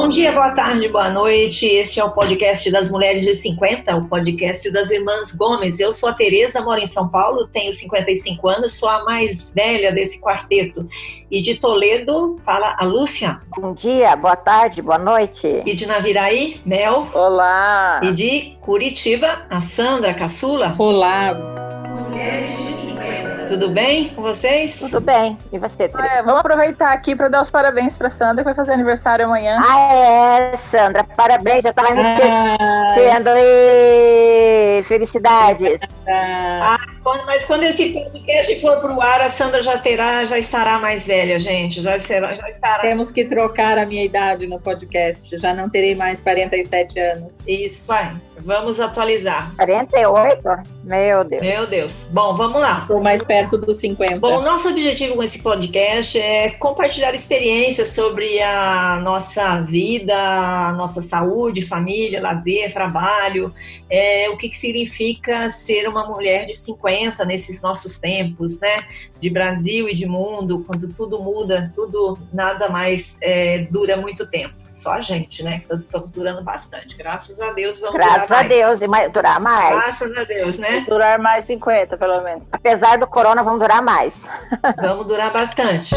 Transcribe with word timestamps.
Bom 0.00 0.08
dia, 0.08 0.32
boa 0.32 0.52
tarde, 0.52 0.88
boa 0.88 1.10
noite. 1.10 1.66
Este 1.66 2.00
é 2.00 2.04
o 2.04 2.10
podcast 2.10 2.70
das 2.70 2.90
Mulheres 2.90 3.22
de 3.22 3.34
50, 3.34 3.94
o 3.96 4.08
podcast 4.08 4.72
das 4.72 4.90
Irmãs 4.90 5.36
Gomes. 5.36 5.78
Eu 5.78 5.92
sou 5.92 6.08
a 6.08 6.14
Tereza, 6.14 6.62
moro 6.62 6.80
em 6.80 6.86
São 6.86 7.06
Paulo, 7.06 7.46
tenho 7.46 7.70
55 7.70 8.48
anos, 8.48 8.78
sou 8.78 8.88
a 8.88 9.04
mais 9.04 9.52
velha 9.54 9.92
desse 9.92 10.18
quarteto. 10.18 10.88
E 11.30 11.42
de 11.42 11.56
Toledo, 11.56 12.40
fala 12.42 12.74
a 12.78 12.84
Lúcia. 12.86 13.36
Bom 13.58 13.74
dia, 13.74 14.16
boa 14.16 14.36
tarde, 14.36 14.80
boa 14.80 14.98
noite. 14.98 15.62
E 15.66 15.74
de 15.74 15.84
Naviraí, 15.84 16.62
Mel. 16.64 17.06
Olá. 17.12 18.00
E 18.02 18.10
de 18.10 18.56
Curitiba, 18.62 19.42
a 19.50 19.60
Sandra 19.60 20.14
Caçula. 20.14 20.74
Olá. 20.78 21.34
Mulheres 22.08 22.56
de 22.56 22.69
tudo 23.50 23.68
bem 23.68 24.10
com 24.10 24.22
vocês? 24.22 24.78
Tudo 24.78 25.00
bem. 25.00 25.36
E 25.52 25.58
você, 25.58 25.88
Teresa? 25.88 26.14
É, 26.14 26.22
vamos 26.22 26.38
aproveitar 26.38 26.92
aqui 26.92 27.16
para 27.16 27.28
dar 27.28 27.42
os 27.42 27.50
parabéns 27.50 27.96
para 27.96 28.08
Sandra, 28.08 28.36
que 28.36 28.44
vai 28.44 28.54
fazer 28.54 28.74
aniversário 28.74 29.24
amanhã. 29.24 29.58
Ah, 29.64 30.38
é, 30.52 30.56
Sandra. 30.56 31.02
Parabéns, 31.02 31.64
já 31.64 31.70
estava 31.70 31.92
me 31.92 32.00
esquecendo. 32.00 33.30
Ah. 33.30 34.82
Felicidades. 34.86 35.80
Ah, 36.06 36.78
mas 37.26 37.44
quando 37.44 37.64
esse 37.64 37.90
podcast 37.90 38.60
for 38.60 38.80
para 38.80 38.92
o 38.92 39.02
ar, 39.02 39.20
a 39.22 39.28
Sandra 39.28 39.62
já 39.62 39.76
terá, 39.78 40.24
já 40.24 40.38
estará 40.38 40.78
mais 40.78 41.06
velha, 41.06 41.36
gente. 41.36 41.82
Já, 41.82 41.98
será, 41.98 42.34
já 42.36 42.48
estará. 42.48 42.82
Temos 42.82 43.10
que 43.10 43.24
trocar 43.24 43.78
a 43.78 43.84
minha 43.84 44.04
idade 44.04 44.46
no 44.46 44.60
podcast. 44.60 45.36
Já 45.36 45.52
não 45.52 45.68
terei 45.68 45.96
mais 45.96 46.20
47 46.20 47.00
anos. 47.00 47.48
Isso 47.48 47.92
aí. 47.92 48.12
Vamos 48.38 48.80
atualizar. 48.80 49.52
48? 49.56 50.42
Meu 50.84 51.24
Deus. 51.24 51.42
Meu 51.42 51.66
Deus. 51.66 52.08
Bom, 52.10 52.36
vamos 52.36 52.60
lá. 52.60 52.80
Estou 52.82 53.02
mais 53.02 53.24
perto 53.24 53.39
perto 53.40 53.58
dos 53.58 53.78
50. 53.78 54.18
Bom, 54.18 54.38
o 54.38 54.42
nosso 54.42 54.68
objetivo 54.68 55.14
com 55.14 55.22
esse 55.22 55.42
podcast 55.42 56.18
é 56.18 56.50
compartilhar 56.50 57.14
experiências 57.14 57.88
sobre 57.88 58.40
a 58.42 59.00
nossa 59.02 59.60
vida, 59.60 60.14
a 60.14 60.72
nossa 60.72 61.00
saúde, 61.00 61.62
família, 61.62 62.20
lazer, 62.20 62.72
trabalho, 62.72 63.52
é, 63.88 64.28
o 64.30 64.36
que, 64.36 64.48
que 64.48 64.58
significa 64.58 65.48
ser 65.48 65.88
uma 65.88 66.06
mulher 66.06 66.46
de 66.46 66.54
50 66.54 67.24
nesses 67.24 67.62
nossos 67.62 67.98
tempos, 67.98 68.60
né? 68.60 68.76
De 69.18 69.30
Brasil 69.30 69.88
e 69.88 69.94
de 69.94 70.06
mundo, 70.06 70.64
quando 70.66 70.92
tudo 70.92 71.20
muda, 71.22 71.72
tudo 71.74 72.18
nada 72.32 72.68
mais 72.68 73.16
é, 73.20 73.66
dura 73.70 73.96
muito 73.96 74.26
tempo 74.26 74.59
só 74.72 74.92
a 74.92 75.00
gente, 75.00 75.42
né? 75.42 75.60
Que 75.60 75.74
estamos 75.74 76.10
durando 76.10 76.42
bastante. 76.42 76.96
Graças 76.96 77.40
a 77.40 77.52
Deus 77.52 77.78
vamos 77.78 77.96
Graças 77.96 78.28
durar 78.28 78.44
a 78.44 78.48
Deus, 78.48 78.80
e 78.80 78.88
mais, 78.88 79.12
durar 79.12 79.40
mais. 79.40 79.70
Graças 79.70 80.16
a 80.16 80.24
Deus, 80.24 80.58
né? 80.58 80.84
Durar 80.88 81.18
mais 81.18 81.44
50, 81.44 81.96
pelo 81.96 82.20
menos. 82.22 82.52
Apesar 82.52 82.98
do 82.98 83.06
corona, 83.06 83.42
vamos 83.42 83.60
durar 83.60 83.82
mais. 83.82 84.26
Vamos 84.80 85.06
durar 85.06 85.32
bastante. 85.32 85.94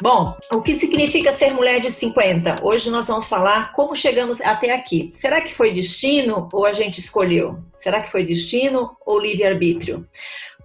Bom, 0.00 0.36
o 0.52 0.62
que 0.62 0.74
significa 0.74 1.32
ser 1.32 1.52
mulher 1.52 1.80
de 1.80 1.90
50? 1.90 2.56
Hoje 2.62 2.90
nós 2.90 3.08
vamos 3.08 3.26
falar 3.26 3.72
como 3.72 3.96
chegamos 3.96 4.40
até 4.40 4.72
aqui. 4.72 5.12
Será 5.16 5.40
que 5.40 5.54
foi 5.54 5.74
destino 5.74 6.48
ou 6.52 6.66
a 6.66 6.72
gente 6.72 7.00
escolheu? 7.00 7.58
Será 7.76 8.00
que 8.00 8.10
foi 8.10 8.24
destino 8.24 8.96
ou 9.04 9.18
livre-arbítrio? 9.18 10.06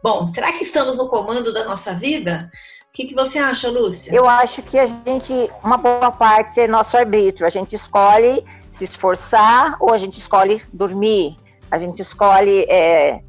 Bom, 0.04 0.28
será 0.28 0.52
que 0.52 0.64
estamos 0.64 0.98
no 0.98 1.08
comando 1.08 1.54
da 1.54 1.64
nossa 1.64 1.94
vida? 1.94 2.52
O 2.94 2.96
que, 2.96 3.06
que, 3.06 3.16
você 3.16 3.40
acha, 3.40 3.72
Lúcia? 3.72 4.16
Eu 4.16 4.28
acho 4.30 4.62
que 4.62 4.78
a 4.78 4.86
gente, 4.86 5.34
uma 5.64 5.78
boa 5.78 6.12
parte 6.12 6.60
é 6.60 6.68
nosso 6.68 6.96
arbítrio. 6.96 7.44
A 7.44 7.50
gente 7.50 7.76
escolhe 7.76 8.46
se 8.70 8.84
esforçar 8.84 9.78
ou 9.80 9.92
a 9.92 9.98
gente 9.98 10.20
escolhe 10.20 10.62
dormir. 10.72 11.36
A 11.72 11.80
gente 11.80 12.04
escolhe. 12.04 12.68
É... 12.70 13.20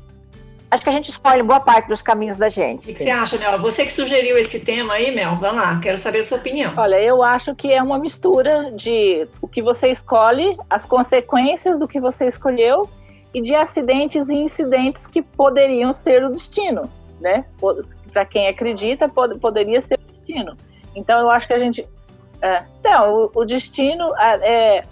Acho 0.70 0.82
que 0.82 0.90
a 0.90 0.92
gente 0.92 1.10
escolhe 1.10 1.42
boa 1.42 1.60
parte 1.60 1.88
dos 1.88 2.02
caminhos 2.02 2.36
da 2.36 2.50
gente. 2.50 2.82
O 2.82 2.86
que, 2.88 2.92
que, 2.92 3.04
você 3.04 3.10
acha, 3.10 3.38
Mel? 3.38 3.58
Você 3.62 3.86
que 3.86 3.92
sugeriu 3.94 4.36
esse 4.36 4.60
tema 4.60 4.92
aí, 4.92 5.10
Mel, 5.14 5.34
vamos 5.36 5.62
lá, 5.62 5.80
quero 5.80 5.98
saber 5.98 6.18
a 6.18 6.24
sua 6.24 6.36
opinião. 6.36 6.74
Olha, 6.76 7.00
eu 7.00 7.22
acho 7.22 7.54
que 7.54 7.72
é 7.72 7.82
uma 7.82 7.98
mistura 7.98 8.70
de 8.72 9.26
o 9.40 9.48
que 9.48 9.62
você 9.62 9.90
escolhe, 9.90 10.58
as 10.68 10.84
consequências 10.84 11.78
do 11.78 11.88
que 11.88 11.98
você 11.98 12.26
escolheu 12.26 12.86
e 13.32 13.40
de 13.40 13.54
acidentes 13.54 14.28
e 14.28 14.34
incidentes 14.34 15.06
que 15.06 15.22
poderiam 15.22 15.90
ser 15.90 16.22
o 16.22 16.28
destino, 16.28 16.82
né? 17.18 17.46
Para 18.14 18.24
quem 18.24 18.46
acredita, 18.46 19.08
pod 19.08 19.36
poderia 19.40 19.80
ser 19.80 19.98
o 19.98 20.12
destino. 20.12 20.56
Então, 20.94 21.18
eu 21.18 21.28
acho 21.28 21.48
que 21.48 21.52
a 21.52 21.58
gente. 21.58 21.86
É, 22.40 22.62
não, 22.84 23.24
o, 23.24 23.30
o 23.34 23.44
destino 23.44 24.14
é, 24.16 24.76
é, 24.76 24.82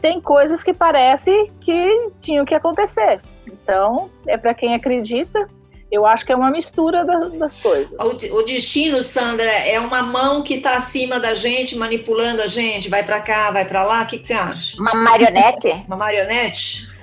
tem 0.00 0.20
coisas 0.20 0.62
que 0.62 0.72
parece 0.72 1.50
que 1.60 2.10
tinham 2.20 2.44
que 2.44 2.54
acontecer. 2.54 3.20
Então, 3.46 4.08
é 4.26 4.38
para 4.38 4.54
quem 4.54 4.74
acredita. 4.74 5.48
Eu 5.90 6.06
acho 6.06 6.24
que 6.24 6.32
é 6.32 6.36
uma 6.36 6.50
mistura 6.50 7.04
das, 7.04 7.32
das 7.32 7.58
coisas. 7.58 7.92
O, 8.00 8.38
o, 8.38 8.42
destino, 8.42 9.02
Sandra, 9.02 9.50
é 9.50 9.78
uma 9.78 10.02
mão 10.02 10.42
que 10.42 10.54
está 10.54 10.76
acima 10.76 11.20
da 11.20 11.34
gente, 11.34 11.76
manipulando 11.76 12.42
a 12.42 12.46
gente, 12.46 12.88
vai 12.88 13.04
para 13.04 13.20
cá, 13.20 13.50
vai 13.50 13.64
para 13.64 13.84
lá. 13.84 14.02
O 14.02 14.06
que, 14.06 14.18
que 14.18 14.26
você 14.26 14.34
acha? 14.34 14.80
Uma 14.80 14.92
marionete? 14.94 15.68
Uma 15.86 15.96
marionete? 15.96 16.93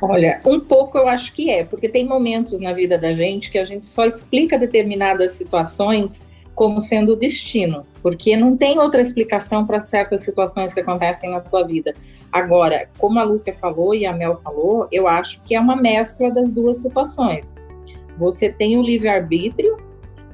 Olha, 0.00 0.40
um 0.44 0.58
pouco 0.60 0.98
eu 0.98 1.08
acho 1.08 1.32
que 1.32 1.50
é, 1.50 1.64
porque 1.64 1.88
tem 1.88 2.06
momentos 2.06 2.58
na 2.60 2.72
vida 2.72 2.98
da 2.98 3.12
gente 3.12 3.50
que 3.50 3.58
a 3.58 3.64
gente 3.64 3.86
só 3.86 4.06
explica 4.06 4.58
determinadas 4.58 5.32
situações 5.32 6.26
como 6.54 6.80
sendo 6.80 7.12
o 7.12 7.16
destino, 7.16 7.86
porque 8.02 8.34
não 8.34 8.56
tem 8.56 8.78
outra 8.78 9.02
explicação 9.02 9.66
para 9.66 9.78
certas 9.78 10.22
situações 10.22 10.72
que 10.72 10.80
acontecem 10.80 11.30
na 11.30 11.40
tua 11.40 11.66
vida. 11.66 11.94
Agora, 12.32 12.88
como 12.98 13.20
a 13.20 13.24
Lúcia 13.24 13.54
falou 13.54 13.94
e 13.94 14.06
a 14.06 14.12
Mel 14.12 14.38
falou, 14.38 14.88
eu 14.90 15.06
acho 15.06 15.42
que 15.42 15.54
é 15.54 15.60
uma 15.60 15.76
mescla 15.76 16.30
das 16.30 16.50
duas 16.50 16.78
situações. 16.78 17.56
Você 18.16 18.50
tem 18.50 18.78
o 18.78 18.82
livre-arbítrio, 18.82 19.76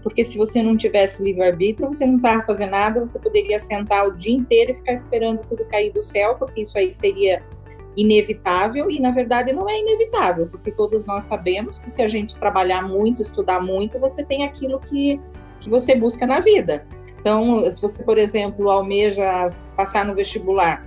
porque 0.01 0.25
se 0.25 0.39
você 0.39 0.63
não 0.63 0.77
tivesse 0.77 1.21
livre-arbítrio, 1.23 1.89
você 1.89 2.07
não 2.07 2.15
precisava 2.15 2.47
fazer 2.47 2.67
nada, 2.67 3.01
você 3.01 3.19
poderia 3.19 3.59
sentar 3.59 4.07
o 4.07 4.17
dia 4.17 4.35
inteiro 4.35 4.73
e 4.73 4.75
ficar 4.75 4.93
esperando 4.93 5.41
tudo 5.49 5.65
cair 5.65 5.93
do 5.93 6.03
céu, 6.03 6.37
porque 6.37 6.63
isso 6.63 6.79
aí 6.79 6.95
seria 6.95 7.43
inevitável 7.97 8.91
e 8.91 8.99
na 8.99 9.11
verdade 9.11 9.53
não 9.53 9.69
é 9.69 9.79
inevitável, 9.79 10.47
porque 10.47 10.71
todos 10.71 11.07
nós 11.07 11.25
sabemos 11.25 11.79
que 11.79 11.91
se 11.91 12.03
a 12.03 12.07
gente 12.07 12.37
trabalhar 12.39 12.83
muito, 12.83 13.21
estudar 13.21 13.61
muito, 13.61 13.99
você 13.99 14.25
tem 14.25 14.45
aquilo 14.45 14.81
que, 14.81 15.21
que 15.61 15.69
você 15.69 15.95
busca 15.95 16.27
na 16.27 16.41
vida. 16.41 16.87
Então, 17.21 17.71
se 17.71 17.81
você, 17.81 18.03
por 18.03 18.19
exemplo, 18.19 18.71
almeja 18.71 19.51
passar 19.77 20.05
no 20.05 20.15
vestibular, 20.15 20.85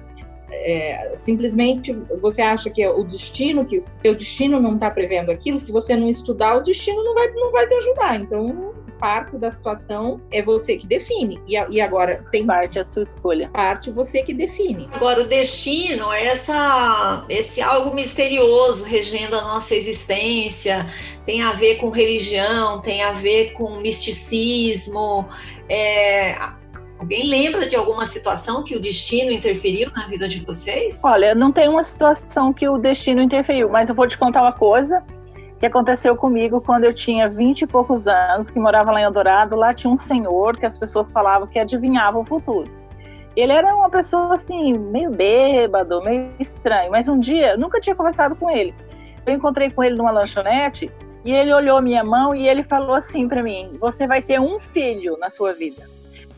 é, 0.51 1.13
simplesmente 1.15 1.93
você 2.21 2.41
acha 2.41 2.69
que 2.69 2.81
é 2.81 2.89
o 2.89 3.03
destino, 3.03 3.65
que 3.65 3.79
o 3.79 3.83
teu 4.01 4.15
destino 4.15 4.59
não 4.59 4.75
está 4.75 4.89
prevendo 4.89 5.31
aquilo, 5.31 5.59
se 5.59 5.71
você 5.71 5.95
não 5.95 6.07
estudar, 6.07 6.57
o 6.57 6.61
destino 6.61 7.03
não 7.03 7.13
vai, 7.13 7.31
não 7.31 7.51
vai 7.51 7.67
te 7.67 7.73
ajudar. 7.75 8.19
Então, 8.19 8.73
parte 8.99 9.37
da 9.37 9.51
situação 9.51 10.21
é 10.31 10.41
você 10.41 10.77
que 10.77 10.87
define. 10.87 11.41
E, 11.47 11.53
e 11.53 11.81
agora 11.81 12.25
tem 12.31 12.45
parte 12.45 12.79
a 12.79 12.83
sua 12.83 13.03
escolha. 13.03 13.49
Parte 13.49 13.91
você 13.91 14.23
que 14.23 14.33
define. 14.33 14.89
Agora 14.91 15.21
o 15.21 15.27
destino 15.27 16.11
é 16.11 16.25
essa 16.25 17.25
esse 17.29 17.61
algo 17.61 17.93
misterioso 17.93 18.83
regendo 18.83 19.35
a 19.35 19.41
nossa 19.41 19.75
existência, 19.75 20.87
tem 21.25 21.41
a 21.41 21.53
ver 21.53 21.75
com 21.75 21.89
religião, 21.89 22.81
tem 22.81 23.03
a 23.03 23.11
ver 23.11 23.53
com 23.53 23.77
misticismo. 23.77 25.27
É, 25.69 26.37
Alguém 26.97 27.27
lembra 27.27 27.67
de 27.67 27.75
alguma 27.75 28.05
situação 28.05 28.63
que 28.63 28.75
o 28.75 28.79
destino 28.79 29.29
interferiu 29.29 29.91
na 29.91 30.07
vida 30.07 30.27
de 30.27 30.39
vocês? 30.45 31.01
Olha, 31.03 31.35
não 31.35 31.51
tem 31.51 31.67
uma 31.67 31.83
situação 31.83 32.53
que 32.53 32.67
o 32.67 32.77
destino 32.77 33.21
interferiu, 33.21 33.69
mas 33.69 33.89
eu 33.89 33.95
vou 33.95 34.07
te 34.07 34.17
contar 34.17 34.41
uma 34.41 34.53
coisa 34.53 35.03
que 35.59 35.65
aconteceu 35.65 36.15
comigo 36.15 36.61
quando 36.61 36.83
eu 36.83 36.93
tinha 36.93 37.29
vinte 37.29 37.61
e 37.61 37.67
poucos 37.67 38.07
anos, 38.07 38.49
que 38.49 38.59
morava 38.59 38.91
lá 38.91 38.99
em 38.99 39.03
Eldorado. 39.03 39.55
Lá 39.55 39.73
tinha 39.73 39.91
um 39.91 39.95
senhor 39.95 40.57
que 40.57 40.65
as 40.65 40.77
pessoas 40.77 41.11
falavam 41.11 41.47
que 41.47 41.57
adivinhava 41.57 42.19
o 42.19 42.25
futuro. 42.25 42.69
Ele 43.35 43.51
era 43.51 43.75
uma 43.75 43.89
pessoa 43.89 44.33
assim, 44.33 44.77
meio 44.77 45.11
bêbado, 45.11 46.01
meio 46.03 46.31
estranho, 46.39 46.91
mas 46.91 47.09
um 47.09 47.19
dia, 47.19 47.57
nunca 47.57 47.81
tinha 47.81 47.95
conversado 47.95 48.35
com 48.35 48.49
ele. 48.49 48.73
Eu 49.25 49.33
encontrei 49.33 49.69
com 49.69 49.83
ele 49.83 49.95
numa 49.95 50.11
lanchonete 50.11 50.91
e 51.23 51.33
ele 51.33 51.53
olhou 51.53 51.81
minha 51.81 52.03
mão 52.03 52.35
e 52.35 52.47
ele 52.47 52.63
falou 52.63 52.95
assim 52.95 53.27
para 53.27 53.43
mim: 53.43 53.75
Você 53.79 54.07
vai 54.07 54.21
ter 54.21 54.39
um 54.39 54.59
filho 54.59 55.17
na 55.17 55.29
sua 55.29 55.53
vida. 55.53 55.83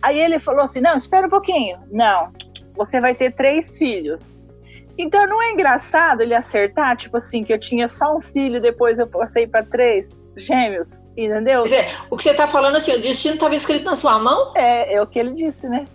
Aí 0.01 0.19
ele 0.19 0.39
falou 0.39 0.61
assim: 0.63 0.79
Não, 0.79 0.95
espera 0.95 1.27
um 1.27 1.29
pouquinho. 1.29 1.77
Não, 1.91 2.31
você 2.75 3.01
vai 3.01 3.13
ter 3.13 3.31
três 3.35 3.77
filhos. 3.77 4.41
Então 4.97 5.27
não 5.27 5.41
é 5.41 5.51
engraçado 5.51 6.21
ele 6.21 6.33
acertar, 6.33 6.95
tipo 6.97 7.17
assim, 7.17 7.43
que 7.43 7.53
eu 7.53 7.59
tinha 7.59 7.87
só 7.87 8.15
um 8.15 8.19
filho, 8.19 8.61
depois 8.61 8.97
eu 8.97 9.07
passei 9.07 9.45
para 9.47 9.63
três 9.63 10.26
gêmeos, 10.37 11.11
entendeu? 11.17 11.63
Quer 11.63 11.69
dizer, 11.69 11.97
o 12.09 12.17
que 12.17 12.23
você 12.23 12.31
está 12.31 12.47
falando 12.47 12.75
assim, 12.75 12.93
o 12.93 13.01
destino 13.01 13.35
estava 13.35 13.55
escrito 13.55 13.85
na 13.85 13.95
sua 13.95 14.19
mão? 14.19 14.51
É, 14.55 14.93
é 14.93 15.01
o 15.01 15.07
que 15.07 15.19
ele 15.19 15.31
disse, 15.31 15.67
né? 15.67 15.85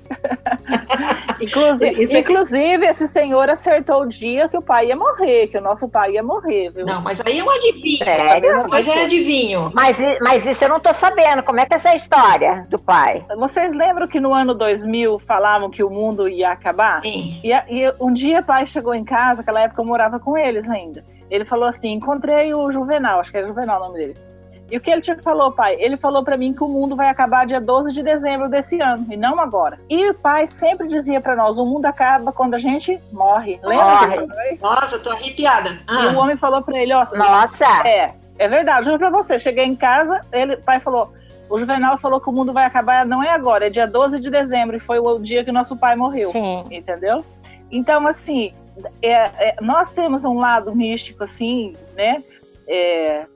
inclusive, 1.41 2.19
inclusive, 2.19 2.87
esse 2.87 3.09
senhor 3.09 3.49
acertou 3.49 4.03
o 4.03 4.09
dia 4.09 4.49
que 4.49 4.57
o 4.57 4.63
pai 4.63 4.87
ia 4.87 4.97
morrer, 4.97 5.47
que 5.47 5.59
o 5.59 5.61
nosso 5.61 5.89
pai 5.89 6.13
ia 6.13 6.23
morrer, 6.23 6.71
viu? 6.71 6.85
Não, 6.85 7.01
mas 7.01 7.21
aí 7.25 7.39
é 7.39 7.45
um 7.45 7.51
adivinho. 7.51 8.05
É, 8.05 8.41
mas 8.69 8.89
é 8.89 9.05
adivinho. 9.05 9.71
Mas, 9.75 9.99
mas 10.21 10.47
isso 10.47 10.65
eu 10.65 10.69
não 10.69 10.81
tô 10.81 10.93
sabendo. 10.95 11.43
Como 11.43 11.61
é 11.61 11.67
que 11.67 11.75
é 11.75 11.77
essa 11.77 11.95
história 11.95 12.67
do 12.69 12.79
pai? 12.79 13.25
Vocês 13.37 13.73
lembram 13.73 14.09
que 14.09 14.21
no 14.21 14.35
ano 14.35 14.55
2000 14.55 15.19
falavam 15.21 15.71
que 15.71 15.83
o 15.83 15.91
mundo 15.91 16.29
ia 16.29 16.51
acabar? 16.51 17.01
Sim. 17.03 17.41
E, 17.43 17.51
e 17.51 17.93
um 18.01 18.13
dia 18.13 18.41
o 18.41 18.45
pai 18.45 18.67
chegou 18.67 18.95
em 18.95 19.05
casa, 19.05 19.43
aquela 19.43 19.61
época 19.61 19.81
eu 19.81 19.87
morava 19.87 20.19
com 20.19 20.37
eles 20.37 20.69
ainda. 20.69 21.05
Ele 21.31 21.45
falou 21.45 21.67
assim: 21.67 21.93
encontrei 21.93 22.53
o 22.53 22.71
Juvenal, 22.71 23.21
acho 23.21 23.31
que 23.31 23.39
é 23.39 23.47
Juvenal 23.47 23.81
o 23.81 23.85
nome 23.87 23.99
dele 23.99 24.32
E 24.73 24.79
o 24.79 24.81
que 24.81 24.91
ele 24.91 25.03
te 25.03 25.15
falou, 25.17 25.53
pai? 25.53 25.77
Ele 25.79 25.99
falou 25.99 26.25
para 26.25 26.35
mim 26.35 26.55
que 26.55 26.65
o 26.65 26.69
mundo 26.69 26.97
vai 26.97 27.11
acabar 27.11 27.45
dia 27.45 27.61
12 27.61 27.93
de 27.93 28.03
dezembro 28.03 28.49
desse 28.49 28.81
ano, 28.81 29.07
e 29.11 29.19
não 29.19 29.39
agora. 29.39 29.79
E 29.87 30.09
o 30.09 30.15
pai 30.15 30.47
sempre 30.47 30.89
dizia 30.89 31.21
para 31.21 31.37
nós: 31.37 31.59
o 31.59 31.67
mundo 31.67 31.85
acaba 31.85 32.33
quando 32.33 32.55
a 32.55 32.59
gente 32.59 32.99
morre. 33.13 33.61
Lembra? 33.63 33.85
Morre. 33.85 34.59
Nossa, 34.63 34.99
tô 34.99 35.11
arrepiada. 35.11 35.79
Ah. 35.87 36.05
E 36.05 36.07
o 36.15 36.19
homem 36.19 36.39
falou 36.39 36.63
para 36.63 36.79
ele: 36.81 36.95
ó, 36.95 37.05
Nossa! 37.15 37.87
É, 37.87 38.15
é 38.39 38.49
verdade, 38.49 38.87
juro 38.87 38.99
pra 38.99 39.11
você. 39.11 39.39
Cheguei 39.39 39.67
em 39.67 39.77
casa, 39.77 40.23
ele, 40.33 40.55
o 40.55 40.63
pai 40.63 40.81
falou: 40.81 41.13
o 41.51 41.59
Juvenal 41.59 41.99
falou 41.99 42.19
que 42.19 42.31
o 42.31 42.33
mundo 42.33 42.51
vai 42.51 42.65
acabar, 42.65 43.05
não 43.05 43.23
é 43.23 43.29
agora, 43.29 43.67
é 43.67 43.71
dia 43.71 43.87
12 43.87 44.21
de 44.21 44.31
dezembro, 44.31 44.75
e 44.75 44.81
foi 44.81 44.99
o 44.99 45.19
dia 45.19 45.45
que 45.45 45.53
nosso 45.53 45.77
pai 45.77 45.95
morreu. 45.95 46.33
Sim. 46.33 46.65
Entendeu? 46.71 47.23
Então, 47.71 48.07
assim, 48.07 48.55
é, 49.03 49.13
é, 49.13 49.57
nós 49.61 49.93
temos 49.93 50.25
um 50.25 50.39
lado 50.39 50.75
místico, 50.75 51.25
assim, 51.25 51.77
né? 51.95 52.25
É, 52.67 53.27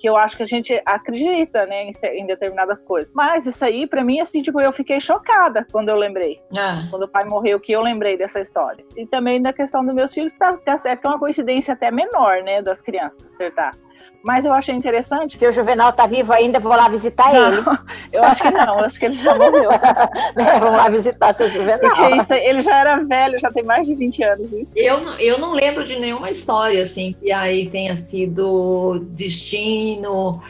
que 0.00 0.08
eu 0.08 0.16
acho 0.16 0.36
que 0.36 0.42
a 0.42 0.46
gente 0.46 0.80
acredita, 0.86 1.66
né, 1.66 1.84
em, 1.84 1.90
em 2.14 2.26
determinadas 2.26 2.82
coisas. 2.82 3.12
Mas 3.14 3.46
isso 3.46 3.62
aí, 3.62 3.86
para 3.86 4.02
mim, 4.02 4.18
assim, 4.18 4.40
tipo, 4.40 4.58
eu 4.58 4.72
fiquei 4.72 4.98
chocada 4.98 5.66
quando 5.70 5.90
eu 5.90 5.96
lembrei. 5.96 6.40
Ah. 6.56 6.84
Quando 6.88 7.02
o 7.02 7.08
pai 7.08 7.24
morreu, 7.24 7.60
que 7.60 7.70
eu 7.70 7.82
lembrei 7.82 8.16
dessa 8.16 8.40
história. 8.40 8.82
E 8.96 9.06
também 9.06 9.42
da 9.42 9.52
questão 9.52 9.84
dos 9.84 9.94
meus 9.94 10.14
filhos, 10.14 10.32
tá, 10.32 10.54
tá 10.56 10.78
certo 10.78 11.02
que 11.02 11.06
é 11.06 11.10
uma 11.10 11.18
coincidência 11.18 11.74
até 11.74 11.90
menor, 11.90 12.42
né, 12.42 12.62
das 12.62 12.80
crianças 12.80 13.26
acertar. 13.26 13.76
Mas 14.22 14.44
eu 14.44 14.52
achei 14.52 14.74
interessante. 14.74 15.38
Se 15.38 15.46
o 15.46 15.52
Juvenal 15.52 15.92
tá 15.92 16.06
vivo 16.06 16.32
ainda, 16.32 16.60
vou 16.60 16.72
lá 16.72 16.88
visitar 16.88 17.32
Não, 17.32 17.52
ele. 17.52 17.62
Eu 18.12 18.22
acho 18.24 18.42
que 18.42 18.50
não, 18.50 18.78
eu 18.78 18.84
acho 18.84 18.98
que 18.98 19.06
ele 19.06 19.14
já 19.14 19.34
morreu. 19.34 19.70
É, 20.36 20.58
Vamos 20.58 20.76
lá 20.78 20.88
visitar 20.90 21.34
seu 21.34 21.48
Juvenal. 21.48 21.78
Porque 21.80 22.16
isso, 22.16 22.34
ele 22.34 22.60
já 22.60 22.78
era 22.80 22.96
velho, 23.04 23.38
já 23.40 23.50
tem 23.50 23.62
mais 23.62 23.86
de 23.86 23.94
20 23.94 24.22
anos 24.22 24.52
isso. 24.52 24.72
Eu, 24.76 25.00
não- 25.00 25.18
eu 25.18 25.38
não 25.38 25.52
lembro 25.52 25.84
de 25.84 25.98
nenhuma 25.98 26.28
história 26.30 26.82
assim 26.82 27.14
que 27.20 27.32
aí 27.32 27.68
tenha 27.70 27.96
sido 27.96 28.98
destino, 29.10 30.42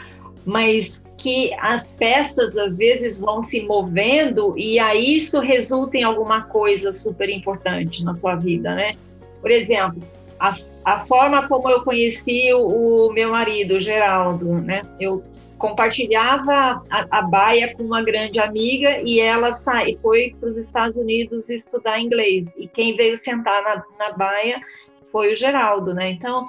mas 0.44 1.02
que 1.16 1.52
as 1.60 1.92
peças 1.92 2.56
às 2.56 2.78
vezes 2.78 3.20
vão 3.20 3.42
se 3.42 3.60
movendo 3.62 4.54
e 4.56 4.78
aí 4.78 5.18
isso 5.18 5.38
resulta 5.38 5.96
em 5.98 6.02
alguma 6.02 6.42
coisa 6.44 6.92
super 6.92 7.28
importante 7.28 8.02
na 8.04 8.14
sua 8.14 8.34
vida, 8.36 8.74
né? 8.74 8.94
Por 9.40 9.50
exemplo, 9.50 10.02
a, 10.38 10.54
a 10.84 11.00
forma 11.00 11.46
como 11.46 11.68
eu 11.68 11.82
conheci 11.82 12.52
o, 12.54 13.08
o 13.08 13.12
meu 13.12 13.30
marido, 13.30 13.76
o 13.76 13.80
Geraldo, 13.80 14.60
né? 14.60 14.82
Eu 14.98 15.24
compartilhava 15.58 16.82
a, 16.88 17.18
a 17.18 17.22
baia 17.22 17.74
com 17.74 17.82
uma 17.82 18.02
grande 18.02 18.40
amiga 18.40 19.02
e 19.04 19.20
ela 19.20 19.52
sai, 19.52 19.96
foi 19.96 20.34
para 20.40 20.48
os 20.48 20.56
Estados 20.56 20.96
Unidos 20.96 21.50
estudar 21.50 22.00
inglês. 22.00 22.54
E 22.56 22.66
quem 22.66 22.96
veio 22.96 23.16
sentar 23.16 23.62
na, 23.62 23.84
na 23.98 24.12
baia 24.16 24.60
foi 25.04 25.32
o 25.32 25.36
Geraldo, 25.36 25.92
né? 25.92 26.10
Então, 26.10 26.46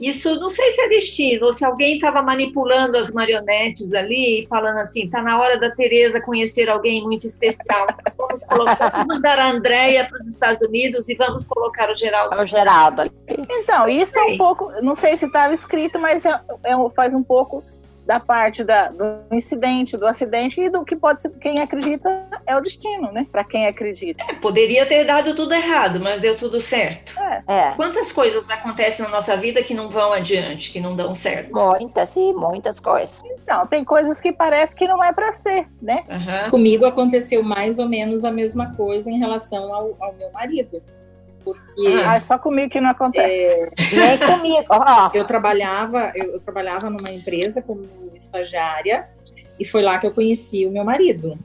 isso 0.00 0.34
não 0.36 0.48
sei 0.48 0.70
se 0.72 0.80
é 0.80 0.88
destino, 0.88 1.46
ou 1.46 1.52
se 1.52 1.64
alguém 1.64 1.96
estava 1.96 2.22
manipulando 2.22 2.96
as 2.96 3.12
marionetes 3.12 3.92
ali, 3.92 4.40
e 4.42 4.46
falando 4.46 4.78
assim, 4.78 5.10
tá 5.10 5.20
na 5.20 5.40
hora 5.40 5.58
da 5.58 5.70
Tereza 5.70 6.20
conhecer 6.20 6.70
alguém 6.70 7.02
muito 7.02 7.26
especial. 7.26 7.86
Vamos 8.16 8.44
colocar, 8.44 8.90
vamos 8.90 9.06
mandar 9.08 9.38
a 9.38 9.50
Andréia 9.50 10.06
para 10.08 10.18
os 10.18 10.26
Estados 10.26 10.60
Unidos 10.60 11.08
e 11.08 11.14
vamos 11.14 11.44
colocar 11.46 11.90
o 11.90 11.94
Geraldo. 11.94 12.36
É 12.36 12.42
o 12.42 12.46
Geraldo 12.46 13.02
ali. 13.02 13.12
Então, 13.28 13.88
isso 13.88 14.18
é 14.18 14.22
um 14.22 14.38
pouco, 14.38 14.70
não 14.82 14.94
sei 14.94 15.16
se 15.16 15.26
estava 15.26 15.52
escrito, 15.52 15.98
mas 15.98 16.24
é, 16.24 16.30
é 16.64 16.90
faz 16.94 17.14
um 17.14 17.22
pouco 17.22 17.64
da 18.08 18.18
parte 18.18 18.64
da, 18.64 18.88
do 18.88 19.04
incidente, 19.30 19.94
do 19.94 20.06
acidente 20.06 20.58
e 20.62 20.70
do 20.70 20.82
que 20.82 20.96
pode 20.96 21.20
ser, 21.20 21.28
quem 21.32 21.60
acredita 21.60 22.26
é 22.46 22.56
o 22.56 22.60
destino, 22.62 23.12
né? 23.12 23.26
Para 23.30 23.44
quem 23.44 23.66
acredita. 23.66 24.24
Poderia 24.40 24.86
ter 24.86 25.04
dado 25.04 25.34
tudo 25.34 25.52
errado, 25.52 26.00
mas 26.00 26.18
deu 26.18 26.34
tudo 26.34 26.58
certo. 26.58 27.14
É. 27.46 27.72
Quantas 27.76 28.10
coisas 28.10 28.48
acontecem 28.48 29.04
na 29.04 29.10
nossa 29.10 29.36
vida 29.36 29.62
que 29.62 29.74
não 29.74 29.90
vão 29.90 30.14
adiante, 30.14 30.72
que 30.72 30.80
não 30.80 30.96
dão 30.96 31.14
certo? 31.14 31.52
Muitas, 31.52 32.08
sim, 32.08 32.32
muitas 32.32 32.80
coisas. 32.80 33.22
Então, 33.42 33.66
tem 33.66 33.84
coisas 33.84 34.18
que 34.22 34.32
parece 34.32 34.74
que 34.74 34.88
não 34.88 35.04
é 35.04 35.12
para 35.12 35.30
ser, 35.30 35.68
né? 35.82 36.02
Aham. 36.08 36.48
Comigo 36.48 36.86
aconteceu 36.86 37.42
mais 37.42 37.78
ou 37.78 37.86
menos 37.86 38.24
a 38.24 38.30
mesma 38.30 38.74
coisa 38.74 39.10
em 39.10 39.18
relação 39.18 39.74
ao, 39.74 39.94
ao 40.00 40.14
meu 40.14 40.32
marido. 40.32 40.82
Porque 41.44 41.86
Ah. 42.04 42.20
Só 42.20 42.38
comigo 42.38 42.70
que 42.70 42.80
não 42.80 42.90
acontece. 42.90 43.70
Nem 43.92 44.18
comigo. 44.18 44.66
Ó, 44.70 45.10
eu 45.14 45.24
trabalhava, 45.24 46.12
eu, 46.14 46.32
eu 46.32 46.40
trabalhava 46.40 46.90
numa 46.90 47.10
empresa 47.10 47.62
como 47.62 47.88
estagiária 48.14 49.08
e 49.58 49.64
foi 49.64 49.82
lá 49.82 49.98
que 49.98 50.06
eu 50.06 50.12
conheci 50.12 50.66
o 50.66 50.70
meu 50.70 50.84
marido. 50.84 51.38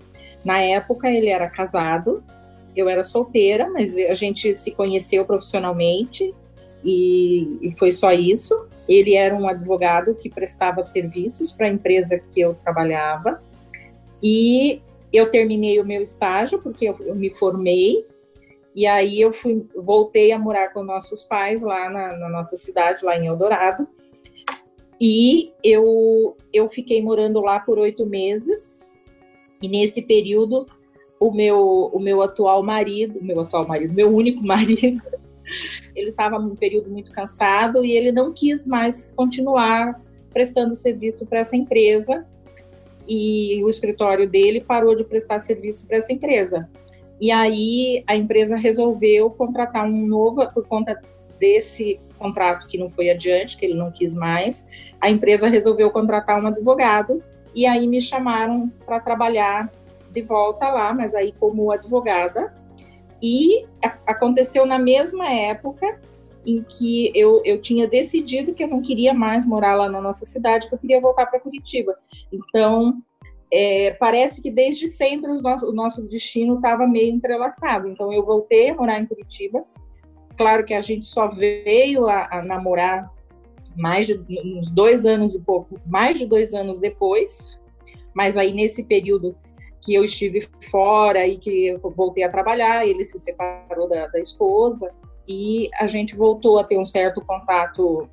Na 0.44 0.60
época 0.60 1.10
ele 1.10 1.30
era 1.30 1.50
casado, 1.50 2.24
eu 2.76 2.90
era 2.90 3.04
solteira, 3.04 3.70
mas 3.70 3.98
a 3.98 4.14
gente 4.14 4.56
se 4.56 4.72
conheceu 4.72 5.26
profissionalmente 5.26 6.34
e, 6.84 7.58
e 7.62 7.74
foi 7.78 7.92
só 7.92 8.12
isso. 8.12 8.68
Ele 8.88 9.16
era 9.16 9.34
um 9.34 9.48
advogado 9.48 10.16
que 10.16 10.30
prestava 10.30 10.84
serviços 10.84 11.52
para 11.52 11.68
a 11.68 11.70
empresa 11.70 12.20
que 12.20 12.42
eu 12.42 12.56
trabalhava 12.56 13.42
e 14.22 14.82
eu 15.12 15.30
terminei 15.30 15.80
o 15.80 15.86
meu 15.86 16.02
estágio 16.02 16.60
porque 16.60 16.86
eu, 16.86 16.96
eu 17.00 17.16
me 17.16 17.30
formei 17.30 18.06
e 18.76 18.88
aí 18.88 19.22
eu 19.22 19.32
fui, 19.32 19.66
voltei 19.76 20.32
a 20.32 20.40
morar 20.40 20.74
com 20.74 20.84
nossos 20.84 21.24
pais 21.24 21.62
lá 21.62 21.90
na, 21.90 22.18
na 22.18 22.30
nossa 22.30 22.56
cidade, 22.56 23.06
lá 23.06 23.16
em 23.18 23.28
Eldorado. 23.28 23.88
E 25.00 25.52
eu, 25.64 26.36
eu 26.52 26.70
fiquei 26.70 27.02
morando 27.02 27.40
lá 27.40 27.60
por 27.60 27.78
oito 27.78 28.06
meses. 28.06 28.82
E 29.62 29.68
nesse 29.68 30.02
período, 30.02 30.66
o 31.20 31.32
meu, 31.32 31.92
o 31.94 32.00
meu 32.00 32.22
atual 32.22 32.64
marido, 32.64 33.20
meu 33.22 33.42
atual 33.42 33.68
marido, 33.68 33.94
meu 33.94 34.10
único 34.10 34.42
marido, 34.46 35.02
ele 35.96 36.10
estava 36.10 36.40
num 36.40 36.56
período 36.56 36.90
muito 36.90 37.12
cansado 37.12 37.86
e 37.86 37.92
ele 37.92 38.12
não 38.12 38.34
quis 38.34 38.68
mais 38.68 39.14
continuar 39.16 40.02
prestando 40.32 40.74
serviço 40.74 41.28
para 41.28 41.40
essa 41.40 41.56
empresa. 41.56 42.26
E 43.08 43.62
o 43.64 43.70
escritório 43.70 44.28
dele 44.28 44.62
parou 44.62 44.96
de 44.96 45.04
prestar 45.04 45.40
serviço 45.42 45.86
para 45.86 45.98
essa 45.98 46.12
empresa. 46.12 46.70
E 47.24 47.32
aí 47.32 48.04
a 48.06 48.18
empresa 48.18 48.58
resolveu 48.58 49.30
contratar 49.30 49.86
um 49.88 50.06
novo, 50.06 50.46
por 50.54 50.68
conta 50.68 51.02
desse 51.40 51.98
contrato 52.20 52.68
que 52.68 52.78
não 52.78 52.90
foi 52.90 53.10
adiante, 53.10 53.56
que 53.56 53.66
ele 53.66 53.76
não 53.76 53.90
quis 53.90 54.14
mais, 54.14 54.68
a 55.00 55.10
empresa 55.10 55.48
resolveu 55.48 55.90
contratar 55.90 56.44
um 56.44 56.48
advogado 56.48 57.24
e 57.56 57.66
aí 57.66 57.88
me 57.88 58.02
chamaram 58.02 58.70
para 58.86 59.00
trabalhar 59.00 59.72
de 60.12 60.22
volta 60.22 60.70
lá, 60.70 60.94
mas 60.94 61.16
aí 61.16 61.34
como 61.40 61.72
advogada. 61.72 62.54
E 63.22 63.66
aconteceu 64.06 64.66
na 64.66 64.78
mesma 64.78 65.32
época 65.32 65.98
em 66.46 66.62
que 66.62 67.10
eu, 67.16 67.42
eu 67.46 67.62
tinha 67.62 67.88
decidido 67.88 68.54
que 68.54 68.66
eu 68.66 68.68
não 68.68 68.82
queria 68.82 69.14
mais 69.14 69.46
morar 69.46 69.76
lá 69.76 69.88
na 69.88 70.02
nossa 70.02 70.26
cidade, 70.26 70.68
que 70.68 70.76
eu 70.76 70.80
queria 70.80 71.00
voltar 71.00 71.28
para 71.28 71.40
Curitiba. 71.40 71.96
Então, 72.34 73.02
é, 73.56 73.92
parece 74.00 74.42
que 74.42 74.50
desde 74.50 74.88
sempre 74.88 75.30
os 75.30 75.40
nosso, 75.40 75.70
o 75.70 75.72
nosso 75.72 76.02
destino 76.08 76.56
estava 76.56 76.88
meio 76.88 77.14
entrelaçado. 77.14 77.88
Então, 77.88 78.12
eu 78.12 78.24
voltei 78.24 78.72
a 78.72 78.76
morar 78.76 79.00
em 79.00 79.06
Curitiba. 79.06 79.64
Claro 80.36 80.66
que 80.66 80.74
a 80.74 80.82
gente 80.82 81.08
só 81.08 81.28
veio 81.28 82.08
a, 82.08 82.28
a 82.32 82.42
namorar 82.42 83.12
mais 83.78 84.08
de 84.08 84.20
uns 84.44 84.72
dois 84.72 85.06
anos 85.06 85.36
e 85.36 85.40
pouco, 85.40 85.80
mais 85.86 86.18
de 86.18 86.26
dois 86.26 86.56
anos 86.56 86.80
depois. 86.80 87.56
Mas 88.12 88.38
aí, 88.38 88.52
nesse 88.52 88.86
período 88.86 89.36
que 89.84 89.94
eu 89.94 90.04
estive 90.04 90.48
fora 90.72 91.28
e 91.28 91.38
que 91.38 91.68
eu 91.68 91.80
voltei 91.96 92.24
a 92.24 92.32
trabalhar, 92.32 92.88
ele 92.88 93.06
se 93.06 93.20
separou 93.20 93.88
da, 93.88 94.08
da 94.08 94.20
esposa 94.20 94.92
e 95.28 95.70
a 95.80 95.86
gente 95.86 96.16
voltou 96.16 96.58
a 96.58 96.64
ter 96.64 96.80
um 96.80 96.86
certo 96.86 97.22
contato 97.22 98.10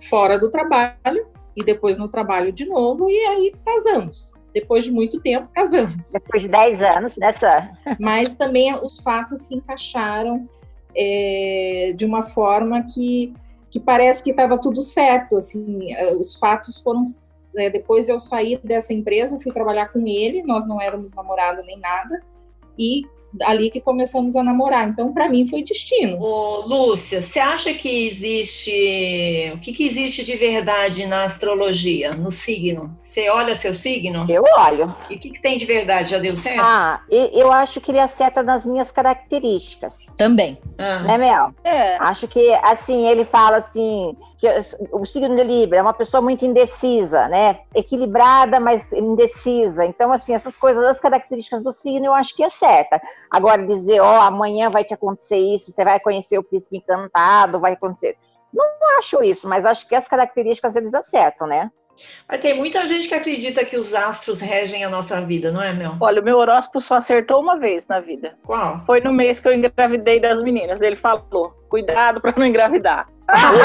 fora 0.00 0.38
do 0.38 0.52
trabalho 0.52 1.26
e 1.56 1.64
depois 1.64 1.98
no 1.98 2.08
trabalho 2.08 2.52
de 2.52 2.64
novo 2.64 3.10
e 3.10 3.16
aí 3.16 3.52
casamos. 3.64 4.32
Depois 4.54 4.84
de 4.84 4.92
muito 4.92 5.20
tempo, 5.20 5.48
casamos. 5.52 6.12
depois 6.12 6.42
de 6.42 6.48
10 6.48 6.82
anos 6.82 7.16
nessa. 7.16 7.70
Mas 7.98 8.36
também 8.36 8.72
os 8.74 9.00
fatos 9.00 9.42
se 9.42 9.54
encaixaram 9.56 10.48
é, 10.96 11.92
de 11.96 12.04
uma 12.04 12.24
forma 12.24 12.84
que, 12.84 13.34
que 13.68 13.80
parece 13.80 14.22
que 14.22 14.30
estava 14.30 14.56
tudo 14.56 14.80
certo. 14.80 15.36
Assim, 15.36 15.92
eh, 15.92 16.14
os 16.14 16.36
fatos 16.36 16.80
foram. 16.80 17.02
né, 17.52 17.68
depois 17.68 18.08
eu 18.08 18.20
saí 18.20 18.56
dessa 18.62 18.94
empresa, 18.94 19.40
fui 19.40 19.52
trabalhar 19.52 19.88
com 19.88 20.06
ele, 20.06 20.44
nós 20.44 20.66
não 20.68 20.80
éramos 20.80 21.12
namorados 21.12 21.66
nem 21.66 21.78
nada, 21.78 22.22
e 22.78 23.02
ali 23.42 23.70
que 23.70 23.80
começamos 23.80 24.36
a 24.36 24.42
namorar. 24.42 24.88
Então, 24.88 25.12
para 25.12 25.28
mim, 25.28 25.46
foi 25.46 25.62
destino. 25.62 26.18
Ô, 26.20 26.64
Lúcia, 26.66 27.20
você 27.22 27.40
acha 27.40 27.72
que 27.74 28.08
existe. 28.08 29.52
O 29.54 29.58
que, 29.58 29.72
que 29.72 29.86
existe 29.86 30.24
de 30.24 30.36
verdade 30.36 31.06
na 31.06 31.24
astrologia, 31.24 32.14
no 32.14 32.30
signo? 32.30 32.96
Você 33.02 33.28
olha 33.28 33.54
seu 33.54 33.74
signo? 33.74 34.26
Eu 34.28 34.44
olho. 34.58 34.94
E 35.10 35.16
o 35.16 35.18
que, 35.18 35.30
que 35.30 35.40
tem 35.40 35.58
de 35.58 35.64
verdade? 35.64 36.12
Já 36.12 36.18
deu 36.18 36.36
certo? 36.36 36.60
Ah, 36.62 37.00
eu 37.10 37.52
acho 37.52 37.80
que 37.80 37.90
ele 37.90 38.00
acerta 38.00 38.42
nas 38.42 38.64
minhas 38.66 38.90
características, 38.90 40.06
Também. 40.16 40.58
Ah. 40.78 41.02
né, 41.02 41.18
Mel? 41.18 41.54
É, 41.64 41.96
Acho 41.96 42.28
que, 42.28 42.52
assim, 42.62 43.08
ele 43.08 43.24
fala 43.24 43.58
assim, 43.58 44.16
que 44.44 44.86
o 44.92 45.04
signo 45.06 45.34
de 45.34 45.42
Libra 45.42 45.78
é 45.78 45.82
uma 45.82 45.94
pessoa 45.94 46.20
muito 46.20 46.44
indecisa, 46.44 47.26
né? 47.28 47.60
Equilibrada, 47.74 48.60
mas 48.60 48.92
indecisa. 48.92 49.86
Então, 49.86 50.12
assim, 50.12 50.34
essas 50.34 50.54
coisas, 50.54 50.84
as 50.84 51.00
características 51.00 51.62
do 51.62 51.72
signo, 51.72 52.06
eu 52.06 52.14
acho 52.14 52.36
que 52.36 52.42
acerta. 52.42 53.00
Agora, 53.30 53.66
dizer, 53.66 54.00
ó, 54.00 54.20
amanhã 54.20 54.68
vai 54.68 54.84
te 54.84 54.92
acontecer 54.92 55.38
isso, 55.38 55.72
você 55.72 55.82
vai 55.82 55.98
conhecer 55.98 56.38
o 56.38 56.42
príncipe 56.42 56.76
encantado, 56.76 57.58
vai 57.58 57.72
acontecer. 57.72 58.18
Não 58.52 58.98
acho 58.98 59.22
isso, 59.22 59.48
mas 59.48 59.64
acho 59.64 59.88
que 59.88 59.94
as 59.94 60.06
características 60.06 60.76
eles 60.76 60.92
acertam, 60.92 61.46
né? 61.46 61.70
Mas 62.28 62.40
tem 62.40 62.54
muita 62.56 62.86
gente 62.88 63.08
que 63.08 63.14
acredita 63.14 63.64
que 63.64 63.76
os 63.76 63.94
astros 63.94 64.40
regem 64.40 64.84
a 64.84 64.88
nossa 64.90 65.20
vida, 65.20 65.50
não 65.52 65.62
é, 65.62 65.72
Mel? 65.72 65.96
Olha, 66.00 66.20
o 66.20 66.24
meu 66.24 66.38
horóscopo 66.38 66.80
só 66.80 66.96
acertou 66.96 67.40
uma 67.40 67.58
vez 67.58 67.86
na 67.88 68.00
vida. 68.00 68.36
Qual? 68.44 68.80
Foi 68.84 69.00
no 69.00 69.12
mês 69.12 69.40
que 69.40 69.48
eu 69.48 69.52
engravidei 69.54 70.20
das 70.20 70.42
meninas. 70.42 70.82
Ele 70.82 70.96
falou: 70.96 71.54
cuidado 71.68 72.20
para 72.20 72.34
não 72.36 72.46
engravidar. 72.46 73.08
Ah, 73.26 73.52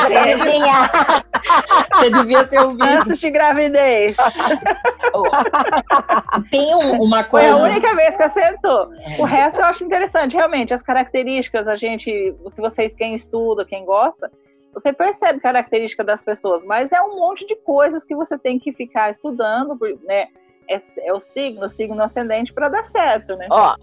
Você 1.96 2.10
devia 2.12 2.46
ter 2.46 2.60
ouvido. 2.60 2.84
Antes 2.86 3.20
de 3.20 3.30
gravidez. 3.30 4.16
Tem 6.50 6.74
um- 6.76 7.02
uma 7.02 7.24
Foi 7.26 7.46
a 7.46 7.52
coisa. 7.52 7.56
única 7.68 7.96
vez 7.96 8.16
que 8.16 8.24
acertou. 8.24 8.90
O 9.18 9.24
resto 9.26 9.60
eu 9.60 9.66
acho 9.66 9.84
interessante, 9.84 10.36
realmente. 10.36 10.74
As 10.74 10.82
características, 10.82 11.68
a 11.68 11.76
gente, 11.76 12.34
se 12.48 12.62
você 12.62 12.90
quem 12.90 13.14
estuda, 13.14 13.66
quem 13.66 13.84
gosta, 13.86 14.32
você 14.74 14.94
percebe 14.94 15.40
característica 15.40 16.04
das 16.04 16.24
pessoas, 16.24 16.64
mas 16.64 16.92
é 16.92 17.02
um 17.02 17.20
monte 17.20 17.46
de 17.46 17.56
coisas 17.56 18.04
que 18.06 18.16
você 18.16 18.38
tem 18.38 18.60
que 18.60 18.72
ficar 18.72 19.10
estudando, 19.10 19.78
né? 20.04 20.28
É, 20.70 20.78
é 21.08 21.14
o 21.14 21.20
signo, 21.20 21.66
o 21.66 21.70
signo 21.70 22.02
ascendente 22.04 22.54
para 22.54 22.70
dar 22.70 22.86
certo, 22.86 23.36
né? 23.36 23.48
Ó, 23.50 23.76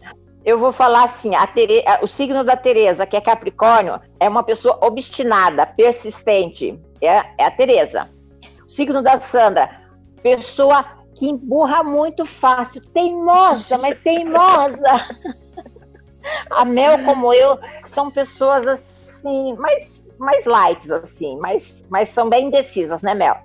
eu 0.44 0.58
vou 0.58 0.70
falar 0.70 1.04
assim, 1.04 1.34
a 1.34 1.44
Tere- 1.46 1.84
o 2.00 2.06
signo 2.06 2.44
da 2.44 2.56
Tereza, 2.56 3.04
que 3.04 3.16
é 3.16 3.20
Capricórnio, 3.20 4.00
é 4.20 4.28
uma 4.28 4.44
pessoa 4.44 4.78
obstinada, 4.80 5.66
persistente. 5.66 6.80
É, 7.02 7.24
é 7.36 7.44
a 7.46 7.50
Tereza. 7.50 8.08
O 8.64 8.70
signo 8.70 9.02
da 9.02 9.18
Sandra, 9.18 9.68
pessoa 10.22 10.84
que 11.16 11.26
emburra 11.28 11.82
muito 11.82 12.24
fácil, 12.24 12.80
teimosa, 12.92 13.76
mas 13.78 13.98
teimosa. 14.04 15.08
A 16.50 16.64
Mel, 16.64 17.04
como 17.04 17.32
eu, 17.32 17.58
são 17.88 18.10
pessoas 18.10 18.66
assim, 18.66 19.54
mais, 19.56 19.95
mais 20.18 20.44
light, 20.44 20.90
assim, 20.92 21.36
mas, 21.38 21.84
mas 21.88 22.08
são 22.08 22.28
bem 22.28 22.46
indecisas, 22.46 23.02
né, 23.02 23.14
Mel? 23.14 23.36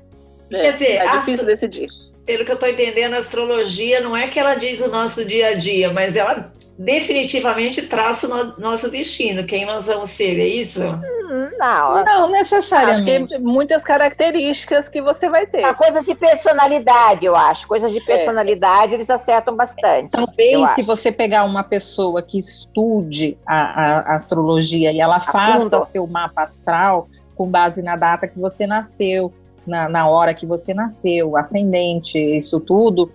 Quer 0.49 0.73
dizer, 0.73 0.91
é 0.97 1.07
difícil 1.17 1.45
decidir. 1.45 1.87
Pelo 2.25 2.45
que 2.45 2.51
eu 2.51 2.55
estou 2.55 2.69
entendendo, 2.69 3.13
a 3.13 3.17
astrologia 3.17 4.01
não 4.01 4.15
é 4.15 4.27
que 4.27 4.39
ela 4.39 4.55
diz 4.55 4.79
o 4.81 4.87
nosso 4.87 5.25
dia 5.25 5.49
a 5.49 5.53
dia, 5.53 5.91
mas 5.91 6.15
ela 6.15 6.53
definitivamente 6.83 7.81
traça 7.83 8.27
o 8.27 8.29
no- 8.29 8.53
nosso 8.57 8.89
destino, 8.89 9.45
quem 9.45 9.65
nós 9.65 9.85
vamos 9.85 10.09
ser, 10.09 10.39
é 10.39 10.47
isso? 10.47 10.79
Não, 10.81 11.59
Não 11.59 11.97
Acho 12.03 12.27
necessariamente. 12.29 13.27
que 13.35 13.38
muitas 13.39 13.83
características 13.83 14.89
que 14.89 15.01
você 15.01 15.29
vai 15.29 15.45
ter. 15.45 15.63
Ah, 15.63 15.73
coisas 15.73 16.05
de 16.05 16.13
personalidade, 16.15 17.25
eu 17.25 17.35
acho. 17.35 17.67
Coisas 17.67 17.91
de 17.91 18.01
personalidade, 18.01 18.93
eles 18.93 19.09
acertam 19.09 19.55
bastante. 19.55 20.09
Talvez 20.11 20.61
acho. 20.63 20.75
se 20.75 20.83
você 20.83 21.11
pegar 21.11 21.45
uma 21.45 21.63
pessoa 21.63 22.21
que 22.21 22.38
estude 22.38 23.38
a, 23.45 24.11
a 24.11 24.15
astrologia 24.15 24.91
e 24.91 25.00
ela 25.00 25.19
faça 25.19 25.69
fundo. 25.69 25.83
seu 25.85 26.07
mapa 26.07 26.43
astral 26.43 27.07
com 27.35 27.50
base 27.50 27.81
na 27.81 27.95
data 27.95 28.27
que 28.27 28.39
você 28.39 28.67
nasceu, 28.67 29.33
na, 29.65 29.88
na 29.88 30.09
hora 30.09 30.33
que 30.33 30.45
você 30.45 30.73
nasceu, 30.73 31.38
ascendente, 31.38 32.17
isso 32.17 32.59
tudo, 32.59 33.11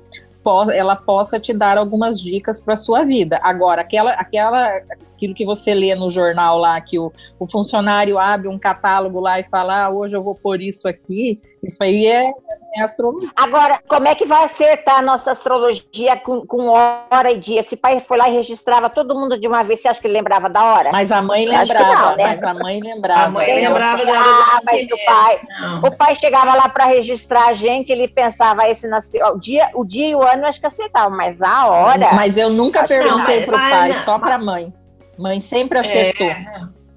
ela 0.70 0.96
possa 0.96 1.40
te 1.40 1.52
dar 1.52 1.76
algumas 1.78 2.20
dicas 2.20 2.60
para 2.60 2.76
sua 2.76 3.04
vida. 3.04 3.40
Agora, 3.42 3.82
aquela, 3.82 4.12
aquela, 4.12 4.80
aquilo 5.16 5.34
que 5.34 5.44
você 5.46 5.74
lê 5.74 5.94
no 5.94 6.10
jornal 6.10 6.58
lá, 6.58 6.78
que 6.80 6.98
o, 6.98 7.10
o 7.40 7.50
funcionário 7.50 8.18
abre 8.18 8.48
um 8.48 8.58
catálogo 8.58 9.18
lá 9.18 9.40
e 9.40 9.44
fala, 9.44 9.84
ah, 9.86 9.90
hoje 9.90 10.14
eu 10.16 10.22
vou 10.22 10.34
pôr 10.34 10.60
isso 10.60 10.86
aqui, 10.86 11.40
isso 11.62 11.78
aí 11.80 12.06
é, 12.06 12.30
é 12.76 12.82
astrologia. 12.82 13.30
Agora, 13.34 13.80
como 13.88 14.06
é 14.06 14.14
que 14.14 14.26
vai 14.26 14.44
acertar 14.44 14.98
a 14.98 15.02
nossa 15.02 15.32
astrologia 15.32 16.16
com, 16.16 16.46
com 16.46 16.68
hora 16.68 17.32
e 17.32 17.38
dia? 17.38 17.62
Se 17.62 17.76
pai 17.76 18.04
foi 18.06 18.18
lá 18.18 18.28
e 18.28 18.34
registrava 18.34 18.90
todo 18.90 19.18
mundo 19.18 19.40
de 19.40 19.48
uma 19.48 19.64
vez, 19.64 19.80
você 19.80 19.88
acha 19.88 20.00
que 20.00 20.06
ele 20.06 20.14
lembrava 20.14 20.48
da 20.48 20.62
hora? 20.62 20.92
Mas 20.92 21.10
a 21.10 21.22
mãe 21.22 21.46
lembrava, 21.46 21.94
não, 21.94 22.16
né? 22.16 22.26
mas 22.26 22.44
a 22.44 22.54
mãe 22.54 22.80
lembrava. 22.80 23.22
A 23.22 23.30
mãe 23.30 23.54
lembrava 23.60 24.04
da 24.04 24.12
hora 24.12 24.22
Ah, 24.22 24.60
mas 24.64 24.86
o 24.90 25.04
pai, 25.06 25.40
Não. 25.60 25.78
o 25.80 25.96
pai 25.96 26.14
chegava 26.14 26.54
lá 26.54 26.68
para 26.68 26.84
registrar 26.84 27.48
a 27.48 27.52
gente, 27.54 27.90
ele 27.90 28.06
pensava, 28.06 28.68
esse 28.68 28.86
nasceu, 28.86 29.26
o 29.28 29.40
dia, 29.40 29.70
o 29.74 29.84
dia 29.84 30.08
e 30.08 30.14
o 30.14 30.22
ano, 30.22 30.42
eu 30.42 30.46
acho 30.46 30.60
que 30.60 30.66
acertava, 30.66 31.08
mas 31.10 31.40
a 31.42 31.68
hora. 31.68 32.12
Mas 32.14 32.36
eu 32.36 32.50
nunca 32.50 32.84
perguntei 32.84 33.42
pro 33.42 33.56
mas- 33.56 33.70
pai, 33.72 33.88
mas- 33.88 34.04
só 34.04 34.18
pra 34.18 34.38
mãe. 34.38 34.72
Mãe 35.18 35.40
sempre 35.40 35.78
acertou. 35.78 36.28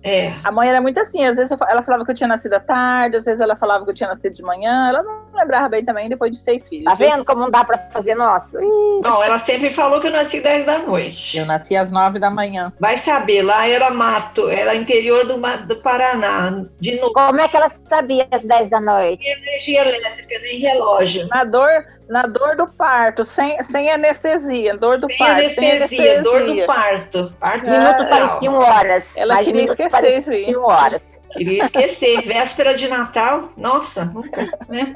É, 0.02 0.34
A 0.44 0.52
mãe 0.52 0.70
era 0.70 0.80
muito 0.80 0.98
assim, 1.00 1.26
às 1.26 1.38
vezes 1.38 1.52
ela 1.52 1.84
falava 1.84 2.06
que 2.06 2.12
eu 2.12 2.16
tinha 2.16 2.28
nascido 2.28 2.54
à 2.54 2.60
tarde, 2.60 3.18
às 3.18 3.26
vezes 3.26 3.42
ela 3.42 3.56
falava 3.56 3.84
que 3.84 3.92
eu 3.92 3.94
tinha 3.94 4.08
nascido 4.08 4.34
de 4.34 4.42
manhã, 4.42 4.88
ela 4.90 5.04
não 5.04 5.29
lembrava 5.40 5.70
bem 5.70 5.84
também 5.86 6.10
depois 6.10 6.32
de 6.32 6.38
seis 6.38 6.68
filhos. 6.68 6.86
Tá 6.86 6.94
viu? 6.96 7.10
vendo 7.10 7.26
como 7.26 7.42
não 7.42 7.50
dá 7.52 7.64
para 7.64 7.78
fazer? 7.92 8.16
Nossa, 8.16 8.60
Não, 8.60 9.24
ela 9.24 9.40
sempre 9.40 9.70
falou 9.70 10.00
que 10.00 10.08
eu 10.08 10.12
nasci 10.12 10.42
10 10.42 10.66
da 10.66 10.80
noite. 10.80 11.38
Eu 11.38 11.46
nasci 11.46 11.76
às 11.76 11.92
nove 11.92 12.20
da 12.20 12.30
manhã. 12.30 12.72
Vai 12.80 12.98
saber, 12.98 13.42
lá 13.42 13.68
era 13.68 13.90
mato, 13.90 14.50
era 14.50 14.76
interior 14.76 15.26
do, 15.26 15.38
do 15.66 15.76
Paraná. 15.78 16.64
De 16.80 17.00
novo, 17.00 17.14
como 17.14 17.42
é 17.42 17.48
que 17.48 17.56
ela 17.58 17.70
sabia 17.90 18.28
às 18.32 18.44
10 18.44 18.70
da 18.70 18.80
noite? 18.82 19.24
nem 19.24 19.32
energia 19.32 19.82
elétrica, 19.88 20.40
nem 20.42 20.60
relógio. 20.60 21.28
Na 21.30 21.44
dor, 21.44 21.86
na 22.10 22.24
dor 22.24 22.56
do 22.56 22.68
parto, 22.68 23.24
sem, 23.24 23.62
sem 23.64 23.90
anestesia, 23.92 24.76
dor 24.78 25.00
do 25.00 25.08
Sem 25.08 25.18
parto, 25.18 25.34
anestesia, 25.40 25.88
sem 25.88 26.22
dor 26.22 26.32
do 26.32 26.38
anestesia. 26.40 26.66
parto. 26.68 27.34
Parto 27.40 27.66
Minutos 27.66 27.84
natural. 27.84 28.10
pareciam 28.10 28.54
horas. 28.60 29.18
Ela 29.18 29.34
mas 29.36 29.46
queria 29.46 29.64
esquecer 29.64 30.18
isso 30.18 30.32
aí. 30.32 30.38
pareciam 30.38 30.64
horas. 30.64 31.19
Queria 31.34 31.60
esquecer. 31.64 32.22
Véspera 32.22 32.74
de 32.76 32.88
Natal, 32.88 33.52
nossa, 33.56 34.06
nunca, 34.06 34.46
né? 34.68 34.96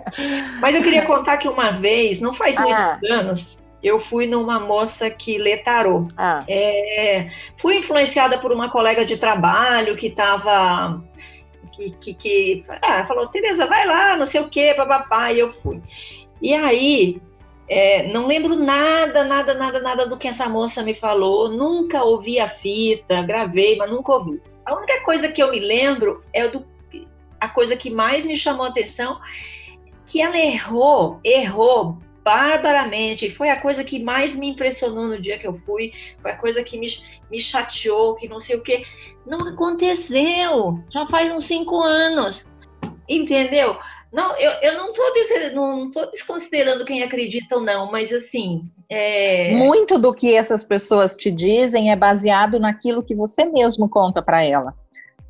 Mas 0.60 0.76
eu 0.76 0.82
queria 0.84 1.06
contar 1.06 1.38
que 1.38 1.48
uma 1.48 1.72
vez, 1.72 2.20
não 2.20 2.34
faz 2.34 2.58
Ah. 2.58 2.98
muitos 3.00 3.10
anos, 3.10 3.70
eu 3.84 4.00
fui 4.00 4.26
numa 4.28 4.60
moça 4.60 5.10
que 5.10 5.38
lê 5.38 5.58
tarô. 5.58 6.02
Ah, 6.18 6.44
É, 6.48 7.30
fui 7.58 7.78
influenciada 7.78 8.38
por 8.38 8.52
uma 8.52 8.70
colega 8.70 9.04
de 9.06 9.18
trabalho 9.18 9.96
que 9.96 10.08
estava. 10.08 11.04
Que, 11.76 11.92
que, 11.92 12.14
que 12.14 12.66
ah, 12.82 13.06
falou, 13.06 13.28
Tereza, 13.28 13.66
vai 13.66 13.86
lá, 13.86 14.16
não 14.16 14.26
sei 14.26 14.42
o 14.42 14.48
quê, 14.48 14.74
papapá, 14.76 15.32
e 15.32 15.40
eu 15.40 15.50
fui. 15.50 15.82
E 16.42 16.54
aí, 16.54 17.20
é, 17.68 18.08
não 18.08 18.28
lembro 18.28 18.56
nada, 18.56 19.24
nada, 19.24 19.54
nada, 19.56 19.80
nada 19.82 20.06
do 20.06 20.18
que 20.18 20.28
essa 20.28 20.48
moça 20.48 20.84
me 20.84 20.94
falou, 20.94 21.50
nunca 21.50 22.04
ouvi 22.04 22.40
a 22.40 22.48
fita, 22.48 23.22
gravei, 23.24 23.76
mas 23.76 23.90
nunca 23.90 24.12
ouvi. 24.14 24.40
A 24.66 24.76
única 24.76 25.02
coisa 25.04 25.28
que 25.28 25.42
eu 25.42 25.52
me 25.52 25.60
lembro 25.60 26.24
é 26.32 26.48
do, 26.48 26.66
a 27.40 27.50
coisa 27.50 27.76
que 27.76 27.90
mais 27.90 28.26
me 28.26 28.38
chamou 28.38 28.66
a 28.66 28.70
atenção, 28.70 29.20
que 30.06 30.22
ela 30.22 30.38
errou, 30.38 31.20
errou 31.24 31.98
barbaramente. 32.24 33.30
Foi 33.30 33.50
a 33.50 33.60
coisa 33.60 33.84
que 33.84 34.02
mais 34.02 34.36
me 34.36 34.48
impressionou 34.48 35.08
no 35.08 35.20
dia 35.20 35.38
que 35.38 35.46
eu 35.46 35.54
fui, 35.54 35.92
foi 36.22 36.32
a 36.32 36.38
coisa 36.38 36.64
que 36.64 36.78
me, 36.78 36.88
me 37.30 37.40
chateou, 37.40 38.16
que 38.16 38.30
não 38.30 38.40
sei 38.40 38.56
o 38.56 38.64
quê. 38.64 38.86
Não 39.26 39.48
aconteceu. 39.48 40.82
Já 40.90 41.06
faz 41.06 41.32
uns 41.32 41.46
cinco 41.46 41.82
anos. 41.82 42.48
Entendeu? 43.08 43.78
Não, 44.12 44.38
eu, 44.38 44.52
eu 44.62 44.78
não 44.78 44.92
estou 44.92 45.06
não 45.54 45.90
desconsiderando 46.12 46.86
quem 46.86 47.04
acredita 47.04 47.56
ou 47.56 47.62
não, 47.62 47.92
mas 47.92 48.14
assim. 48.14 48.72
É... 48.96 49.56
Muito 49.56 49.98
do 49.98 50.14
que 50.14 50.36
essas 50.36 50.64
pessoas 50.64 51.16
te 51.16 51.32
dizem 51.32 51.92
é 51.92 51.96
baseado 51.96 52.60
naquilo 52.60 53.02
que 53.02 53.16
você 53.16 53.44
mesmo 53.44 53.90
conta 53.90 54.22
para 54.22 54.46
ela. 54.46 54.76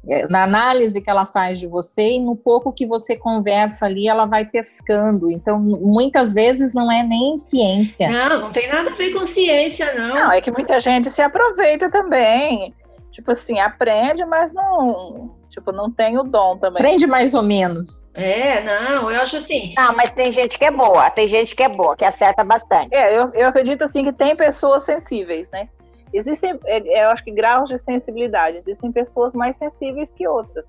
É, 0.05 0.27
Na 0.27 0.43
análise 0.43 1.01
que 1.01 1.09
ela 1.09 1.25
faz 1.25 1.59
de 1.59 1.65
você 1.65 2.15
e 2.15 2.19
no 2.19 2.35
pouco 2.35 2.73
que 2.73 2.85
você 2.85 3.15
conversa 3.15 3.85
ali, 3.85 4.09
ela 4.09 4.25
vai 4.25 4.43
pescando. 4.43 5.31
Então, 5.31 5.57
muitas 5.57 6.33
vezes 6.33 6.73
não 6.73 6.91
é 6.91 7.03
nem 7.03 7.39
ciência. 7.39 8.09
Não, 8.09 8.41
não 8.41 8.51
tem 8.51 8.67
nada 8.67 8.89
a 8.89 8.95
ver 8.95 9.11
com 9.11 9.25
ciência, 9.25 9.93
não. 9.93 10.13
Não, 10.13 10.31
é 10.33 10.41
que 10.41 10.51
muita 10.51 10.77
gente 10.81 11.09
se 11.09 11.21
aproveita 11.21 11.89
também. 11.89 12.73
Tipo 13.13 13.31
assim, 13.31 13.61
aprende, 13.61 14.25
mas 14.25 14.51
não, 14.53 15.31
tipo, 15.53 15.71
não 15.71 15.89
tem 15.91 16.17
o 16.17 16.23
dom 16.23 16.57
também. 16.57 16.81
Aprende 16.81 17.05
mais 17.05 17.33
ou 17.35 17.43
menos. 17.43 18.09
É, 18.13 18.61
não, 18.63 19.11
eu 19.11 19.21
acho 19.21 19.37
assim. 19.37 19.73
Não, 19.77 19.95
mas 19.95 20.11
tem 20.11 20.31
gente 20.31 20.57
que 20.57 20.65
é 20.65 20.71
boa, 20.71 21.09
tem 21.11 21.27
gente 21.27 21.55
que 21.55 21.63
é 21.63 21.69
boa, 21.69 21.95
que 21.95 22.03
acerta 22.03 22.43
bastante. 22.43 22.93
É, 22.93 23.17
eu, 23.17 23.29
eu 23.33 23.47
acredito 23.47 23.83
assim 23.83 24.03
que 24.03 24.11
tem 24.11 24.35
pessoas 24.35 24.83
sensíveis, 24.83 25.51
né? 25.51 25.69
Existem, 26.11 26.59
é, 26.65 27.05
eu 27.05 27.09
acho 27.09 27.23
que 27.23 27.31
graus 27.31 27.69
de 27.69 27.77
sensibilidade. 27.77 28.57
Existem 28.57 28.91
pessoas 28.91 29.33
mais 29.33 29.55
sensíveis 29.55 30.11
que 30.11 30.27
outras. 30.27 30.67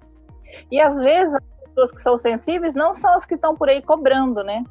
E 0.70 0.80
às 0.80 1.00
vezes 1.00 1.34
as 1.34 1.68
pessoas 1.68 1.92
que 1.92 2.00
são 2.00 2.16
sensíveis 2.16 2.74
não 2.74 2.92
são 2.92 3.14
as 3.14 3.24
que 3.26 3.34
estão 3.34 3.56
por 3.56 3.68
aí 3.68 3.82
cobrando, 3.82 4.44
né? 4.44 4.62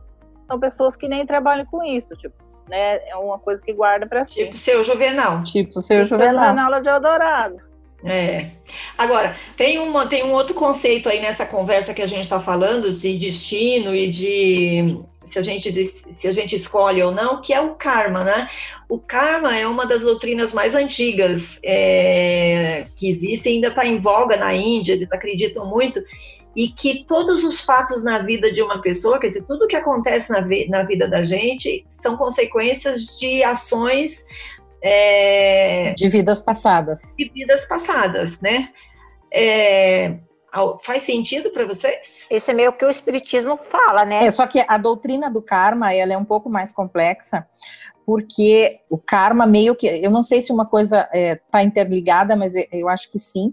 São 0.48 0.60
pessoas 0.60 0.96
que 0.96 1.08
nem 1.08 1.26
trabalham 1.26 1.66
com 1.66 1.84
isso, 1.84 2.16
tipo, 2.16 2.36
né? 2.70 3.08
É 3.08 3.16
uma 3.16 3.40
coisa 3.40 3.62
que 3.62 3.74
guarda 3.74 4.08
para 4.08 4.24
si. 4.24 4.36
Tipo, 4.36 4.58
seu 4.58 4.84
Juvenal. 4.84 5.44
Tipo, 5.44 5.80
seu 5.82 5.98
foi 5.98 6.06
juvenal. 6.06 6.54
na 6.54 6.66
aula 6.66 6.82
de 6.82 6.90
Eldorado. 6.90 7.73
É. 8.06 8.52
Agora, 8.98 9.36
tem, 9.56 9.80
uma, 9.80 10.06
tem 10.06 10.24
um 10.24 10.34
outro 10.34 10.54
conceito 10.54 11.08
aí 11.08 11.22
nessa 11.22 11.46
conversa 11.46 11.94
que 11.94 12.02
a 12.02 12.06
gente 12.06 12.24
está 12.24 12.40
falando 12.40 12.92
de 12.92 13.18
destino 13.18 13.96
e 13.96 14.08
de 14.08 15.00
se 15.24 15.40
a, 15.40 15.42
gente, 15.42 15.86
se 15.86 16.28
a 16.28 16.32
gente 16.32 16.54
escolhe 16.54 17.02
ou 17.02 17.12
não, 17.12 17.40
que 17.40 17.54
é 17.54 17.62
o 17.62 17.76
karma, 17.76 18.26
né? 18.26 18.50
O 18.90 19.00
karma 19.00 19.58
é 19.58 19.66
uma 19.66 19.86
das 19.86 20.02
doutrinas 20.02 20.52
mais 20.52 20.76
antigas 20.76 21.60
é, 21.64 22.88
que 22.96 23.10
existe, 23.10 23.48
ainda 23.48 23.70
está 23.70 23.86
em 23.86 23.98
voga 23.98 24.36
na 24.36 24.54
Índia, 24.54 24.94
eles 24.94 25.10
acreditam 25.12 25.66
muito, 25.66 26.04
e 26.56 26.68
que 26.68 27.06
todos 27.06 27.44
os 27.44 27.62
fatos 27.62 28.04
na 28.04 28.20
vida 28.20 28.52
de 28.52 28.62
uma 28.62 28.82
pessoa, 28.82 29.18
quer 29.18 29.28
dizer, 29.28 29.44
tudo 29.44 29.68
que 29.68 29.76
acontece 29.76 30.32
na, 30.32 30.46
na 30.70 30.84
vida 30.84 31.08
da 31.08 31.24
gente, 31.24 31.84
são 31.88 32.16
consequências 32.16 33.18
de 33.18 33.44
ações 33.44 34.26
é, 34.84 35.94
De 35.96 36.10
vidas 36.10 36.42
passadas. 36.42 37.14
de 37.18 37.30
vidas 37.30 37.66
passadas, 37.66 38.42
né? 38.42 38.70
É, 39.34 40.18
Faz 40.84 41.02
sentido 41.02 41.50
para 41.50 41.66
vocês? 41.66 42.28
Isso 42.30 42.52
é 42.52 42.54
meio 42.54 42.72
que 42.74 42.86
o 42.86 42.90
Espiritismo 42.90 43.58
fala, 43.72 44.06
né? 44.06 44.24
É, 44.24 44.30
só 44.30 44.46
que 44.46 44.64
a 44.68 44.78
doutrina 44.78 45.28
do 45.28 45.42
karma 45.42 45.92
ela 45.92 46.14
é 46.14 46.18
um 46.18 46.24
pouco 46.24 46.48
mais 46.48 46.72
complexa, 46.72 47.48
porque 48.06 48.82
o 48.88 49.00
karma 49.00 49.48
meio 49.48 49.76
que, 49.76 49.88
eu 49.88 50.12
não 50.12 50.22
sei 50.22 50.44
se 50.44 50.52
uma 50.52 50.68
coisa 50.68 51.10
está 51.12 51.18
é, 51.18 51.36
tá 51.50 51.64
interligada, 51.64 52.36
mas 52.36 52.54
eu 52.72 52.88
acho 52.88 53.10
que 53.10 53.18
sim, 53.18 53.52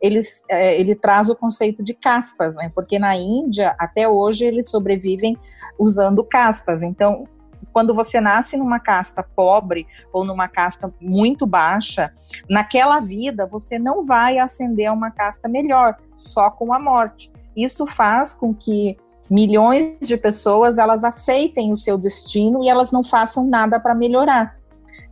ele, 0.00 0.20
é, 0.48 0.80
ele 0.80 0.94
traz 0.94 1.28
o 1.28 1.36
conceito 1.36 1.82
de 1.82 1.92
castas, 1.92 2.56
né? 2.56 2.72
Porque 2.74 2.98
na 2.98 3.14
Índia, 3.14 3.76
até 3.78 4.08
hoje, 4.08 4.46
eles 4.46 4.70
sobrevivem 4.70 5.36
usando 5.78 6.24
castas. 6.24 6.82
Então, 6.82 7.28
quando 7.72 7.94
você 7.94 8.20
nasce 8.20 8.56
numa 8.56 8.80
casta 8.80 9.22
pobre 9.22 9.86
ou 10.12 10.24
numa 10.24 10.48
casta 10.48 10.92
muito 11.00 11.46
baixa, 11.46 12.12
naquela 12.48 13.00
vida 13.00 13.46
você 13.46 13.78
não 13.78 14.04
vai 14.04 14.38
ascender 14.38 14.88
a 14.88 14.92
uma 14.92 15.10
casta 15.10 15.48
melhor, 15.48 15.96
só 16.16 16.50
com 16.50 16.72
a 16.72 16.78
morte. 16.78 17.30
Isso 17.56 17.86
faz 17.86 18.34
com 18.34 18.54
que 18.54 18.96
milhões 19.30 19.98
de 20.00 20.16
pessoas 20.16 20.78
elas 20.78 21.04
aceitem 21.04 21.70
o 21.70 21.76
seu 21.76 21.98
destino 21.98 22.64
e 22.64 22.68
elas 22.68 22.90
não 22.90 23.04
façam 23.04 23.44
nada 23.44 23.78
para 23.78 23.94
melhorar. 23.94 24.57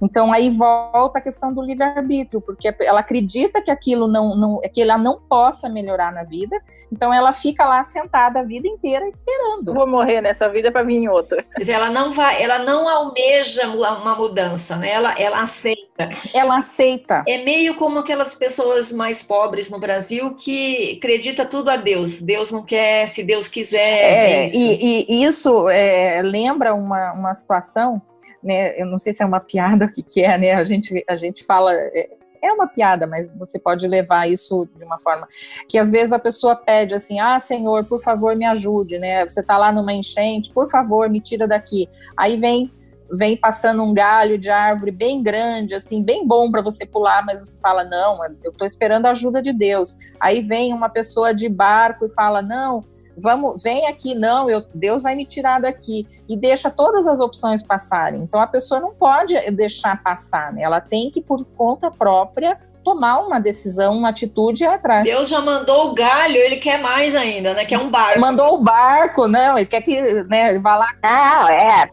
Então 0.01 0.33
aí 0.33 0.51
volta 0.51 1.19
a 1.19 1.23
questão 1.23 1.53
do 1.53 1.63
livre-arbítrio, 1.63 2.41
porque 2.41 2.75
ela 2.81 3.01
acredita 3.01 3.63
que 3.63 3.71
aquilo 3.71 4.07
não, 4.07 4.37
não 4.37 4.61
que 4.73 4.83
ela 4.83 4.99
não 4.99 5.21
possa 5.21 5.69
melhorar 5.69 6.13
na 6.13 6.23
vida, 6.23 6.57
então 6.93 7.13
ela 7.13 7.33
fica 7.33 7.65
lá 7.65 7.83
sentada 7.83 8.41
a 8.41 8.43
vida 8.43 8.69
inteira 8.69 9.07
esperando. 9.07 9.75
Vou 9.75 9.87
morrer 9.87 10.21
nessa 10.21 10.49
vida 10.49 10.71
para 10.71 10.83
vir 10.83 10.97
em 10.97 11.09
outra. 11.09 11.45
Mas 11.57 11.69
ela 11.69 11.91
não 11.91 12.11
vai, 12.11 12.43
ela 12.43 12.59
não 12.59 12.89
almeja 12.89 13.69
uma 13.69 14.15
mudança, 14.15 14.77
né? 14.77 14.91
Ela, 14.91 15.15
ela 15.19 15.43
aceita. 15.43 16.09
Ela 16.35 16.59
aceita. 16.59 17.25
É 17.27 17.43
meio 17.43 17.75
como 17.77 17.99
aquelas 17.99 18.35
pessoas 18.35 18.93
mais 18.93 19.23
pobres 19.23 19.71
no 19.71 19.79
Brasil 19.79 20.35
que 20.35 20.99
acredita 20.99 21.45
tudo 21.45 21.71
a 21.71 21.77
Deus. 21.77 22.21
Deus 22.21 22.51
não 22.51 22.65
quer, 22.65 23.09
se 23.09 23.23
Deus 23.23 23.49
quiser. 23.49 23.79
É, 23.79 24.33
é 24.33 24.47
isso. 24.47 24.57
E, 24.57 25.07
e, 25.09 25.25
isso 25.25 25.69
é, 25.69 26.23
lembra 26.23 26.75
uma, 26.75 27.13
uma 27.13 27.35
situação 27.35 28.01
né? 28.47 28.81
Eu 28.81 28.87
não 28.87 28.97
sei 28.97 29.13
se 29.13 29.23
é 29.23 29.27
uma 29.27 29.41
piada 29.41 29.87
o 29.87 29.91
que, 29.91 30.03
que 30.03 30.23
é, 30.23 30.39
né? 30.39 30.55
A 30.55 30.65
gente, 30.65 31.05
a 31.09 31.15
gente 31.15 31.45
fala. 31.45 31.73
É, 31.75 32.09
é 32.43 32.53
uma 32.53 32.69
piada, 32.69 33.07
mas 33.07 33.29
você 33.37 33.59
pode 33.59 33.89
levar 33.89 34.31
isso 34.31 34.69
de 34.77 34.85
uma 34.85 35.01
forma 35.01 35.27
que 35.69 35.79
às 35.79 35.91
vezes 35.91 36.13
a 36.13 36.19
pessoa 36.19 36.55
pede 36.55 36.95
assim: 36.95 37.19
"Ah, 37.19 37.41
Senhor, 37.41 37.85
por 37.85 38.01
favor, 38.01 38.37
me 38.37 38.45
ajude", 38.45 38.99
né? 38.99 39.27
Você 39.29 39.41
está 39.41 39.59
lá 39.59 39.73
numa 39.73 39.93
enchente, 39.93 40.53
por 40.53 40.71
favor, 40.71 41.11
me 41.11 41.21
tira 41.21 41.49
daqui. 41.49 41.89
Aí 42.17 42.37
vem 42.39 42.73
vem 43.11 43.37
passando 43.37 43.85
um 43.85 43.95
galho 43.95 44.37
de 44.37 44.51
árvore 44.51 44.91
bem 44.91 45.23
grande, 45.23 45.77
assim, 45.77 46.03
bem 46.03 46.27
bom 46.27 46.51
para 46.51 46.61
você 46.61 46.85
pular, 46.85 47.25
mas 47.25 47.41
você 47.41 47.59
fala: 47.59 47.85
"Não, 47.85 48.25
eu 48.45 48.53
estou 48.53 48.67
esperando 48.67 49.07
a 49.07 49.11
ajuda 49.11 49.43
de 49.43 49.53
Deus". 49.53 49.97
Aí 50.21 50.41
vem 50.41 50.73
uma 50.73 50.89
pessoa 50.89 51.35
de 51.35 51.49
barco 51.49 52.07
e 52.07 52.11
fala: 52.11 52.43
"Não, 52.43 52.85
vamos, 53.17 53.63
vem 53.63 53.87
aqui, 53.87 54.15
não, 54.15 54.51
eu, 54.51 54.65
Deus 54.75 55.03
vai 55.03 55.15
me 55.15 55.25
tirar 55.25 55.61
daqui, 55.61 56.07
e 56.29 56.37
deixa 56.37 56.71
todas 56.71 57.07
as 57.07 57.21
opções 57.21 57.63
passarem. 57.63 58.23
Então 58.23 58.41
a 58.41 58.47
pessoa 58.47 58.81
não 58.81 58.93
pode 58.93 59.35
deixar 59.53 60.03
passar, 60.03 60.53
né? 60.53 60.63
Ela 60.63 60.81
tem 60.81 61.11
que, 61.11 61.21
por 61.21 61.45
conta 61.57 61.91
própria, 61.91 62.59
tomar 62.85 63.19
uma 63.19 63.41
decisão, 63.41 63.95
uma 63.95 64.11
atitude 64.11 64.65
atrás. 64.65 65.03
Deus 65.05 65.29
já 65.29 65.41
mandou 65.41 65.91
o 65.91 65.95
galho, 65.95 66.37
ele 66.37 66.57
quer 66.57 66.81
mais 66.81 67.17
ainda, 67.17 67.53
né? 67.53 67.65
Quer 67.65 67.79
um 67.79 67.91
barco. 67.91 68.21
Mandou 68.21 68.55
o 68.55 68.63
barco, 68.63 69.27
não, 69.27 69.59
ele 69.59 69.67
quer 69.67 69.83
que, 69.83 70.01
né, 70.25 70.59
vá 70.61 70.77
lá. 70.77 70.89
Não, 71.03 71.49
é, 71.49 71.91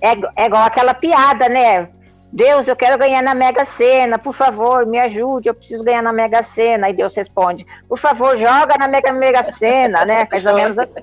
é, 0.00 0.14
é 0.36 0.46
igual 0.46 0.64
aquela 0.64 0.94
piada, 0.94 1.48
né? 1.48 1.88
Deus, 2.34 2.66
eu 2.66 2.74
quero 2.74 2.98
ganhar 2.98 3.22
na 3.22 3.32
Mega 3.32 3.64
Sena, 3.64 4.18
por 4.18 4.34
favor, 4.34 4.84
me 4.84 4.98
ajude, 4.98 5.48
eu 5.48 5.54
preciso 5.54 5.84
ganhar 5.84 6.02
na 6.02 6.12
Mega 6.12 6.42
Sena. 6.42 6.88
Aí 6.88 6.92
Deus 6.92 7.14
responde, 7.14 7.64
por 7.88 7.96
favor, 7.96 8.36
joga 8.36 8.76
na 8.76 8.88
Mega 8.88 9.12
Mega 9.12 9.52
Sena, 9.52 10.04
né? 10.04 10.26
Mais 10.32 10.44
ou 10.44 10.54
menos 10.56 10.76
assim. 10.76 11.00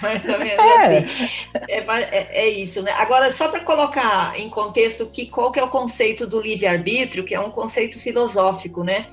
Mais 0.00 0.24
ou 0.24 0.38
menos 0.38 0.64
é. 0.64 0.98
assim. 0.98 1.30
É, 1.68 1.78
é, 1.78 2.28
é, 2.30 2.48
isso, 2.48 2.82
né? 2.82 2.90
Agora, 2.92 3.30
só 3.30 3.48
para 3.48 3.60
colocar 3.60 4.32
em 4.40 4.48
contexto 4.48 5.04
que, 5.04 5.26
qual 5.26 5.52
que 5.52 5.60
é 5.60 5.62
o 5.62 5.68
conceito 5.68 6.26
do 6.26 6.40
livre-arbítrio, 6.40 7.22
que 7.22 7.34
é 7.34 7.40
um 7.40 7.50
conceito 7.50 8.00
filosófico, 8.00 8.82
né? 8.82 9.08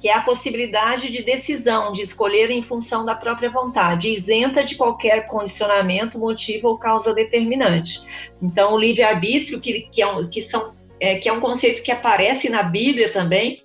que 0.00 0.08
é 0.08 0.14
a 0.14 0.22
possibilidade 0.22 1.10
de 1.10 1.22
decisão, 1.22 1.92
de 1.92 2.00
escolher 2.00 2.50
em 2.50 2.62
função 2.62 3.04
da 3.04 3.14
própria 3.14 3.50
vontade, 3.50 4.08
isenta 4.08 4.64
de 4.64 4.74
qualquer 4.74 5.26
condicionamento, 5.26 6.18
motivo 6.18 6.68
ou 6.68 6.78
causa 6.78 7.12
determinante. 7.12 8.02
Então, 8.40 8.72
o 8.72 8.78
livre-arbítrio, 8.80 9.60
que, 9.60 9.82
que, 9.92 10.00
é 10.00 10.06
um, 10.06 10.26
que 10.26 10.40
são 10.40 10.79
é, 11.00 11.16
que 11.16 11.28
é 11.28 11.32
um 11.32 11.40
conceito 11.40 11.82
que 11.82 11.90
aparece 11.90 12.48
na 12.48 12.62
Bíblia 12.62 13.10
também, 13.10 13.62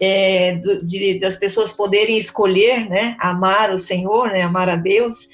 é, 0.00 0.56
do, 0.56 0.84
de, 0.86 1.18
das 1.18 1.36
pessoas 1.36 1.72
poderem 1.72 2.16
escolher, 2.16 2.88
né, 2.88 3.16
amar 3.20 3.72
o 3.72 3.78
Senhor, 3.78 4.28
né, 4.28 4.42
amar 4.42 4.68
a 4.68 4.76
Deus, 4.76 5.28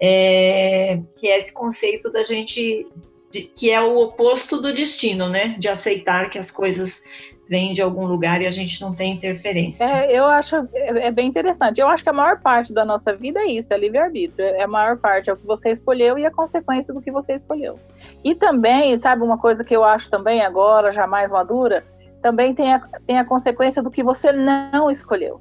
é, 0.00 1.00
que 1.16 1.26
é 1.26 1.38
esse 1.38 1.52
conceito 1.52 2.12
da 2.12 2.22
gente, 2.22 2.86
de, 3.30 3.42
que 3.42 3.70
é 3.70 3.80
o 3.80 3.98
oposto 3.98 4.60
do 4.60 4.72
destino, 4.72 5.28
né, 5.28 5.56
de 5.58 5.68
aceitar 5.68 6.30
que 6.30 6.38
as 6.38 6.50
coisas 6.50 7.04
vêm 7.48 7.72
de 7.72 7.80
algum 7.80 8.06
lugar 8.06 8.42
e 8.42 8.46
a 8.46 8.50
gente 8.50 8.80
não 8.80 8.94
tem 8.94 9.14
interferência. 9.14 9.84
É, 9.84 10.12
eu 10.12 10.26
acho 10.26 10.56
é, 10.74 11.06
é, 11.06 11.10
bem 11.10 11.26
interessante. 11.26 11.80
Eu 11.80 11.88
acho 11.88 12.02
que 12.02 12.10
a 12.10 12.12
maior 12.12 12.38
parte 12.40 12.72
da 12.72 12.84
nossa 12.84 13.14
vida 13.14 13.40
é 13.40 13.46
isso, 13.46 13.72
é 13.72 13.78
livre-arbítrio. 13.78 14.44
É 14.44 14.64
a 14.64 14.68
maior 14.68 14.98
parte, 14.98 15.30
é 15.30 15.32
o 15.32 15.36
que 15.36 15.46
você 15.46 15.70
escolheu 15.70 16.18
e 16.18 16.26
a 16.26 16.30
consequência 16.30 16.92
do 16.92 17.00
que 17.00 17.10
você 17.10 17.32
escolheu. 17.32 17.78
E 18.22 18.34
também, 18.34 18.96
sabe, 18.98 19.22
uma 19.22 19.38
coisa 19.38 19.64
que 19.64 19.74
eu 19.74 19.82
acho 19.82 20.10
também 20.10 20.42
agora, 20.42 20.92
já 20.92 21.06
mais 21.06 21.32
madura, 21.32 21.82
também 22.20 22.54
tem 22.54 22.74
a, 22.74 22.80
tem 23.06 23.18
a 23.18 23.24
consequência 23.24 23.82
do 23.82 23.90
que 23.90 24.02
você 24.02 24.30
não 24.30 24.90
escolheu. 24.90 25.40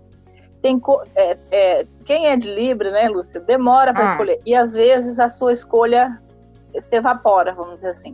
Tem, 0.62 0.82
é, 1.16 1.38
é, 1.52 1.88
quem 2.06 2.28
é 2.28 2.38
de 2.38 2.50
livre, 2.50 2.90
né, 2.90 3.10
Lúcia, 3.10 3.42
demora 3.42 3.94
para 3.94 4.04
ah. 4.04 4.12
escolher. 4.12 4.40
E 4.46 4.56
às 4.56 4.74
vezes 4.74 5.20
a 5.20 5.28
sua 5.28 5.52
escolha 5.52 6.20
se 6.80 6.96
evapora, 6.96 7.54
vamos 7.54 7.76
dizer 7.76 7.90
assim. 7.90 8.14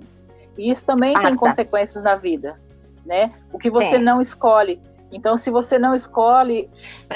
E 0.58 0.70
isso 0.70 0.86
também 0.86 1.16
ah, 1.16 1.22
tem 1.22 1.32
tá. 1.34 1.38
consequências 1.38 2.04
na 2.04 2.16
vida 2.16 2.58
né? 3.06 3.32
O 3.52 3.58
que 3.58 3.70
você 3.70 3.96
é. 3.96 4.00
não 4.00 4.20
escolhe. 4.22 4.82
Então, 5.12 5.38
se 5.38 5.52
você 5.52 5.78
não 5.78 5.94
escolhe. 5.94 6.70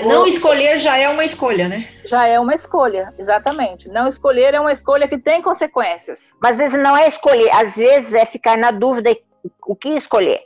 Não 0.06 0.28
escolher 0.28 0.78
já 0.78 0.97
é 0.97 1.10
uma 1.10 1.26
escolha, 1.26 1.67
né? 1.67 1.89
Já 2.06 2.28
é 2.28 2.39
uma 2.39 2.54
escolha, 2.54 3.12
exatamente. 3.17 3.89
Não 3.89 4.08
escolher 4.08 4.54
é 4.54 4.60
uma 4.60 4.71
escolha 4.71 5.08
que 5.08 5.17
tem 5.17 5.41
consequências. 5.41 6.32
Mas 6.39 6.52
às 6.54 6.58
vezes 6.60 6.80
não 6.80 6.95
é 6.95 7.08
escolher, 7.08 7.50
às 7.50 7.76
vezes 7.76 8.13
é 8.13 8.26
ficar 8.26 8.56
na 8.56 8.69
dúvida 8.69 9.17
o 9.65 9.76
que 9.76 9.89
escolher, 9.89 10.41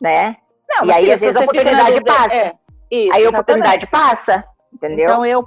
né? 0.00 0.36
Não, 0.68 0.86
e 0.86 0.92
aí, 0.92 1.12
às 1.12 1.20
vezes, 1.20 1.36
a 1.36 1.40
oportunidade 1.40 1.98
dúvida, 1.98 2.12
passa. 2.12 2.34
É, 2.34 2.54
isso, 2.90 3.14
aí 3.14 3.26
a 3.26 3.28
oportunidade 3.28 3.86
passa, 3.88 4.44
entendeu? 4.72 5.10
Então, 5.10 5.26
eu 5.26 5.42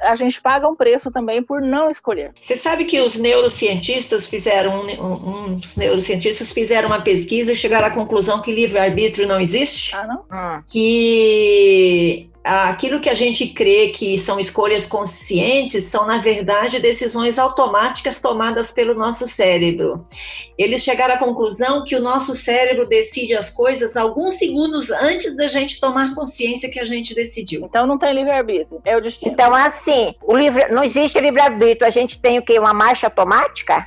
a 0.00 0.14
gente 0.14 0.40
paga 0.40 0.68
um 0.68 0.74
preço 0.74 1.10
também 1.10 1.42
por 1.42 1.60
não 1.60 1.90
escolher. 1.90 2.32
Você 2.40 2.56
sabe 2.56 2.84
que 2.84 3.00
os 3.00 3.16
neurocientistas 3.16 4.26
fizeram, 4.26 4.84
um, 4.84 5.52
uns 5.52 5.76
neurocientistas 5.76 6.50
fizeram 6.50 6.88
uma 6.88 7.00
pesquisa 7.00 7.52
e 7.52 7.56
chegaram 7.56 7.86
à 7.86 7.90
conclusão 7.90 8.42
que 8.42 8.52
livre-arbítrio 8.52 9.26
não 9.26 9.40
existe? 9.40 9.94
Ah, 9.94 10.06
não? 10.06 10.24
Ah. 10.30 10.62
Que 10.66 12.28
aquilo 12.48 12.98
que 12.98 13.10
a 13.10 13.14
gente 13.14 13.46
crê 13.48 13.88
que 13.88 14.16
são 14.16 14.40
escolhas 14.40 14.86
conscientes 14.86 15.84
são, 15.84 16.06
na 16.06 16.16
verdade, 16.18 16.80
decisões 16.80 17.38
automáticas 17.38 18.20
tomadas 18.20 18.70
pelo 18.70 18.94
nosso 18.94 19.28
cérebro. 19.28 20.06
Eles 20.56 20.82
chegaram 20.82 21.14
à 21.14 21.18
conclusão 21.18 21.84
que 21.84 21.94
o 21.94 22.00
nosso 22.00 22.34
cérebro 22.34 22.88
decide 22.88 23.34
as 23.34 23.50
coisas 23.50 23.96
alguns 23.96 24.34
segundos 24.34 24.90
antes 24.90 25.36
da 25.36 25.46
gente 25.46 25.78
tomar 25.78 26.14
consciência 26.14 26.70
que 26.70 26.80
a 26.80 26.86
gente 26.86 27.14
decidiu. 27.14 27.66
Então 27.66 27.86
não 27.86 27.98
tem 27.98 28.14
livre-arbítrio, 28.14 28.80
é 28.84 28.96
o 28.96 29.00
destino. 29.00 29.32
Então, 29.32 29.54
assim, 29.54 30.14
o 30.22 30.34
livre, 30.34 30.68
não 30.68 30.82
existe 30.82 31.20
livre-arbítrio, 31.20 31.86
a 31.86 31.90
gente 31.90 32.18
tem 32.18 32.38
o 32.38 32.42
quê? 32.42 32.58
Uma 32.58 32.72
marcha 32.72 33.08
automática? 33.08 33.86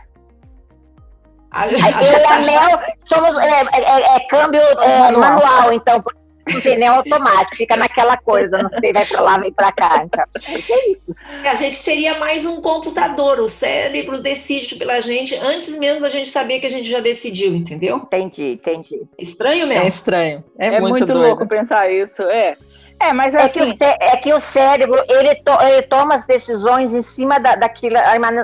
A, 1.49 1.63
a, 1.65 1.65
a, 1.65 2.95
somos, 2.97 3.37
é, 3.39 3.61
é, 3.73 3.81
é, 3.81 4.15
é 4.17 4.19
câmbio 4.27 4.61
manual. 4.75 5.19
manual, 5.19 5.73
então, 5.73 6.01
não 6.49 6.61
tem 6.61 6.77
nem 6.77 6.87
automático, 6.87 7.55
fica 7.55 7.75
naquela 7.75 8.17
coisa, 8.17 8.57
não 8.57 8.69
sei, 8.69 8.93
vai 8.93 9.05
para 9.05 9.21
lá, 9.21 9.37
vem 9.37 9.51
para 9.51 9.71
cá. 9.71 10.03
Então, 10.03 10.25
é 10.45 10.91
isso. 10.91 11.15
A 11.43 11.55
gente 11.55 11.77
seria 11.77 12.17
mais 12.19 12.45
um 12.45 12.61
computador, 12.61 13.39
o 13.39 13.49
cérebro 13.49 14.21
decide 14.21 14.75
pela 14.75 14.99
gente 14.99 15.35
antes 15.35 15.77
mesmo 15.77 16.01
da 16.01 16.09
gente 16.09 16.29
saber 16.29 16.59
que 16.59 16.67
a 16.67 16.69
gente 16.69 16.89
já 16.89 16.99
decidiu, 16.99 17.53
entendeu? 17.53 17.97
Entendi, 17.97 18.53
entendi. 18.53 19.01
Estranho 19.17 19.67
mesmo. 19.67 19.85
É 19.85 19.87
estranho. 19.87 20.43
É, 20.57 20.67
é 20.67 20.79
muito, 20.79 20.97
muito 20.97 21.13
louco 21.13 21.47
pensar 21.47 21.91
isso, 21.91 22.23
é. 22.23 22.57
É, 23.01 23.11
mas 23.13 23.35
assim... 23.35 23.61
é, 23.61 23.65
que 23.73 23.83
assim 23.83 23.95
é 23.99 24.17
que 24.17 24.33
o 24.33 24.39
cérebro 24.39 25.03
ele, 25.09 25.33
to, 25.35 25.51
ele 25.63 25.81
toma 25.83 26.15
as 26.15 26.25
decisões 26.25 26.93
em 26.93 27.01
cima 27.01 27.39
da, 27.39 27.55
daquele 27.55 27.97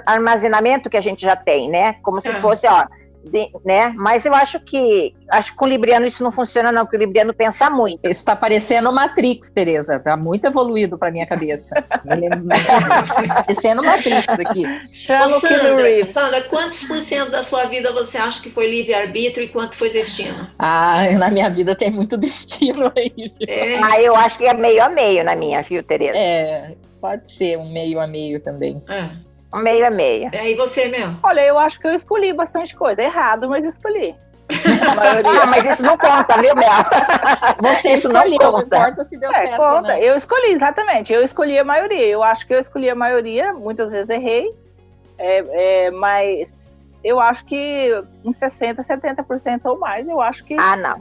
armazenamento 0.06 0.90
que 0.90 0.98
a 0.98 1.02
gente 1.02 1.22
já 1.22 1.36
tem, 1.36 1.70
né? 1.70 1.94
Como 2.02 2.20
se 2.20 2.30
ah. 2.30 2.42
fosse, 2.42 2.66
ó, 2.66 2.86
de, 3.28 3.50
né? 3.64 3.94
Mas 3.96 4.26
eu 4.26 4.34
acho 4.34 4.60
que 4.60 5.14
acho 5.30 5.52
que 5.52 5.58
com 5.58 5.66
o 5.66 5.68
Libriano 5.68 6.06
isso 6.06 6.24
não 6.24 6.32
funciona, 6.32 6.72
não, 6.72 6.86
porque 6.86 6.96
o 6.98 7.00
Libriano 7.00 7.34
pensa 7.34 7.70
muito. 7.70 8.00
Isso 8.04 8.20
está 8.20 8.36
parecendo 8.36 8.92
Matrix, 8.92 9.52
Tereza. 9.52 10.00
Tá 10.00 10.16
muito 10.16 10.46
evoluído 10.48 10.98
para 10.98 11.12
minha 11.12 11.26
cabeça. 11.26 11.76
parecendo 13.28 13.84
Matrix 13.84 14.28
aqui. 14.28 14.66
Ô, 14.66 15.30
Sandra, 15.30 16.06
Sandra, 16.06 16.42
quantos 16.44 16.84
por 16.84 17.02
cento 17.02 17.32
da 17.32 17.44
sua 17.44 17.66
vida 17.66 17.92
você 17.92 18.18
acha 18.18 18.42
que 18.42 18.50
foi 18.50 18.70
livre-arbítrio 18.70 19.46
e 19.46 19.50
quanto 19.50 19.76
foi 19.76 19.92
destino? 19.92 20.48
Ah, 20.58 21.04
na 21.18 21.30
minha 21.30 21.50
vida 21.50 21.76
tem 21.76 21.92
muito 21.92 22.18
destino 22.18 22.92
aí. 22.96 23.14
É. 23.48 23.80
Ah, 23.84 24.02
eu 24.02 24.16
acho 24.16 24.38
que 24.38 24.46
é 24.46 24.54
meio 24.54 24.84
a 24.84 24.90
meio 24.90 25.24
na 25.24 25.36
minha, 25.36 25.62
viu, 25.62 25.84
Tereza? 25.84 26.18
É, 26.18 26.76
Pode 27.00 27.32
ser 27.32 27.58
um 27.58 27.72
meio 27.72 28.00
a 28.00 28.08
meio 28.08 28.40
também. 28.40 28.82
É. 28.90 29.10
Meio 29.54 29.88
a 29.88 29.90
meio. 29.90 30.30
É, 30.34 30.52
e 30.52 30.56
você 30.56 30.88
mesmo? 30.88 31.20
Olha, 31.24 31.42
eu 31.42 31.58
acho 31.58 31.80
que 31.80 31.88
eu 31.88 31.94
escolhi 31.94 32.34
bastante 32.34 32.76
coisa. 32.76 33.02
Errado, 33.02 33.48
mas 33.50 33.66
escolhi. 33.66 34.16
ah, 35.26 35.46
mas 35.46 35.66
isso 35.66 35.84
não 35.84 35.98
conta, 35.98 36.42
viu, 36.42 36.56
Mel? 36.56 36.70
Você 37.62 37.94
isso 37.94 38.08
escolheu, 38.08 38.40
não, 38.40 38.52
conta. 38.52 38.78
importa 38.78 39.04
se 39.04 39.18
deu 39.18 39.32
é, 39.32 39.48
certo. 39.48 39.58
Conta. 39.58 40.00
Eu 40.00 40.16
escolhi, 40.16 40.52
exatamente. 40.52 41.14
Eu 41.14 41.22
escolhi 41.22 41.58
a 41.60 41.64
maioria. 41.64 42.06
Eu 42.06 42.24
acho 42.24 42.48
que 42.48 42.54
eu 42.54 42.60
escolhi 42.60 42.90
a 42.90 42.96
maioria, 42.96 43.54
muitas 43.54 43.92
vezes 43.92 44.10
errei, 44.10 44.54
é, 45.18 45.86
é, 45.88 45.92
mas 45.92 46.96
eu 47.04 47.20
acho 47.20 47.46
que 47.46 48.04
em 48.24 48.30
60%, 48.30 48.78
70% 48.78 49.62
ou 49.66 49.78
mais, 49.80 50.08
eu 50.08 50.22
acho 50.22 50.44
que. 50.44 50.56
Ah, 50.58 50.76
não. 50.76 51.00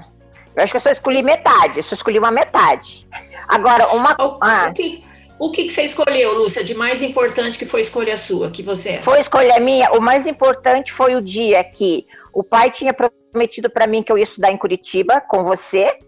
Eu 0.55 0.63
acho 0.63 0.73
que 0.73 0.77
eu 0.77 0.81
só 0.81 0.91
escolhi 0.91 1.23
metade, 1.23 1.79
eu 1.79 1.83
só 1.83 1.95
escolhi 1.95 2.19
uma 2.19 2.31
metade. 2.31 3.07
Agora, 3.47 3.89
uma. 3.89 4.13
O, 4.13 4.39
ah. 4.41 4.69
o, 4.71 4.73
que, 4.73 5.05
o 5.39 5.51
que 5.51 5.69
você 5.69 5.83
escolheu, 5.83 6.35
Lúcia, 6.35 6.65
de 6.65 6.75
mais 6.75 7.03
importante 7.03 7.59
que 7.59 7.67
foi 7.67 7.83
escolha 7.83 8.17
sua, 8.17 8.51
que 8.51 8.63
você 8.63 9.01
Foi 9.03 9.21
escolha 9.21 9.61
minha. 9.61 9.91
O 9.93 10.01
mais 10.01 10.27
importante 10.27 10.93
foi 10.93 11.15
o 11.15 11.23
dia 11.23 11.63
que 11.63 12.07
o 12.33 12.43
pai 12.43 12.71
tinha 12.71 12.93
prometido 12.95 13.71
para 13.71 13.87
mim 13.87 14.03
que 14.03 14.11
eu 14.11 14.19
ia 14.19 14.25
estudar 14.25 14.51
em 14.51 14.57
Curitiba 14.57 15.21
com 15.21 15.45
você, 15.45 15.99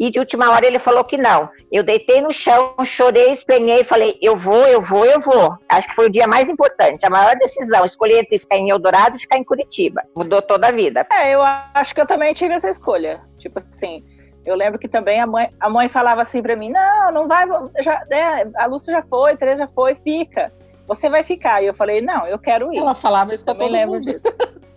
e 0.00 0.10
de 0.10 0.18
última 0.18 0.50
hora 0.50 0.66
ele 0.66 0.78
falou 0.78 1.04
que 1.04 1.18
não. 1.18 1.50
Eu 1.70 1.82
deitei 1.82 2.22
no 2.22 2.32
chão, 2.32 2.74
chorei, 2.84 3.32
esprenhei 3.32 3.82
e 3.82 3.84
falei: 3.84 4.18
eu 4.22 4.34
vou, 4.34 4.66
eu 4.66 4.80
vou, 4.80 5.04
eu 5.04 5.20
vou. 5.20 5.58
Acho 5.68 5.88
que 5.88 5.94
foi 5.94 6.06
o 6.06 6.10
dia 6.10 6.26
mais 6.26 6.48
importante, 6.48 7.04
a 7.04 7.10
maior 7.10 7.36
decisão. 7.36 7.84
Escolhi 7.84 8.14
entre 8.14 8.38
ficar 8.38 8.56
em 8.56 8.70
Eldorado 8.70 9.18
e 9.18 9.20
ficar 9.20 9.36
em 9.36 9.44
Curitiba. 9.44 10.02
Mudou 10.16 10.40
toda 10.40 10.68
a 10.68 10.72
vida. 10.72 11.06
É, 11.12 11.34
eu 11.34 11.42
acho 11.42 11.94
que 11.94 12.00
eu 12.00 12.06
também 12.06 12.32
tive 12.32 12.54
essa 12.54 12.70
escolha. 12.70 13.20
Tipo 13.38 13.58
assim, 13.58 14.02
eu 14.44 14.56
lembro 14.56 14.78
que 14.78 14.88
também 14.88 15.20
a 15.20 15.26
mãe, 15.26 15.50
a 15.58 15.68
mãe 15.68 15.88
falava 15.88 16.22
assim 16.22 16.42
para 16.42 16.56
mim: 16.56 16.70
não, 16.70 17.12
não 17.12 17.28
vai, 17.28 17.46
já, 17.80 18.04
né, 18.10 18.50
a 18.56 18.66
Lúcia 18.66 18.92
já 18.92 19.02
foi, 19.02 19.32
a 19.32 19.36
Teresa 19.36 19.64
já 19.64 19.68
foi, 19.68 19.94
fica. 19.96 20.52
Você 20.86 21.08
vai 21.08 21.22
ficar. 21.22 21.62
E 21.62 21.66
eu 21.66 21.74
falei: 21.74 22.00
não, 22.00 22.26
eu 22.26 22.38
quero 22.38 22.72
ir. 22.72 22.78
Ela 22.78 22.94
falava 22.94 23.34
isso 23.34 23.44
pra 23.44 23.54
todo 23.54 23.70
lembro 23.70 23.98
mundo. 23.98 24.12
disso. 24.12 24.26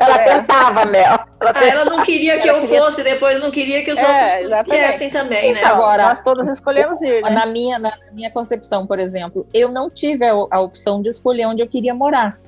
Ela 0.00 0.16
é. 0.16 0.24
tentava, 0.24 0.84
Mel. 0.84 1.18
Ela, 1.40 1.52
ah, 1.54 1.64
ela 1.64 1.84
não 1.84 2.02
queria 2.02 2.38
que 2.38 2.48
eu 2.48 2.60
queria... 2.60 2.80
fosse, 2.80 3.02
depois 3.04 3.40
não 3.40 3.50
queria 3.50 3.84
que 3.84 3.92
os 3.92 3.98
é, 3.98 4.40
outros 4.42 4.68
viessem 4.68 5.10
também, 5.10 5.52
né? 5.52 5.60
Então, 5.60 5.74
Agora, 5.74 6.02
nós 6.08 6.20
todas 6.20 6.48
escolhemos 6.48 7.00
ir. 7.02 7.22
Né? 7.22 7.30
Na, 7.30 7.46
minha, 7.46 7.78
na 7.78 7.96
minha 8.12 8.30
concepção, 8.30 8.86
por 8.86 8.98
exemplo, 8.98 9.46
eu 9.54 9.68
não 9.68 9.88
tive 9.88 10.26
a, 10.26 10.32
a 10.50 10.60
opção 10.60 11.00
de 11.00 11.08
escolher 11.08 11.46
onde 11.46 11.62
eu 11.62 11.68
queria 11.68 11.94
morar. 11.94 12.38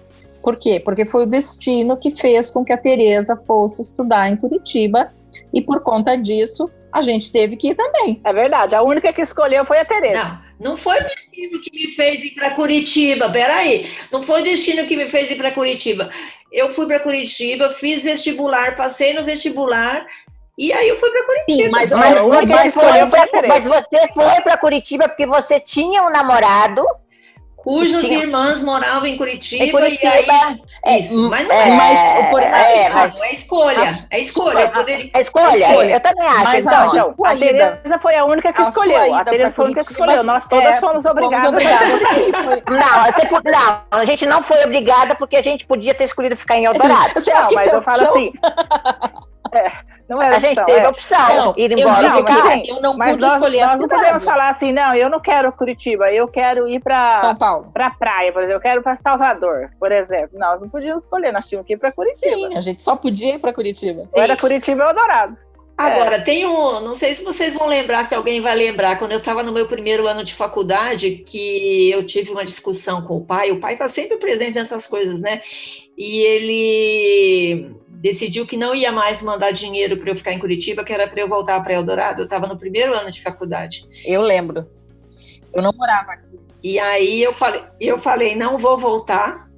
Por 0.42 0.57
quê? 0.57 0.81
Porque 0.81 1.05
foi 1.05 1.24
o 1.24 1.26
destino 1.26 1.96
que 1.96 2.11
fez 2.11 2.50
com 2.50 2.64
que 2.64 2.72
a 2.72 2.78
Tereza 2.78 3.40
fosse 3.46 3.83
estudar 3.83 4.28
em 4.28 4.37
Curitiba 4.37 5.12
e 5.52 5.62
por 5.62 5.83
conta 5.83 6.16
disso 6.16 6.70
a 6.92 7.00
gente 7.00 7.33
teve 7.33 7.57
que 7.57 7.68
ir 7.68 7.74
também. 7.74 8.20
É 8.22 8.33
verdade, 8.33 8.74
a 8.74 8.83
única 8.83 9.12
que 9.12 9.22
escolheu 9.22 9.64
foi 9.64 9.78
a 9.78 9.85
Tereza. 9.85 10.40
Não, 10.61 10.72
não 10.72 10.76
foi 10.76 10.98
o 11.00 11.05
destino 11.05 11.61
que 11.61 11.70
me 11.72 11.94
fez 11.94 12.22
ir 12.22 12.35
para 12.35 12.50
Curitiba, 12.50 13.31
peraí. 13.31 13.90
Não 14.11 14.22
foi 14.22 14.42
o 14.42 14.44
destino 14.44 14.85
que 14.87 14.96
me 14.96 15.09
fez 15.09 15.31
ir 15.31 15.37
para 15.37 15.52
Curitiba 15.52 16.11
eu 16.52 16.68
fui 16.68 16.87
para 16.87 17.00
Curitiba, 17.00 17.70
fiz 17.70 18.05
vestibular, 18.05 18.76
passei 18.76 19.14
no 19.14 19.24
vestibular 19.24 20.07
e 20.57 20.70
aí 20.70 20.87
eu 20.88 20.98
fui 20.98 21.11
para 21.11 21.24
Curitiba. 21.24 21.64
Sim, 21.64 21.70
mas, 21.70 21.92
mas, 21.92 22.20
você 22.20 22.70
foi 22.70 23.07
pra, 23.07 23.48
mas 23.48 23.64
você 23.64 24.09
foi 24.12 24.40
para 24.42 24.59
Curitiba 24.59 25.09
porque 25.09 25.26
você 25.26 25.59
tinha 25.59 26.02
um 26.02 26.11
namorado 26.11 26.85
cujas 27.62 28.03
tinha... 28.03 28.18
irmãs 28.20 28.61
moravam 28.61 29.07
em 29.07 29.16
Curitiba, 29.16 29.64
em 29.64 29.70
Curitiba 29.70 30.05
e 30.05 30.31
aí 30.31 30.61
é, 30.85 30.98
isso, 30.98 31.31
mas 31.31 31.46
não 31.46 31.55
é, 31.55 31.68
é 31.68 31.77
mas, 31.77 32.31
por, 32.31 32.42
é, 32.42 32.90
mas, 32.90 33.20
é 33.20 33.33
escolha, 33.33 34.07
é 34.11 34.20
escolha, 34.20 34.68
poderia... 34.68 35.11
é 35.14 35.20
escolha, 35.20 35.57
escolha. 35.57 35.94
eu 35.94 36.01
também 36.01 36.27
acho. 36.27 36.42
Mas, 36.42 36.66
então, 36.66 37.14
a, 37.25 37.31
a 37.31 37.37
Tereza 37.37 37.98
foi 38.01 38.16
a 38.16 38.25
única 38.25 38.53
que 38.53 38.61
a 38.61 38.62
escolheu, 38.62 39.14
a 39.14 39.25
Tereza 39.25 39.53
foi 39.53 39.64
a 39.64 39.66
única 39.66 39.85
que 39.85 39.92
escolheu, 39.92 40.25
nós 40.25 40.44
todas 40.46 40.77
é, 40.77 40.81
fomos 40.81 41.05
obrigadas. 41.05 41.46
Fomos 41.46 41.62
obrigadas. 41.62 42.62
não, 42.68 43.12
você, 43.12 43.51
não, 43.51 43.83
a 43.92 44.05
gente 44.05 44.27
não 44.27 44.42
foi 44.42 44.64
obrigada 44.64 45.14
porque 45.14 45.37
a 45.37 45.42
gente 45.42 45.64
podia 45.64 45.94
ter 45.94 46.05
escolhido 46.05 46.37
ficar 46.37 46.57
em 46.57 46.64
Eldorado. 46.66 47.14
Você 47.14 47.31
acha 47.31 47.48
que 47.48 47.55
mas 47.55 47.72
eu 47.72 47.83
falo 47.83 48.03
assim... 48.03 48.33
É, 49.52 49.70
não 50.08 50.20
era 50.20 50.36
a 50.36 50.40
gente 50.40 50.58
opção, 50.58 50.66
teve 50.66 50.86
é. 50.86 50.88
opção, 50.88 51.36
não, 51.36 51.54
ir 51.56 51.72
embora. 51.72 52.06
Eu, 52.06 52.62
digo, 52.62 52.76
eu 52.76 52.82
não 52.82 52.96
mas 52.96 53.10
pude 53.12 53.22
nós, 53.22 53.34
escolher 53.34 53.66
nós 53.66 53.80
não 53.80 53.88
podemos 53.88 54.24
falar 54.24 54.48
assim, 54.48 54.72
não, 54.72 54.94
eu 54.94 55.10
não 55.10 55.20
quero 55.20 55.52
Curitiba, 55.52 56.10
eu 56.10 56.26
quero 56.26 56.66
ir 56.68 56.80
para 56.80 57.20
São 57.20 57.36
Paulo, 57.36 57.70
para 57.72 57.90
praia, 57.90 58.32
por 58.32 58.42
exemplo, 58.42 58.58
eu 58.58 58.62
quero 58.62 58.82
para 58.82 58.94
Salvador, 58.96 59.70
por 59.78 59.92
exemplo. 59.92 60.38
Nós 60.38 60.60
não 60.60 60.68
podíamos 60.68 61.02
escolher, 61.02 61.32
nós 61.32 61.46
tínhamos 61.46 61.66
que 61.66 61.74
ir 61.74 61.76
para 61.76 61.92
Curitiba. 61.92 62.48
Sim, 62.48 62.56
a 62.56 62.60
gente 62.60 62.82
só 62.82 62.96
podia 62.96 63.34
ir 63.34 63.38
para 63.38 63.52
Curitiba. 63.52 64.08
Ou 64.12 64.22
era 64.22 64.36
Curitiba 64.36 64.84
ou 64.84 64.88
Eldorado. 64.88 65.38
Agora, 65.76 66.16
é. 66.16 66.20
tem 66.20 66.46
um, 66.46 66.80
não 66.80 66.94
sei 66.94 67.14
se 67.14 67.24
vocês 67.24 67.54
vão 67.54 67.66
lembrar, 67.66 68.04
se 68.04 68.14
alguém 68.14 68.40
vai 68.40 68.54
lembrar, 68.54 68.98
quando 68.98 69.12
eu 69.12 69.18
estava 69.18 69.42
no 69.42 69.52
meu 69.52 69.66
primeiro 69.66 70.06
ano 70.06 70.22
de 70.22 70.34
faculdade, 70.34 71.22
que 71.26 71.90
eu 71.90 72.04
tive 72.04 72.30
uma 72.30 72.44
discussão 72.44 73.02
com 73.02 73.16
o 73.16 73.24
pai, 73.24 73.50
o 73.50 73.58
pai 73.58 73.72
está 73.72 73.88
sempre 73.88 74.16
presente 74.16 74.54
nessas 74.54 74.86
coisas, 74.86 75.20
né? 75.20 75.42
E 75.96 76.20
ele 76.20 77.81
decidiu 78.02 78.44
que 78.44 78.56
não 78.56 78.74
ia 78.74 78.90
mais 78.90 79.22
mandar 79.22 79.52
dinheiro 79.52 79.96
para 79.96 80.10
eu 80.10 80.16
ficar 80.16 80.32
em 80.32 80.38
Curitiba, 80.38 80.82
que 80.82 80.92
era 80.92 81.06
para 81.06 81.20
eu 81.20 81.28
voltar 81.28 81.62
para 81.62 81.72
Eldorado. 81.72 82.22
Eu 82.22 82.24
estava 82.24 82.48
no 82.48 82.58
primeiro 82.58 82.92
ano 82.92 83.12
de 83.12 83.22
faculdade. 83.22 83.86
Eu 84.04 84.22
lembro. 84.22 84.68
Eu 85.54 85.62
não 85.62 85.72
morava 85.72 86.12
aqui. 86.12 86.40
E 86.64 86.80
aí 86.80 87.22
eu 87.22 87.32
falei, 87.32 87.62
eu 87.80 87.96
falei, 87.96 88.34
não 88.34 88.58
vou 88.58 88.76
voltar. 88.76 89.48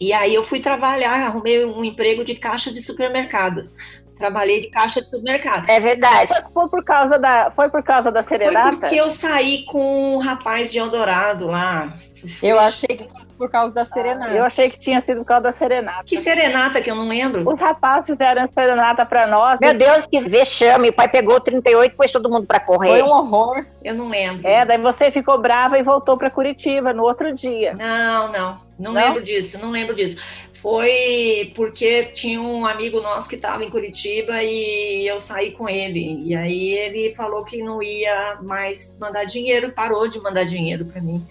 E 0.00 0.12
aí 0.14 0.34
eu 0.34 0.42
fui 0.42 0.60
trabalhar, 0.60 1.26
arrumei 1.26 1.64
um 1.64 1.84
emprego 1.84 2.24
de 2.24 2.36
caixa 2.36 2.72
de 2.72 2.80
supermercado. 2.80 3.70
Trabalhei 4.16 4.60
de 4.60 4.70
caixa 4.70 5.02
de 5.02 5.10
supermercado. 5.10 5.68
É 5.68 5.78
verdade. 5.78 6.28
Foi, 6.28 6.52
foi 6.52 6.68
por 6.68 6.84
causa 6.84 7.18
da, 7.18 7.50
foi 7.50 7.68
por 7.68 7.82
causa 7.82 8.10
da 8.10 8.22
serenata? 8.22 8.70
Foi 8.70 8.80
porque 8.80 8.96
eu 8.96 9.10
saí 9.10 9.64
com 9.64 10.14
um 10.14 10.18
rapaz 10.18 10.72
de 10.72 10.78
Eldorado 10.78 11.46
lá. 11.46 11.98
Eu 12.42 12.58
achei 12.58 12.96
que 12.96 13.08
fosse 13.08 13.32
por 13.32 13.50
causa 13.50 13.72
da 13.72 13.84
serenata. 13.84 14.32
eu 14.32 14.44
achei 14.44 14.68
que 14.68 14.78
tinha 14.78 15.00
sido 15.00 15.18
por 15.18 15.26
causa 15.26 15.44
da 15.44 15.52
serenata. 15.52 16.04
Que 16.04 16.16
serenata 16.16 16.80
que 16.80 16.90
eu 16.90 16.94
não 16.94 17.08
lembro? 17.08 17.48
Os 17.48 17.60
rapazes 17.60 18.10
fizeram 18.10 18.42
a 18.42 18.46
serenata 18.46 19.06
para 19.06 19.26
nós. 19.26 19.60
Meu 19.60 19.70
e... 19.70 19.74
Deus, 19.74 20.06
que 20.06 20.20
vexame. 20.20 20.88
O 20.88 20.92
pai 20.92 21.08
pegou 21.08 21.40
38 21.40 21.92
e 21.92 21.96
pôs 21.96 22.10
todo 22.10 22.30
mundo 22.30 22.46
para 22.46 22.60
correr. 22.60 22.88
Foi 22.88 23.02
um 23.02 23.10
horror. 23.10 23.64
Eu 23.82 23.94
não 23.94 24.08
lembro. 24.08 24.46
É, 24.46 24.64
daí 24.64 24.78
você 24.78 25.10
ficou 25.10 25.38
brava 25.38 25.78
e 25.78 25.82
voltou 25.82 26.16
para 26.16 26.30
Curitiba 26.30 26.92
no 26.92 27.04
outro 27.04 27.32
dia. 27.32 27.74
Não, 27.74 28.32
não, 28.32 28.68
não. 28.78 28.92
Não 28.92 28.92
lembro 28.92 29.22
disso, 29.22 29.58
não 29.60 29.70
lembro 29.70 29.94
disso 29.94 30.16
foi 30.60 31.52
porque 31.54 32.04
tinha 32.04 32.40
um 32.40 32.66
amigo 32.66 33.00
nosso 33.00 33.28
que 33.28 33.36
estava 33.36 33.64
em 33.64 33.70
Curitiba 33.70 34.42
e 34.42 35.06
eu 35.06 35.20
saí 35.20 35.52
com 35.52 35.68
ele. 35.68 36.20
E 36.24 36.34
aí 36.34 36.72
ele 36.72 37.12
falou 37.12 37.44
que 37.44 37.62
não 37.62 37.80
ia 37.82 38.38
mais 38.42 38.96
mandar 38.98 39.24
dinheiro, 39.24 39.72
parou 39.72 40.08
de 40.08 40.20
mandar 40.20 40.44
dinheiro 40.44 40.84
para 40.84 41.00
mim. 41.00 41.24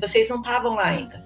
Vocês 0.00 0.28
não 0.28 0.38
estavam 0.38 0.74
lá 0.74 0.86
ainda. 0.86 1.24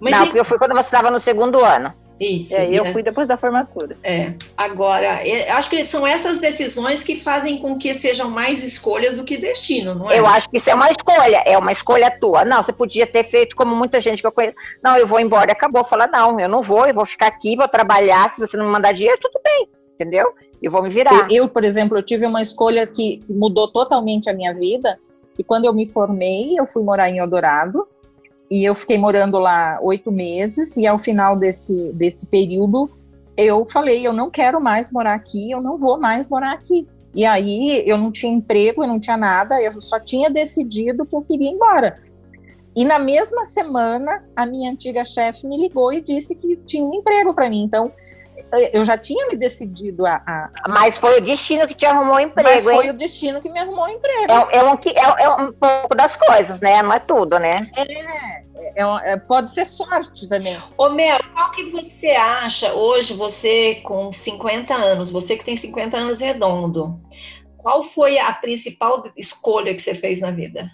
Mas 0.00 0.12
não, 0.12 0.24
porque 0.26 0.40
eu 0.40 0.44
fui 0.44 0.58
quando 0.58 0.72
você 0.72 0.80
estava 0.80 1.10
no 1.10 1.20
segundo 1.20 1.64
ano. 1.64 1.94
Isso. 2.22 2.54
É, 2.54 2.68
eu 2.68 2.84
fui 2.86 3.02
depois 3.02 3.26
da 3.26 3.36
formatura. 3.36 3.96
É. 4.02 4.34
Agora, 4.56 5.20
acho 5.56 5.68
que 5.68 5.82
são 5.82 6.06
essas 6.06 6.38
decisões 6.38 7.02
que 7.02 7.16
fazem 7.18 7.58
com 7.58 7.76
que 7.76 7.92
sejam 7.94 8.30
mais 8.30 8.62
escolhas 8.62 9.16
do 9.16 9.24
que 9.24 9.36
destino, 9.36 9.94
não 9.94 10.10
é? 10.10 10.20
Eu 10.20 10.26
acho 10.26 10.48
que 10.48 10.56
isso 10.56 10.70
é 10.70 10.74
uma 10.74 10.88
escolha, 10.88 11.42
é 11.44 11.58
uma 11.58 11.72
escolha 11.72 12.10
tua. 12.10 12.44
Não, 12.44 12.62
você 12.62 12.72
podia 12.72 13.06
ter 13.06 13.24
feito 13.24 13.56
como 13.56 13.74
muita 13.74 14.00
gente 14.00 14.20
que 14.20 14.26
eu 14.26 14.32
conheço. 14.32 14.54
Não, 14.82 14.96
eu 14.96 15.06
vou 15.06 15.18
embora, 15.18 15.50
acabou. 15.50 15.84
Fala, 15.84 16.06
não, 16.06 16.38
eu 16.38 16.48
não 16.48 16.62
vou, 16.62 16.86
eu 16.86 16.94
vou 16.94 17.06
ficar 17.06 17.26
aqui, 17.26 17.56
vou 17.56 17.66
trabalhar. 17.66 18.30
Se 18.30 18.40
você 18.40 18.56
não 18.56 18.66
me 18.66 18.70
mandar 18.70 18.92
dinheiro, 18.92 19.18
tudo 19.20 19.40
bem, 19.42 19.68
entendeu? 19.94 20.32
Eu 20.62 20.70
vou 20.70 20.82
me 20.82 20.90
virar. 20.90 21.26
Eu, 21.28 21.48
por 21.48 21.64
exemplo, 21.64 21.98
eu 21.98 22.02
tive 22.04 22.24
uma 22.24 22.40
escolha 22.40 22.86
que, 22.86 23.16
que 23.16 23.32
mudou 23.32 23.66
totalmente 23.66 24.30
a 24.30 24.32
minha 24.32 24.54
vida. 24.54 24.96
E 25.36 25.42
quando 25.42 25.64
eu 25.64 25.72
me 25.72 25.90
formei, 25.90 26.56
eu 26.56 26.66
fui 26.66 26.84
morar 26.84 27.08
em 27.08 27.18
Eldorado 27.18 27.88
e 28.52 28.62
eu 28.66 28.74
fiquei 28.74 28.98
morando 28.98 29.38
lá 29.38 29.78
oito 29.80 30.12
meses, 30.12 30.76
e 30.76 30.86
ao 30.86 30.98
final 30.98 31.34
desse, 31.34 31.90
desse 31.94 32.26
período, 32.26 32.90
eu 33.34 33.64
falei: 33.64 34.06
eu 34.06 34.12
não 34.12 34.30
quero 34.30 34.60
mais 34.60 34.90
morar 34.90 35.14
aqui, 35.14 35.50
eu 35.50 35.62
não 35.62 35.78
vou 35.78 35.98
mais 35.98 36.28
morar 36.28 36.52
aqui. 36.52 36.86
E 37.14 37.24
aí 37.24 37.82
eu 37.86 37.96
não 37.96 38.12
tinha 38.12 38.30
emprego, 38.30 38.84
eu 38.84 38.88
não 38.88 39.00
tinha 39.00 39.16
nada, 39.16 39.58
eu 39.62 39.72
só 39.80 39.98
tinha 39.98 40.28
decidido 40.28 41.06
que 41.06 41.16
eu 41.16 41.22
queria 41.22 41.48
ir 41.48 41.54
embora. 41.54 41.98
E 42.76 42.84
na 42.84 42.98
mesma 42.98 43.46
semana, 43.46 44.22
a 44.36 44.44
minha 44.44 44.70
antiga 44.70 45.02
chefe 45.02 45.46
me 45.46 45.56
ligou 45.56 45.90
e 45.90 46.02
disse 46.02 46.34
que 46.34 46.54
tinha 46.56 46.84
um 46.84 46.92
emprego 46.94 47.32
para 47.32 47.48
mim. 47.48 47.62
Então, 47.62 47.90
eu 48.72 48.84
já 48.84 48.98
tinha 48.98 49.26
me 49.28 49.36
decidido 49.36 50.06
a, 50.06 50.22
a, 50.26 50.50
Mas 50.68 50.98
foi 50.98 51.18
o 51.18 51.20
destino 51.20 51.66
que 51.66 51.74
te 51.74 51.86
arrumou 51.86 52.16
o 52.16 52.20
emprego. 52.20 52.50
Mas 52.50 52.62
foi 52.62 52.84
hein? 52.84 52.90
o 52.90 52.96
destino 52.96 53.40
que 53.40 53.48
me 53.48 53.58
arrumou 53.58 53.86
o 53.86 53.88
emprego. 53.88 54.30
É, 54.30 54.58
é, 54.58 54.64
um, 54.64 54.74
é, 54.74 55.22
é 55.22 55.28
um 55.30 55.52
pouco 55.52 55.94
das 55.94 56.16
coisas, 56.16 56.60
né? 56.60 56.82
Não 56.82 56.92
é 56.92 56.98
tudo, 56.98 57.38
né? 57.38 57.70
É. 57.76 58.42
É, 58.74 59.12
é, 59.12 59.16
pode 59.18 59.52
ser 59.52 59.66
sorte 59.66 60.28
também. 60.28 60.56
Ô 60.78 60.88
Mel, 60.88 61.18
qual 61.32 61.50
que 61.52 61.70
você 61.70 62.10
acha 62.10 62.72
hoje, 62.72 63.12
você 63.12 63.76
com 63.76 64.10
50 64.12 64.74
anos, 64.74 65.10
você 65.10 65.36
que 65.36 65.44
tem 65.44 65.56
50 65.56 65.96
anos 65.96 66.20
redondo, 66.20 67.00
qual 67.58 67.84
foi 67.84 68.18
a 68.18 68.32
principal 68.32 69.04
escolha 69.16 69.74
que 69.74 69.80
você 69.80 69.94
fez 69.94 70.20
na 70.20 70.30
vida? 70.30 70.70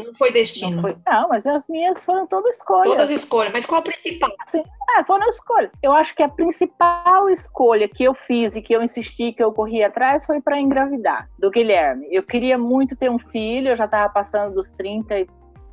Que 0.00 0.06
não 0.06 0.14
foi 0.14 0.32
destino. 0.32 0.76
Não, 0.76 0.82
foi, 0.82 0.96
não, 1.06 1.28
mas 1.28 1.46
as 1.46 1.68
minhas 1.68 2.04
foram 2.04 2.26
todas 2.26 2.56
escolhas. 2.56 2.86
Todas 2.86 3.10
escolhas, 3.10 3.52
mas 3.52 3.66
qual 3.66 3.80
a 3.80 3.82
principal? 3.82 4.30
Assim, 4.40 4.62
é, 4.96 5.04
foram 5.04 5.28
escolhas. 5.28 5.72
Eu 5.82 5.92
acho 5.92 6.14
que 6.14 6.22
a 6.22 6.28
principal 6.28 7.28
escolha 7.28 7.88
que 7.88 8.04
eu 8.04 8.14
fiz 8.14 8.56
e 8.56 8.62
que 8.62 8.74
eu 8.74 8.82
insisti, 8.82 9.32
que 9.32 9.42
eu 9.42 9.52
corri 9.52 9.82
atrás, 9.82 10.24
foi 10.24 10.40
para 10.40 10.60
engravidar 10.60 11.28
do 11.38 11.50
Guilherme. 11.50 12.06
Eu 12.10 12.22
queria 12.22 12.56
muito 12.56 12.96
ter 12.96 13.10
um 13.10 13.18
filho, 13.18 13.70
eu 13.70 13.76
já 13.76 13.86
estava 13.86 14.12
passando 14.12 14.54
dos 14.54 14.70
30 14.70 15.20
e 15.20 15.26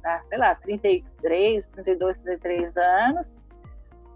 ah, 0.06 0.20
sei 0.24 0.38
lá, 0.38 0.54
33, 0.56 1.66
32, 1.68 2.18
33 2.18 2.78
anos. 2.78 3.38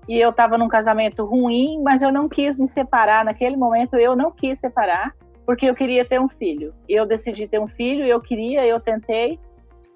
E 0.07 0.19
eu 0.19 0.29
estava 0.29 0.57
num 0.57 0.67
casamento 0.67 1.25
ruim, 1.25 1.81
mas 1.83 2.01
eu 2.01 2.11
não 2.11 2.29
quis 2.29 2.57
me 2.57 2.67
separar. 2.67 3.25
Naquele 3.25 3.57
momento, 3.57 3.95
eu 3.95 4.15
não 4.15 4.31
quis 4.31 4.59
separar, 4.59 5.13
porque 5.45 5.69
eu 5.69 5.75
queria 5.75 6.05
ter 6.05 6.19
um 6.19 6.29
filho. 6.29 6.73
Eu 6.87 7.05
decidi 7.05 7.47
ter 7.47 7.59
um 7.59 7.67
filho, 7.67 8.05
eu 8.05 8.21
queria, 8.21 8.65
eu 8.65 8.79
tentei, 8.79 9.39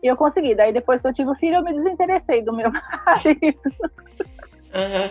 e 0.02 0.08
eu 0.08 0.16
consegui. 0.16 0.56
Daí, 0.56 0.74
depois 0.74 1.02
que 1.02 1.08
eu 1.08 1.14
tive 1.14 1.30
o 1.32 1.36
filho, 1.36 1.58
eu 1.58 1.64
me 1.64 1.74
desinteressei 1.74 2.42
do 2.42 2.54
meu 2.54 2.72
marido. 3.06 3.60
Uhum. 4.74 5.10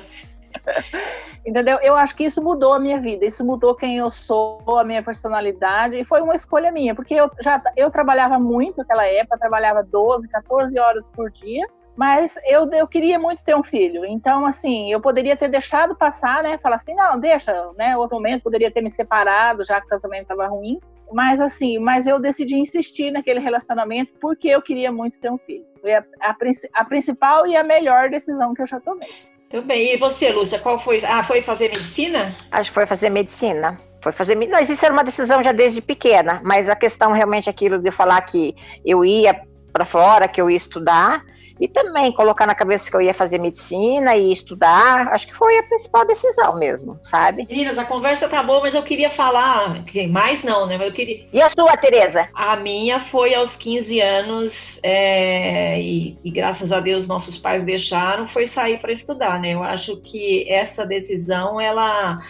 Entendeu? 1.47 1.79
Eu 1.81 1.97
acho 1.97 2.15
que 2.17 2.25
isso 2.25 2.43
mudou 2.43 2.75
a 2.75 2.79
minha 2.79 3.01
vida, 3.01 3.25
isso 3.25 3.45
mudou 3.45 3.75
quem 3.75 3.97
eu 3.97 4.11
sou, 4.11 4.63
a 4.79 4.85
minha 4.85 5.03
personalidade, 5.03 5.97
e 5.97 6.05
foi 6.05 6.21
uma 6.21 6.35
escolha 6.35 6.71
minha, 6.71 6.95
porque 6.95 7.15
eu 7.15 7.31
já 7.41 7.63
eu 7.77 7.91
trabalhava 7.91 8.39
muito 8.39 8.79
naquela 8.79 9.07
época, 9.07 9.39
trabalhava 9.39 9.83
12, 9.83 10.29
14 10.29 10.79
horas 10.79 11.09
por 11.09 11.31
dia, 11.31 11.67
mas 11.97 12.39
eu, 12.45 12.71
eu 12.73 12.87
queria 12.87 13.19
muito 13.19 13.45
ter 13.45 13.55
um 13.55 13.63
filho. 13.63 14.05
Então, 14.05 14.47
assim, 14.47 14.93
eu 14.93 15.01
poderia 15.01 15.37
ter 15.37 15.49
deixado 15.49 15.95
passar, 15.95 16.43
né? 16.43 16.59
Falar 16.59 16.77
assim, 16.77 16.95
não, 16.95 17.19
deixa, 17.19 17.53
né? 17.77 17.97
Outro 17.97 18.17
momento, 18.17 18.43
poderia 18.43 18.71
ter 18.71 18.81
me 18.81 18.91
separado, 18.91 19.65
já 19.65 19.81
que 19.81 19.87
o 19.87 19.91
casamento 19.91 20.23
estava 20.23 20.47
ruim. 20.47 20.79
Mas, 21.13 21.41
assim, 21.41 21.79
mas 21.79 22.07
eu 22.07 22.21
decidi 22.21 22.57
insistir 22.57 23.11
naquele 23.11 23.41
relacionamento 23.41 24.13
porque 24.21 24.49
eu 24.49 24.63
queria 24.63 24.93
muito 24.93 25.19
ter 25.19 25.31
um 25.31 25.39
filho. 25.39 25.65
Foi 25.81 25.95
a, 25.95 26.05
a, 26.21 26.37
a 26.75 26.85
principal 26.85 27.47
e 27.47 27.57
a 27.57 27.65
melhor 27.65 28.11
decisão 28.11 28.55
que 28.55 28.63
eu 28.63 28.67
já 28.67 28.79
tomei. 28.81 29.09
Muito 29.53 29.67
bem. 29.67 29.95
E 29.95 29.97
você, 29.97 30.31
Lúcia, 30.31 30.59
qual 30.59 30.79
foi? 30.79 31.01
Ah, 31.05 31.25
foi 31.25 31.43
fazer 31.43 31.69
medicina? 31.69 32.37
Acho 32.53 32.71
que 32.71 32.75
foi 32.75 32.87
fazer 32.87 33.11
medicina. 33.11 33.81
Foi 34.03 34.13
fazer 34.13 34.35
Não, 34.35 34.59
isso 34.59 34.85
era 34.85 34.95
uma 34.95 35.05
decisão 35.05 35.43
já 35.43 35.53
desde 35.53 35.83
pequena, 35.83 36.41
mas 36.43 36.69
a 36.69 36.77
questão 36.77 37.13
realmente 37.13 37.51
aquilo 37.51 37.79
de 37.79 37.91
falar 37.91 38.21
que 38.23 38.55
eu 38.85 39.05
ia 39.05 39.43
para 39.73 39.85
fora, 39.85 40.27
que 40.27 40.41
eu 40.41 40.51
ia 40.51 40.57
estudar, 40.57 41.23
e 41.61 41.69
também 41.69 42.11
colocar 42.11 42.47
na 42.47 42.55
cabeça 42.55 42.91
que 42.91 42.97
eu 42.97 43.03
ia 43.03 43.13
fazer 43.13 43.39
medicina 43.39 44.17
e 44.17 44.33
estudar, 44.33 45.09
acho 45.09 45.27
que 45.27 45.35
foi 45.37 45.59
a 45.59 45.63
principal 45.65 46.07
decisão 46.07 46.59
mesmo, 46.59 46.99
sabe? 47.05 47.47
Meninas, 47.47 47.79
a 47.79 47.85
conversa 47.85 48.29
tá 48.29 48.43
boa, 48.43 48.61
mas 48.61 48.75
eu 48.75 48.83
queria 48.83 49.11
falar, 49.11 49.85
mais 50.09 50.43
não, 50.43 50.67
né? 50.67 50.79
Mas 50.79 50.87
eu 50.87 50.95
queria... 50.95 51.27
E 51.31 51.43
a 51.43 51.51
sua, 51.51 51.77
Tereza? 51.77 52.31
A 52.33 52.57
minha 52.57 52.99
foi 52.99 53.35
aos 53.35 53.57
15 53.57 54.01
anos, 54.01 54.81
é, 54.83 55.79
e, 55.79 56.19
e, 56.25 56.31
graças 56.31 56.73
a 56.73 56.81
Deus 56.81 57.07
nossos 57.07 57.37
pais 57.37 57.63
deixaram, 57.63 58.27
foi 58.27 58.47
sair 58.47 58.79
para 58.79 58.91
estudar, 58.91 59.39
né? 59.39 59.53
Eu 59.53 59.63
acho 59.63 59.99
que 59.99 60.51
essa 60.51 60.87
decisão, 60.87 61.61
ela, 61.61 62.21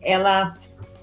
ela 0.00 0.54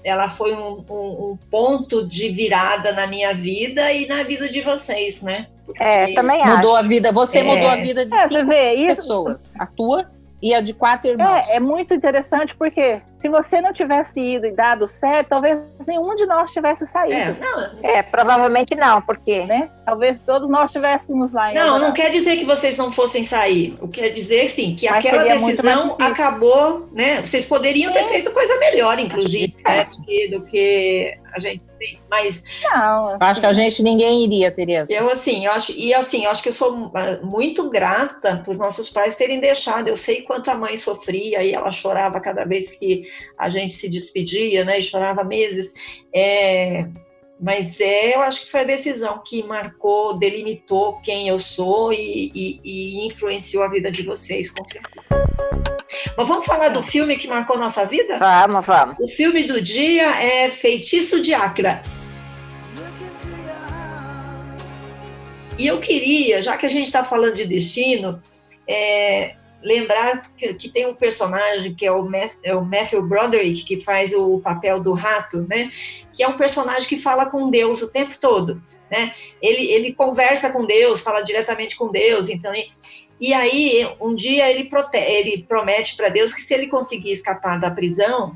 ela 0.04 0.28
foi 0.28 0.54
um, 0.54 0.84
um, 0.88 1.30
um, 1.30 1.38
ponto 1.50 2.06
de 2.06 2.28
virada 2.28 2.92
na 2.92 3.06
minha 3.06 3.32
vida 3.32 3.92
e 3.92 4.06
na 4.06 4.22
vida 4.22 4.48
de 4.48 4.60
vocês, 4.60 5.22
né? 5.22 5.46
Porque 5.64 5.82
é, 5.82 6.14
também 6.14 6.44
mudou 6.44 6.76
acho. 6.76 6.84
a 6.84 6.88
vida. 6.88 7.12
Você 7.12 7.38
é. 7.38 7.42
mudou 7.42 7.68
a 7.68 7.76
vida 7.76 8.04
de 8.04 8.14
é, 8.14 8.28
cinco 8.28 8.46
pessoas. 8.86 9.54
A 9.58 9.66
tua 9.66 10.10
e 10.42 10.54
a 10.54 10.60
de 10.60 10.74
quatro 10.74 11.10
irmãos. 11.10 11.48
É, 11.48 11.56
é 11.56 11.60
muito 11.60 11.94
interessante 11.94 12.54
porque 12.54 13.00
se 13.12 13.28
você 13.28 13.60
não 13.60 13.72
tivesse 13.72 14.20
ido 14.20 14.46
e 14.46 14.50
dado 14.50 14.86
certo, 14.86 15.28
talvez 15.28 15.58
nenhum 15.86 16.14
de 16.14 16.26
nós 16.26 16.50
tivesse 16.50 16.86
saído. 16.86 17.14
É, 17.14 17.36
não, 17.40 17.80
é 17.82 18.02
provavelmente 18.02 18.74
não, 18.74 19.00
porque 19.00 19.44
né? 19.46 19.70
Talvez 19.86 20.20
todos 20.20 20.48
nós 20.50 20.70
estivéssemos 20.70 21.32
lá. 21.32 21.50
Em 21.50 21.54
não, 21.54 21.78
não 21.78 21.92
quer 21.92 22.10
dizer 22.10 22.36
que 22.36 22.44
vocês 22.44 22.76
não 22.76 22.92
fossem 22.92 23.24
sair. 23.24 23.76
O 23.80 23.88
que 23.88 24.02
quer 24.02 24.10
dizer, 24.10 24.48
sim, 24.48 24.74
que 24.74 24.88
Mas 24.88 25.04
aquela 25.04 25.24
decisão 25.24 25.96
acabou, 26.00 26.88
né? 26.92 27.20
Vocês 27.20 27.46
poderiam 27.46 27.92
ter 27.92 28.04
feito 28.04 28.32
coisa 28.32 28.58
melhor, 28.58 28.98
inclusive, 28.98 29.54
né, 29.64 29.84
do, 29.84 30.02
que, 30.02 30.28
do 30.28 30.42
que 30.42 31.18
a 31.32 31.38
gente 31.38 31.62
fez. 31.78 32.06
Mas 32.10 32.44
não, 32.62 33.18
acho 33.20 33.40
que 33.40 33.46
a 33.46 33.52
gente 33.52 33.82
ninguém 33.82 34.24
iria, 34.24 34.50
Tereza. 34.50 34.92
Eu 34.92 35.08
assim, 35.08 35.46
eu 35.46 35.52
acho 35.52 35.72
e 35.72 35.92
assim, 35.94 36.24
eu 36.24 36.30
acho 36.30 36.42
que 36.42 36.48
eu 36.48 36.52
sou 36.52 36.92
muito 37.22 37.68
grata 37.68 38.42
por 38.44 38.56
nossos 38.56 38.90
pais 38.90 39.14
terem 39.14 39.40
deixado. 39.40 39.88
Eu 39.88 39.96
sei 39.96 40.22
quanto 40.22 40.50
a 40.50 40.54
mãe 40.54 40.76
sofria 40.76 41.42
e 41.42 41.52
ela 41.52 41.70
chorava 41.70 42.20
cada 42.20 42.44
vez 42.44 42.70
que 42.70 43.04
a 43.38 43.48
gente 43.50 43.74
se 43.74 43.88
despedia, 43.88 44.64
né? 44.64 44.78
E 44.78 44.82
chorava 44.82 45.24
meses. 45.24 45.74
É, 46.14 46.86
mas 47.42 47.80
é, 47.80 48.14
eu 48.14 48.22
acho 48.22 48.42
que 48.44 48.50
foi 48.50 48.60
a 48.60 48.64
decisão 48.64 49.20
que 49.26 49.42
marcou, 49.42 50.16
delimitou 50.16 51.00
quem 51.00 51.26
eu 51.26 51.40
sou 51.40 51.92
e, 51.92 52.30
e, 52.32 52.60
e 52.62 53.06
influenciou 53.06 53.64
a 53.64 53.68
vida 53.68 53.90
de 53.90 54.04
vocês, 54.04 54.48
com 54.48 54.64
certeza. 54.64 55.71
Mas 56.16 56.28
vamos 56.28 56.44
falar 56.44 56.68
do 56.68 56.82
filme 56.82 57.16
que 57.16 57.28
marcou 57.28 57.58
nossa 57.58 57.84
vida? 57.84 58.18
Vamos, 58.18 58.64
vamos. 58.64 58.96
O 58.98 59.08
filme 59.08 59.44
do 59.44 59.60
dia 59.60 60.10
é 60.22 60.50
Feitiço 60.50 61.20
de 61.20 61.34
Acra. 61.34 61.82
E 65.58 65.66
eu 65.66 65.78
queria, 65.80 66.42
já 66.42 66.56
que 66.56 66.66
a 66.66 66.68
gente 66.68 66.86
está 66.86 67.04
falando 67.04 67.36
de 67.36 67.46
destino, 67.46 68.22
é, 68.66 69.34
lembrar 69.62 70.20
que, 70.36 70.54
que, 70.54 70.68
tem 70.68 70.86
um 70.86 70.94
personagem 70.94 71.74
que 71.74 71.86
é 71.86 71.92
o, 71.92 72.02
Matthew, 72.02 72.40
é 72.42 72.54
o 72.54 72.64
Matthew 72.64 73.02
Broderick, 73.02 73.64
que 73.64 73.80
faz 73.80 74.12
o 74.12 74.40
papel 74.40 74.80
do 74.80 74.92
rato, 74.92 75.46
né? 75.48 75.70
Que 76.12 76.22
é 76.22 76.28
um 76.28 76.36
personagem 76.36 76.88
que 76.88 76.96
fala 76.96 77.26
com 77.26 77.50
Deus 77.50 77.82
o 77.82 77.90
tempo 77.90 78.12
todo, 78.20 78.62
né? 78.90 79.14
Ele, 79.40 79.70
ele 79.70 79.92
conversa 79.92 80.50
com 80.50 80.66
Deus, 80.66 81.02
fala 81.02 81.22
diretamente 81.22 81.76
com 81.76 81.90
Deus, 81.90 82.28
então... 82.28 82.54
E, 82.54 82.70
e 83.22 83.32
aí, 83.32 83.88
um 84.00 84.16
dia 84.16 84.50
ele, 84.50 84.68
ele 85.06 85.46
promete 85.48 85.96
para 85.96 86.08
Deus 86.08 86.34
que 86.34 86.42
se 86.42 86.52
ele 86.52 86.66
conseguir 86.66 87.12
escapar 87.12 87.60
da 87.60 87.70
prisão, 87.70 88.34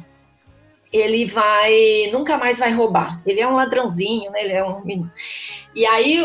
ele 0.93 1.25
vai 1.25 2.09
nunca 2.13 2.39
mais 2.39 2.61
vai 2.61 2.71
roubar. 2.71 3.21
Ele 3.27 3.41
é 3.41 3.49
um 3.49 3.57
ladrãozinho, 3.57 4.31
né? 4.31 4.45
Ele 4.45 4.53
é 4.53 4.65
um 4.65 5.11
E 5.75 5.85
aí 5.85 6.23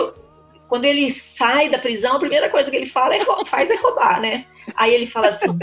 quando 0.67 0.86
ele 0.86 1.10
sai 1.10 1.69
da 1.69 1.80
prisão, 1.80 2.17
a 2.17 2.19
primeira 2.19 2.50
coisa 2.50 2.69
que 2.69 2.78
ele 2.78 2.86
fala 2.86 3.15
é 3.15 3.26
faz 3.45 3.71
é 3.71 3.76
roubar, 3.78 4.21
né? 4.21 4.45
Aí 4.76 4.93
ele 4.93 5.08
fala 5.08 5.30
assim: 5.30 5.58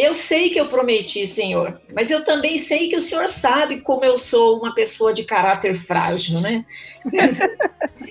Eu 0.00 0.14
sei 0.14 0.48
que 0.48 0.58
eu 0.58 0.66
prometi, 0.66 1.26
Senhor, 1.26 1.78
mas 1.92 2.10
eu 2.10 2.24
também 2.24 2.56
sei 2.56 2.88
que 2.88 2.96
o 2.96 3.02
Senhor 3.02 3.28
sabe 3.28 3.82
como 3.82 4.02
eu 4.02 4.18
sou 4.18 4.58
uma 4.58 4.74
pessoa 4.74 5.12
de 5.12 5.24
caráter 5.24 5.74
frágil, 5.74 6.40
né? 6.40 6.64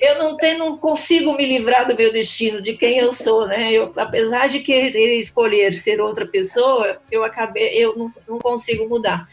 Eu 0.01 0.17
não, 0.17 0.37
tenho, 0.37 0.59
não 0.59 0.77
consigo 0.77 1.33
me 1.35 1.45
livrar 1.45 1.87
do 1.87 1.95
meu 1.95 2.11
destino, 2.11 2.61
de 2.61 2.75
quem 2.75 2.97
eu 2.97 3.13
sou, 3.13 3.47
né? 3.47 3.71
Eu, 3.71 3.91
apesar 3.95 4.47
de 4.47 4.59
querer 4.59 5.17
escolher 5.17 5.73
ser 5.73 6.01
outra 6.01 6.25
pessoa, 6.25 6.99
eu 7.11 7.23
acabei, 7.23 7.69
eu 7.73 7.95
não, 7.95 8.11
não 8.27 8.39
consigo 8.39 8.87
mudar. 8.87 9.27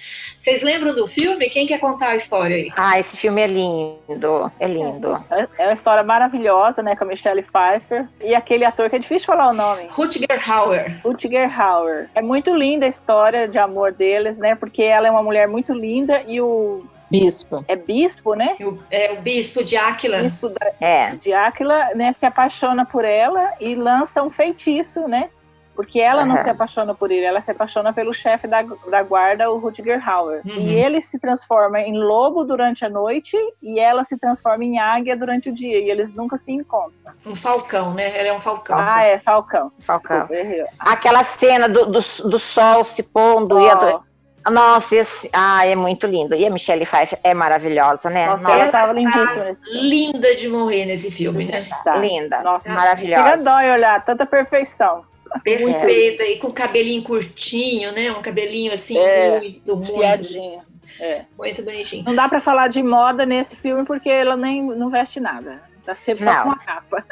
Vocês 0.47 0.63
lembram 0.63 0.95
do 0.95 1.09
filme? 1.09 1.51
Quem 1.51 1.67
quer 1.67 1.81
contar 1.81 2.11
a 2.11 2.15
história 2.15 2.55
aí? 2.55 2.73
Ah, 2.77 3.01
esse 3.01 3.17
filme 3.17 3.43
é 3.43 3.49
lindo, 3.49 4.53
é 4.61 4.69
lindo. 4.69 5.21
É, 5.29 5.49
é 5.59 5.67
uma 5.67 5.73
história 5.73 6.05
maravilhosa, 6.05 6.85
né, 6.85 6.95
com 6.95 7.03
a 7.03 7.07
Michelle 7.09 7.43
Pfeiffer 7.43 8.07
e 8.21 8.33
aquele 8.33 8.65
ator 8.65 8.89
que 8.89 8.95
é 8.95 8.99
difícil 9.01 9.27
falar 9.27 9.49
o 9.49 9.53
nome. 9.53 9.89
Rutger 9.91 10.49
Hauer. 10.49 11.01
Rutger 11.03 11.61
Hauer. 11.61 12.09
É 12.15 12.23
muito 12.23 12.55
linda 12.55 12.87
a 12.87 12.89
história 12.89 13.49
de 13.49 13.59
amor 13.59 13.93
deles, 13.93 14.39
né? 14.39 14.55
Porque 14.55 14.85
ela 14.85 15.09
é 15.09 15.11
uma 15.11 15.21
mulher 15.25 15.49
muito 15.49 15.75
linda 15.75 16.23
e 16.29 16.41
o 16.41 16.87
Bispo. 17.11 17.65
É 17.69 17.77
bispo, 17.77 18.35
né? 18.35 18.57
É 18.91 19.13
o 19.13 19.21
bispo 19.21 19.65
de 19.65 19.77
Áquila. 19.77 20.23
Bispo 20.23 20.49
da, 20.49 20.73
é. 20.81 21.15
de 21.17 21.33
Áquila, 21.33 21.91
né, 21.95 22.13
se 22.13 22.27
apaixona 22.27 22.85
por 22.85 23.05
ela 23.05 23.53
e 23.61 23.75
lança 23.75 24.23
um 24.23 24.31
feitiço, 24.31 25.07
né? 25.09 25.29
Porque 25.77 26.01
ela 26.01 26.23
uhum. 26.23 26.29
não 26.29 26.37
se 26.39 26.49
apaixona 26.49 26.95
por 26.95 27.11
ele, 27.11 27.25
ela 27.25 27.41
se 27.43 27.51
apaixona 27.51 27.93
pelo 27.93 28.15
chefe 28.15 28.49
da, 28.49 28.63
da 28.63 29.03
guarda, 29.03 29.51
o 29.51 29.59
Rutger 29.59 30.09
Hauer. 30.09 30.41
Uhum. 30.47 30.53
E 30.53 30.75
ele 30.75 31.03
se 31.03 31.21
transforma 31.21 31.79
em 31.81 31.99
lobo 31.99 32.45
durante 32.45 32.85
a 32.85 32.89
noite 32.89 33.37
e 33.63 33.79
ela 33.79 34.03
se 34.03 34.19
transforma 34.19 34.65
em 34.65 34.79
águia 34.79 35.15
durante 35.15 35.51
o 35.51 35.53
dia. 35.53 35.79
E 35.79 35.91
eles 35.91 36.15
nunca 36.15 36.39
se 36.39 36.51
encontram. 36.51 37.13
Um 37.27 37.35
falcão, 37.35 37.93
né? 37.93 38.19
Ele 38.19 38.29
é 38.29 38.33
um 38.33 38.41
falcão. 38.41 38.79
Ah, 38.79 39.05
é, 39.05 39.19
falcão. 39.19 39.71
Falcão. 39.81 40.27
Desculpa, 40.27 40.71
Aquela 40.79 41.23
cena 41.23 41.69
do, 41.69 41.85
do, 41.87 42.01
do, 42.01 42.39
sol 42.39 42.85
se 42.85 43.03
pondo 43.03 43.57
oh. 43.57 43.61
e 43.61 43.69
a, 43.69 44.51
nossa, 44.51 44.95
esse, 44.97 45.29
ah, 45.33 45.67
é 45.67 45.75
muito 45.75 46.07
lindo. 46.07 46.35
E 46.35 46.47
a 46.47 46.51
Michelle 46.51 46.87
Pfeiffer 46.87 47.19
é 47.23 47.35
maravilhosa, 47.35 48.09
né? 48.09 48.27
Nossa, 48.27 48.45
Nossa 48.45 48.55
ela 48.55 48.65
estava 48.67 48.93
lindíssima 48.93 49.45
nesse 49.45 49.63
filme. 49.65 49.89
Linda 49.89 50.37
de 50.37 50.49
morrer 50.49 50.87
nesse 50.87 51.11
filme, 51.11 51.45
né? 51.45 51.69
Tá. 51.85 51.97
Linda. 51.97 52.43
Nossa, 52.43 52.73
maravilhosa. 52.73 53.25
Chega 53.25 53.43
dói 53.43 53.71
olhar, 53.71 54.05
tanta 54.05 54.25
perfeição. 54.25 55.05
Perfeita, 55.43 56.23
é. 56.23 56.33
e 56.33 56.39
com 56.39 56.51
cabelinho 56.51 57.03
curtinho, 57.03 57.93
né? 57.93 58.11
Um 58.13 58.23
cabelinho 58.23 58.73
assim, 58.73 58.99
é, 58.99 59.39
muito, 59.39 59.77
muito. 59.77 60.63
É. 61.01 61.25
Muito 61.37 61.63
bonitinho. 61.63 62.05
Não 62.05 62.15
dá 62.15 62.29
para 62.29 62.41
falar 62.41 62.69
de 62.69 62.83
moda 62.83 63.27
nesse 63.27 63.57
filme 63.57 63.85
porque 63.85 64.09
ela 64.09 64.37
nem 64.37 64.63
não 64.63 64.91
veste 64.91 65.21
nada. 65.21 65.63
Tá 65.85 65.95
sempre 65.95 66.25
só 66.25 66.43
com 66.43 66.51
a 66.51 66.59
capa. 66.59 67.05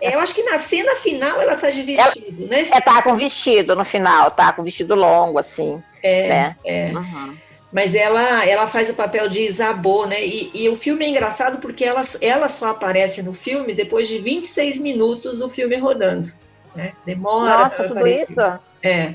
É, 0.00 0.14
eu 0.14 0.20
acho 0.20 0.34
que 0.34 0.42
na 0.44 0.58
cena 0.58 0.94
final 0.94 1.40
ela 1.40 1.56
tá 1.56 1.70
de 1.70 1.82
vestido, 1.82 2.42
ela, 2.42 2.48
né? 2.48 2.68
É, 2.72 2.80
tá 2.80 3.02
com 3.02 3.16
vestido 3.16 3.74
no 3.74 3.84
final, 3.84 4.30
tá 4.30 4.52
com 4.52 4.62
vestido 4.62 4.94
longo, 4.94 5.38
assim. 5.38 5.82
É, 6.02 6.28
né? 6.28 6.56
é. 6.64 6.92
Uhum. 6.92 7.36
Mas 7.72 7.94
ela, 7.94 8.44
ela 8.46 8.66
faz 8.66 8.90
o 8.90 8.94
papel 8.94 9.28
de 9.28 9.40
Isabô, 9.40 10.04
né? 10.06 10.24
E, 10.24 10.50
e, 10.54 10.68
o 10.68 10.76
filme 10.76 11.04
é 11.04 11.08
engraçado 11.08 11.60
porque 11.60 11.84
ela, 11.84 12.02
ela 12.20 12.48
só 12.48 12.70
aparece 12.70 13.22
no 13.22 13.32
filme 13.32 13.72
depois 13.72 14.08
de 14.08 14.18
26 14.18 14.78
minutos 14.78 15.38
do 15.38 15.48
filme 15.48 15.76
rodando. 15.76 16.32
Né? 16.74 16.92
Demora. 17.04 17.58
Nossa, 17.58 17.88
tudo 17.88 18.06
isso? 18.06 18.40
É. 18.82 19.14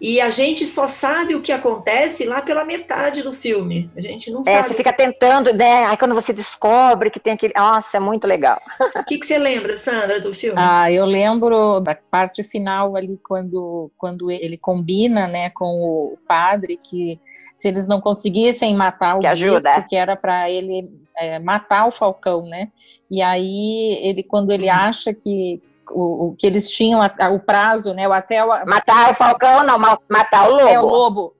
e 0.00 0.20
a 0.20 0.30
gente 0.30 0.66
só 0.66 0.88
sabe 0.88 1.36
o 1.36 1.40
que 1.40 1.52
acontece 1.52 2.24
lá 2.24 2.42
pela 2.42 2.64
metade 2.64 3.22
do 3.22 3.32
filme. 3.32 3.88
A 3.96 4.00
gente 4.00 4.30
não 4.30 4.42
é, 4.42 4.50
sabe. 4.50 4.68
Você 4.68 4.74
fica 4.74 4.92
tentando, 4.92 5.52
né? 5.52 5.84
Aí 5.84 5.96
quando 5.96 6.14
você 6.14 6.32
descobre 6.32 7.10
que 7.10 7.20
tem 7.20 7.34
aquele. 7.34 7.52
Nossa, 7.56 7.96
é 7.96 8.00
muito 8.00 8.26
legal. 8.26 8.60
O 8.96 9.04
que, 9.04 9.18
que 9.18 9.26
você 9.26 9.38
lembra, 9.38 9.76
Sandra, 9.76 10.20
do 10.20 10.34
filme? 10.34 10.56
Ah, 10.58 10.90
eu 10.90 11.04
lembro 11.04 11.80
da 11.80 11.94
parte 11.94 12.42
final 12.42 12.96
ali, 12.96 13.18
quando, 13.22 13.90
quando 13.96 14.30
ele 14.30 14.56
combina 14.56 15.26
né, 15.26 15.50
com 15.50 15.66
o 15.66 16.18
padre 16.26 16.76
que 16.76 17.20
se 17.56 17.68
eles 17.68 17.86
não 17.86 18.00
conseguissem 18.00 18.74
matar 18.74 19.16
o 19.16 19.20
que 19.20 19.26
ajuda. 19.28 19.70
bispo, 19.74 19.88
que 19.88 19.96
era 19.96 20.16
para 20.16 20.50
ele 20.50 20.90
é, 21.16 21.38
matar 21.38 21.86
o 21.86 21.92
Falcão, 21.92 22.42
né? 22.48 22.70
E 23.08 23.22
aí 23.22 23.98
ele, 24.02 24.22
quando 24.24 24.50
ele 24.52 24.66
uhum. 24.66 24.74
acha 24.74 25.14
que 25.14 25.62
o, 25.92 26.26
o, 26.26 26.36
que 26.36 26.46
eles 26.46 26.70
tinham 26.70 27.00
o 27.00 27.40
prazo, 27.40 27.94
né? 27.94 28.08
O 28.08 28.12
até 28.12 28.44
o, 28.44 28.48
matar 28.66 29.12
o 29.12 29.14
Falcão, 29.14 29.64
não, 29.64 29.78
matar 29.78 30.48
o 30.48 30.52
lobo. 30.52 30.68
É 30.68 30.80
o 30.80 30.86
lobo. 30.86 31.34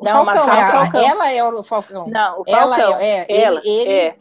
Não, 0.00 0.24
Falcão, 0.24 0.52
é, 0.52 0.70
Falcão. 0.70 1.00
ela 1.00 1.32
é 1.32 1.44
o 1.44 1.62
Falcão. 1.62 2.08
Não, 2.08 2.40
o 2.40 2.44
Falcão. 2.44 2.84
Ela 2.84 3.02
é, 3.02 3.26
é 3.28 3.42
ela, 3.42 3.60
ele, 3.62 3.68
ele 3.68 3.92
é. 3.92 4.16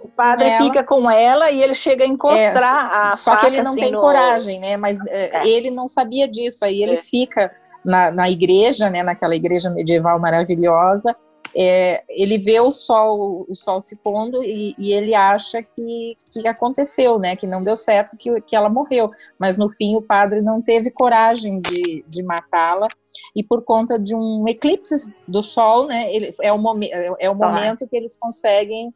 O 0.00 0.08
padre 0.08 0.46
ela, 0.46 0.58
fica 0.58 0.84
com 0.84 1.10
ela 1.10 1.50
e 1.50 1.62
ele 1.62 1.74
chega 1.74 2.04
a 2.04 2.06
encostar 2.06 2.90
é, 2.92 3.08
a 3.08 3.12
Só 3.12 3.36
que 3.36 3.46
ele 3.46 3.62
não 3.62 3.72
assim, 3.72 3.80
tem 3.80 3.92
no... 3.92 4.00
coragem, 4.00 4.60
né? 4.60 4.76
Mas 4.76 4.98
é, 5.06 5.38
é. 5.38 5.48
ele 5.48 5.70
não 5.70 5.88
sabia 5.88 6.28
disso. 6.28 6.62
Aí 6.62 6.82
ele 6.82 6.98
fica 6.98 7.50
na, 7.82 8.10
na 8.10 8.30
igreja, 8.30 8.90
né, 8.90 9.02
naquela 9.02 9.34
igreja 9.34 9.70
medieval 9.70 10.18
maravilhosa, 10.18 11.16
é, 11.56 12.02
ele 12.08 12.38
vê 12.38 12.58
o 12.60 12.70
sol, 12.70 13.46
o 13.48 13.54
sol 13.54 13.80
se 13.80 13.94
pondo 13.96 14.42
e, 14.42 14.74
e, 14.76 14.92
ele 14.92 15.14
acha 15.14 15.62
que, 15.62 16.16
que 16.30 16.48
aconteceu, 16.48 17.18
né, 17.18 17.36
que 17.36 17.46
não 17.46 17.62
deu 17.62 17.76
certo, 17.76 18.16
que, 18.16 18.40
que 18.40 18.56
ela 18.56 18.68
morreu. 18.68 19.10
Mas 19.38 19.56
no 19.56 19.70
fim 19.70 19.94
o 19.94 20.02
padre 20.02 20.42
não 20.42 20.60
teve 20.60 20.90
coragem 20.90 21.60
de, 21.60 22.04
de 22.08 22.22
matá-la 22.22 22.88
e 23.36 23.44
por 23.44 23.62
conta 23.62 23.98
de 23.98 24.16
um 24.16 24.44
eclipse 24.48 25.12
do 25.28 25.42
sol, 25.42 25.86
né, 25.86 26.12
ele, 26.12 26.34
é 26.42 26.52
o, 26.52 26.58
momen 26.58 26.90
é 26.92 27.30
o 27.30 27.36
tá. 27.36 27.48
momento 27.48 27.86
que 27.86 27.96
eles 27.96 28.16
conseguem 28.16 28.92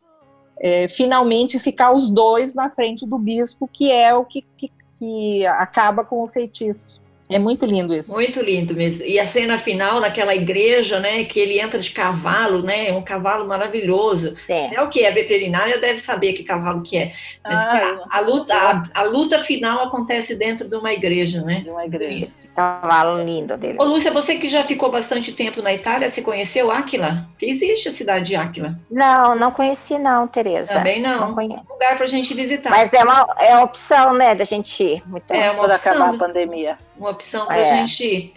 é, 0.61 0.89
finalmente 0.89 1.59
ficar 1.61 1.93
os 1.93 2.11
dois 2.11 2.55
na 2.55 2.71
frente 2.71 3.07
do 3.07 3.19
bispo, 3.19 3.69
que 3.73 3.93
é 3.93 4.13
o 4.15 4.25
que, 4.25 4.43
que, 4.57 4.73
que 4.99 5.47
acaba 5.47 6.05
com 6.05 6.25
o 6.25 6.29
feitiço. 6.29 7.01
É 7.29 7.39
muito 7.39 7.67
lindo 7.67 7.95
isso. 7.95 8.11
Muito 8.11 8.41
lindo 8.41 8.75
mesmo. 8.75 9.05
E 9.05 9.19
a 9.19 9.27
cena 9.27 9.59
final 9.59 10.01
naquela 10.01 10.35
igreja, 10.35 10.99
né, 10.99 11.25
que 11.25 11.39
ele 11.39 11.61
entra 11.61 11.79
de 11.79 11.91
cavalo, 11.91 12.63
né, 12.63 12.93
um 12.93 13.03
cavalo 13.03 13.47
maravilhoso. 13.47 14.35
É, 14.49 14.75
é 14.75 14.83
o 14.83 14.89
que 14.89 15.05
é 15.05 15.11
veterinária 15.11 15.79
deve 15.79 15.99
saber 15.99 16.33
que 16.33 16.43
cavalo 16.43 16.83
que 16.83 16.97
é. 16.97 17.13
Mas 17.45 17.61
ah, 17.61 18.07
a, 18.11 18.19
a, 18.19 18.21
luta, 18.21 18.55
a, 18.55 18.83
a, 18.95 19.03
luta 19.05 19.39
final 19.39 19.85
acontece 19.85 20.37
dentro 20.37 20.69
de 20.69 20.77
uma 20.77 20.93
igreja, 20.93 21.43
né? 21.43 21.61
De 21.61 21.71
uma 21.71 21.85
igreja 21.85 22.29
cavalo 22.59 23.23
lindo 23.23 23.57
dele. 23.57 23.77
Ô, 23.79 23.85
Lúcia, 23.85 24.11
você 24.11 24.35
que 24.35 24.49
já 24.49 24.65
ficou 24.65 24.91
bastante 24.91 25.33
tempo 25.33 25.63
na 25.63 25.73
Itália, 25.73 26.09
você 26.09 26.21
conheceu 26.21 26.73
Áquila? 26.73 27.25
Que 27.39 27.47
existe 27.47 27.89
a 27.89 27.93
cidade 27.93 28.27
de 28.27 28.37
Áquila? 28.37 28.75
Não, 28.91 29.37
não 29.37 29.53
conheci 29.53 29.97
não, 29.97 30.27
Tereza. 30.27 30.73
Também 30.73 31.01
não. 31.01 31.29
Não 31.29 31.35
conheço. 31.35 31.63
Um 31.69 31.73
lugar 31.75 31.97
pra 31.97 32.07
gente 32.07 32.35
visitar. 32.35 32.71
Mas 32.71 32.93
é 32.93 33.05
uma, 33.05 33.27
é 33.39 33.55
uma 33.55 33.63
opção, 33.63 34.13
né, 34.13 34.35
da 34.35 34.43
gente 34.43 34.83
ir. 34.83 35.03
Muito 35.07 35.33
é 35.33 35.53
uma 35.53 35.67
opção. 35.67 35.93
acabar 35.93 36.15
a 36.15 36.19
pandemia. 36.19 36.79
Uma 36.97 37.11
opção 37.11 37.47
pra 37.47 37.59
é. 37.59 37.65
gente 37.65 38.05
ir. 38.05 38.33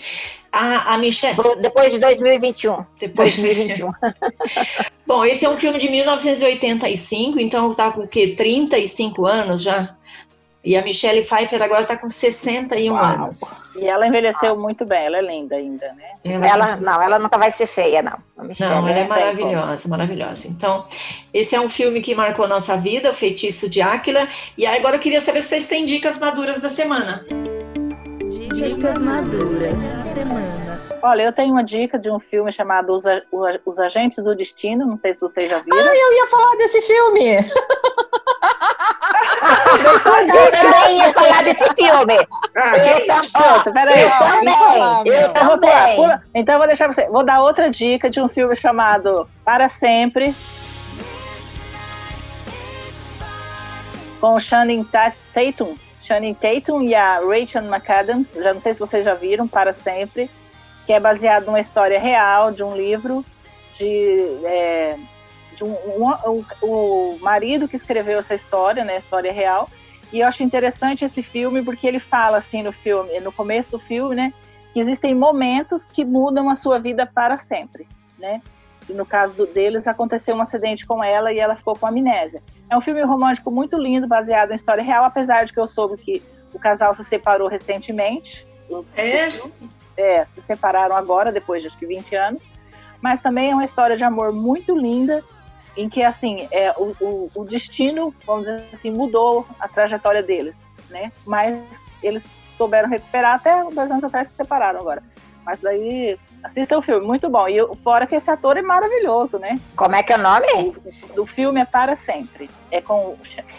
A, 0.51 0.93
a 0.93 0.97
Michelle. 0.99 1.37
Depois 1.59 1.91
de 1.91 1.97
2021. 1.97 2.85
Depois 2.99 3.33
de 3.33 3.41
2021. 3.41 3.91
Bom, 5.07 5.25
esse 5.25 5.45
é 5.45 5.49
um 5.49 5.57
filme 5.57 5.79
de 5.79 5.89
1985, 5.89 7.39
então 7.39 7.73
tá 7.73 7.91
com 7.91 8.01
o 8.01 8.07
quê? 8.07 8.35
35 8.37 9.25
anos 9.25 9.61
já? 9.63 9.95
E 10.63 10.77
a 10.77 10.83
Michelle 10.83 11.23
Pfeiffer 11.23 11.61
agora 11.61 11.81
está 11.81 11.97
com 11.97 12.07
61 12.07 12.93
Uau. 12.93 13.03
anos. 13.03 13.75
E 13.77 13.87
ela 13.87 14.05
envelheceu 14.05 14.55
muito 14.55 14.85
bem, 14.85 15.05
ela 15.05 15.17
é 15.17 15.21
linda 15.21 15.55
ainda, 15.55 15.91
né? 15.93 16.11
Ela, 16.23 16.47
ela 16.47 16.75
não, 16.75 17.01
ela 17.01 17.19
nunca 17.19 17.35
vai 17.37 17.51
ser 17.51 17.65
feia, 17.65 18.03
não. 18.03 18.17
não, 18.59 18.87
ela 18.87 18.99
é, 18.99 19.01
é 19.01 19.07
maravilhosa, 19.07 19.89
maravilhosa. 19.89 20.47
Então, 20.47 20.85
esse 21.33 21.55
é 21.55 21.59
um 21.59 21.67
filme 21.67 21.99
que 21.99 22.13
marcou 22.13 22.47
nossa 22.47 22.77
vida, 22.77 23.09
O 23.09 23.13
Feitiço 23.13 23.67
de 23.67 23.81
Áquila. 23.81 24.27
E 24.55 24.67
agora 24.67 24.97
eu 24.97 24.99
queria 24.99 25.19
saber 25.19 25.41
se 25.41 25.49
vocês 25.49 25.67
têm 25.67 25.83
dicas 25.83 26.19
maduras 26.19 26.59
da 26.59 26.69
semana. 26.69 27.25
Dicas 28.53 29.01
maduras 29.01 29.81
da 29.81 30.13
semana. 30.13 30.61
Olha, 31.01 31.23
eu 31.23 31.33
tenho 31.33 31.53
uma 31.53 31.63
dica 31.63 31.97
de 31.97 32.11
um 32.11 32.19
filme 32.19 32.51
chamado 32.51 32.93
Os, 32.93 33.03
Os 33.65 33.79
Agentes 33.79 34.23
do 34.23 34.35
Destino, 34.35 34.85
não 34.85 34.97
sei 34.97 35.15
se 35.15 35.21
vocês 35.21 35.49
já 35.49 35.57
viram. 35.57 35.79
Ah, 35.79 35.95
eu 35.95 36.13
ia 36.13 36.27
falar 36.27 36.55
desse 36.57 36.79
filme! 36.83 37.37
eu 39.77 40.51
também 40.51 40.97
ia 40.97 41.13
falar 41.13 41.43
desse 41.43 41.65
filme. 41.75 42.27
Ah, 42.55 43.63
eu 43.65 43.73
peraí. 43.73 44.03
Eu 44.03 44.09
também. 44.19 45.03
Eu 45.05 45.29
também. 45.33 46.19
Então 46.33 46.55
eu 46.55 46.59
vou 46.59 46.67
deixar 46.67 46.87
você. 46.87 47.07
Vou 47.07 47.23
dar 47.23 47.41
outra 47.41 47.69
dica 47.69 48.09
de 48.09 48.21
um 48.21 48.27
filme 48.27 48.55
chamado 48.55 49.27
Para 49.43 49.67
Sempre. 49.67 50.33
Com 54.19 54.35
o 54.35 54.39
Channing 54.39 54.83
Tatum. 54.83 55.75
Channing 55.99 56.33
Tatum 56.33 56.81
e 56.83 56.93
a 56.95 57.19
Rachel 57.19 57.63
McAdams. 57.63 58.33
Já 58.35 58.53
não 58.53 58.61
sei 58.61 58.73
se 58.73 58.79
vocês 58.79 59.05
já 59.05 59.13
viram, 59.13 59.47
Para 59.47 59.71
Sempre. 59.71 60.29
Que 60.85 60.93
é 60.93 60.99
baseado 60.99 61.45
numa 61.45 61.59
história 61.59 61.99
real 61.99 62.51
de 62.51 62.63
um 62.63 62.75
livro 62.75 63.23
de. 63.73 64.37
É, 64.45 64.95
um, 65.63 66.09
um, 66.31 66.45
o 66.61 67.17
marido 67.21 67.67
que 67.67 67.75
escreveu 67.75 68.19
essa 68.19 68.33
história, 68.33 68.83
né, 68.83 68.95
a 68.95 68.97
história 68.97 69.31
real. 69.31 69.69
E 70.11 70.19
eu 70.19 70.27
acho 70.27 70.43
interessante 70.43 71.05
esse 71.05 71.23
filme 71.23 71.63
porque 71.63 71.87
ele 71.87 71.99
fala 71.99 72.37
assim 72.37 72.63
no 72.63 72.71
filme, 72.71 73.19
no 73.19 73.31
começo 73.31 73.71
do 73.71 73.79
filme, 73.79 74.15
né, 74.15 74.33
que 74.73 74.79
existem 74.79 75.15
momentos 75.15 75.85
que 75.85 76.03
mudam 76.03 76.49
a 76.49 76.55
sua 76.55 76.79
vida 76.79 77.05
para 77.05 77.37
sempre, 77.37 77.87
né? 78.17 78.41
E 78.89 78.93
no 78.93 79.05
caso 79.05 79.33
do, 79.35 79.45
deles 79.45 79.87
aconteceu 79.87 80.35
um 80.35 80.41
acidente 80.41 80.85
com 80.85 81.03
ela 81.03 81.31
e 81.31 81.39
ela 81.39 81.55
ficou 81.55 81.75
com 81.75 81.85
amnésia. 81.85 82.41
É 82.69 82.75
um 82.75 82.81
filme 82.81 83.01
romântico 83.03 83.51
muito 83.51 83.77
lindo, 83.77 84.07
baseado 84.07 84.51
em 84.51 84.55
história 84.55 84.83
real, 84.83 85.05
apesar 85.05 85.45
de 85.45 85.53
que 85.53 85.59
eu 85.59 85.67
soube 85.67 85.97
que 85.97 86.21
o 86.53 86.59
casal 86.59 86.93
se 86.93 87.03
separou 87.05 87.47
recentemente. 87.47 88.45
É? 88.95 89.41
É, 89.95 90.25
se 90.25 90.41
separaram 90.41 90.95
agora, 90.95 91.31
depois 91.31 91.61
de 91.61 91.67
acho 91.67 91.77
que 91.77 91.85
20 91.85 92.15
anos. 92.15 92.43
Mas 93.01 93.21
também 93.21 93.51
é 93.51 93.53
uma 93.53 93.63
história 93.63 93.95
de 93.95 94.03
amor 94.03 94.31
muito 94.31 94.75
linda 94.75 95.23
em 95.75 95.89
que 95.89 96.03
assim 96.03 96.47
é, 96.51 96.71
o, 96.77 96.95
o, 96.99 97.31
o, 97.35 97.43
destino, 97.45 98.13
vamos 98.25 98.45
dizer 98.45 98.69
assim, 98.71 98.91
mudou 98.91 99.45
a 99.59 99.67
trajetória 99.67 100.21
deles, 100.21 100.75
né? 100.89 101.11
Mas 101.25 101.59
eles 102.03 102.29
souberam 102.51 102.89
recuperar 102.89 103.35
até 103.35 103.63
dois 103.71 103.91
anos 103.91 104.03
atrás 104.03 104.27
que 104.27 104.33
separaram 104.33 104.79
agora. 104.79 105.01
Mas 105.45 105.59
daí 105.59 106.19
assista 106.43 106.77
o 106.77 106.81
filme, 106.81 107.05
muito 107.05 107.27
bom. 107.27 107.47
E 107.47 107.57
fora 107.83 108.05
que 108.05 108.15
esse 108.15 108.29
ator 108.29 108.57
é 108.57 108.61
maravilhoso, 108.61 109.39
né? 109.39 109.59
Como 109.75 109.95
é 109.95 110.03
que 110.03 110.13
é 110.13 110.15
o 110.15 110.19
nome? 110.19 110.75
Do 111.15 111.25
filme 111.25 111.59
é 111.59 111.65
Para 111.65 111.95
Sempre. 111.95 112.49
É 112.69 112.79
com 112.79 113.17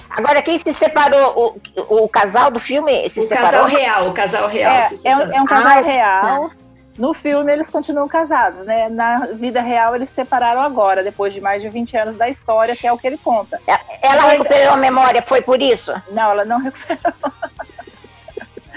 Agora 0.09 0.40
quem 0.42 0.59
se 0.59 0.72
separou? 0.72 1.61
O, 1.77 2.05
o 2.05 2.09
casal 2.09 2.51
do 2.51 2.61
filme 2.61 3.11
se 3.11 3.20
o 3.20 3.27
separou? 3.27 3.51
casal 3.51 3.66
real, 3.66 4.09
o 4.09 4.12
casal 4.12 4.48
real. 4.48 4.75
É, 4.75 4.88
é, 5.05 5.16
um, 5.16 5.20
é 5.20 5.42
um 5.42 5.44
casal 5.44 5.79
ah, 5.79 5.81
real. 5.81 6.48
Tá. 6.48 6.57
No 6.99 7.15
filme 7.15 7.53
eles 7.53 7.71
continuam 7.71 8.07
casados, 8.07 8.65
né? 8.65 8.89
Na 8.89 9.27
vida 9.27 9.61
real 9.61 9.95
eles 9.95 10.09
se 10.11 10.17
separaram 10.17 10.61
agora, 10.61 11.03
depois 11.03 11.33
de 11.33 11.41
mais 11.41 11.63
de 11.63 11.69
20 11.69 11.97
anos 11.97 12.17
da 12.17 12.29
história, 12.29 12.77
que 12.77 12.87
é 12.87 12.93
o 12.93 12.99
que 12.99 13.07
ele 13.07 13.19
conta. 13.19 13.61
É, 13.67 13.79
ela 14.03 14.29
recuperou 14.29 14.75
a 14.75 14.77
memória, 14.77 15.23
foi 15.23 15.41
por 15.41 15.61
isso? 15.61 15.93
Não, 16.11 16.31
ela 16.31 16.45
não 16.45 16.59
recuperou. 16.59 17.15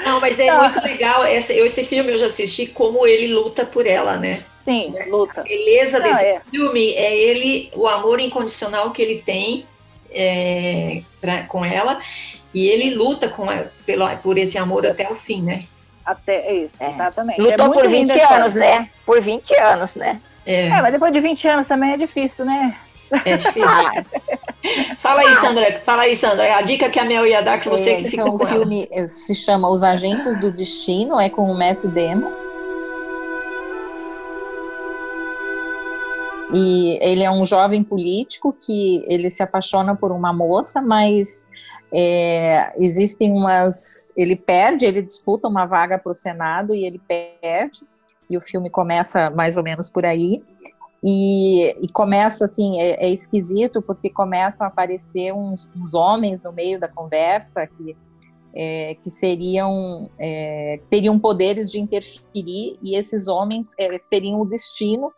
Não, 0.05 0.19
mas 0.19 0.39
é 0.39 0.47
não. 0.47 0.59
muito 0.59 0.81
legal. 0.81 1.25
Esse, 1.25 1.53
esse 1.53 1.83
filme 1.83 2.11
eu 2.11 2.17
já 2.17 2.27
assisti, 2.27 2.67
como 2.67 3.07
ele 3.07 3.33
luta 3.33 3.65
por 3.65 3.87
ela, 3.87 4.17
né? 4.17 4.43
Sim, 4.63 4.93
luta. 5.07 5.41
A 5.41 5.43
beleza 5.43 5.99
não, 5.99 6.07
desse 6.07 6.25
é. 6.25 6.41
filme 6.49 6.93
é 6.93 7.15
ele, 7.15 7.71
o 7.75 7.87
amor 7.87 8.19
incondicional 8.19 8.91
que 8.91 9.01
ele 9.01 9.21
tem 9.21 9.65
é, 10.11 11.01
pra, 11.21 11.43
com 11.43 11.63
ela, 11.63 11.99
e 12.53 12.67
ele 12.67 12.95
luta 12.95 13.27
com, 13.27 13.47
pelo, 13.85 14.07
por 14.17 14.37
esse 14.37 14.57
amor 14.57 14.85
até 14.85 15.09
o 15.09 15.15
fim, 15.15 15.41
né? 15.41 15.65
Até 16.05 16.53
isso, 16.53 16.75
é. 16.79 16.89
exatamente. 16.89 17.41
Lutou 17.41 17.65
é 17.65 17.69
por 17.69 17.87
20 17.87 18.21
anos, 18.21 18.53
né? 18.53 18.89
Por 19.05 19.21
20 19.21 19.59
anos, 19.59 19.95
né? 19.95 20.21
É. 20.45 20.67
é. 20.67 20.81
mas 20.81 20.91
depois 20.91 21.11
de 21.11 21.19
20 21.19 21.47
anos 21.47 21.67
também 21.67 21.93
é 21.93 21.97
difícil, 21.97 22.45
né? 22.45 22.75
É 23.25 23.37
difícil. 23.37 23.65
fala 24.97 25.21
aí, 25.21 25.33
Sandra. 25.35 25.79
Fala 25.83 26.01
aí, 26.03 26.15
Sandra. 26.15 26.57
A 26.57 26.61
dica 26.61 26.89
que 26.89 26.99
a 26.99 27.05
Mel 27.05 27.25
ia 27.25 27.41
dar 27.41 27.59
que 27.59 27.69
você 27.69 27.91
é, 27.91 27.95
que 27.95 28.09
fica 28.09 28.23
então, 28.23 28.37
com 28.37 28.43
o 28.43 28.47
filme 28.47 28.87
ela. 28.91 29.07
se 29.07 29.35
chama 29.35 29.69
Os 29.69 29.83
Agentes 29.83 30.39
do 30.39 30.51
Destino, 30.51 31.19
é 31.19 31.29
com 31.29 31.43
o 31.43 31.57
Matt 31.57 31.83
Damon. 31.85 32.31
E 36.53 36.99
ele 37.01 37.23
é 37.23 37.31
um 37.31 37.45
jovem 37.45 37.83
político 37.83 38.53
que 38.53 39.03
ele 39.07 39.29
se 39.29 39.41
apaixona 39.41 39.95
por 39.95 40.11
uma 40.11 40.31
moça, 40.31 40.81
mas 40.81 41.49
é, 41.93 42.73
existem 42.77 43.31
umas. 43.31 44.13
Ele 44.15 44.35
perde, 44.35 44.85
ele 44.85 45.01
disputa 45.01 45.47
uma 45.47 45.65
vaga 45.65 45.97
para 45.97 46.11
o 46.11 46.13
Senado 46.13 46.75
e 46.75 46.85
ele 46.85 46.99
perde, 46.99 47.81
e 48.29 48.37
o 48.37 48.41
filme 48.41 48.69
começa 48.69 49.29
mais 49.29 49.57
ou 49.57 49.63
menos 49.63 49.89
por 49.89 50.05
aí. 50.05 50.43
E, 51.03 51.75
e 51.81 51.87
começa 51.89 52.45
assim, 52.45 52.79
é, 52.79 53.05
é, 53.05 53.09
esquisito 53.09 53.81
porque 53.81 54.09
começam 54.09 54.65
a 54.65 54.69
aparecer 54.69 55.31
uns, 55.33 55.69
uns, 55.75 55.93
homens 55.93 56.41
no 56.41 56.51
meio 56.51 56.79
da 56.79 56.87
conversa 56.87 57.67
que 57.67 57.95
é, 58.55 58.95
que 58.95 59.11
seriam 59.11 60.09
é, 60.17 60.79
teriam 60.89 61.19
poderes 61.19 61.69
de 61.69 61.79
interferir 61.79 62.79
e 62.81 62.97
esses 62.97 63.27
homens 63.27 63.73
é, 63.77 63.99
seriam 64.01 64.41
o 64.41 64.45
destino 64.45 65.11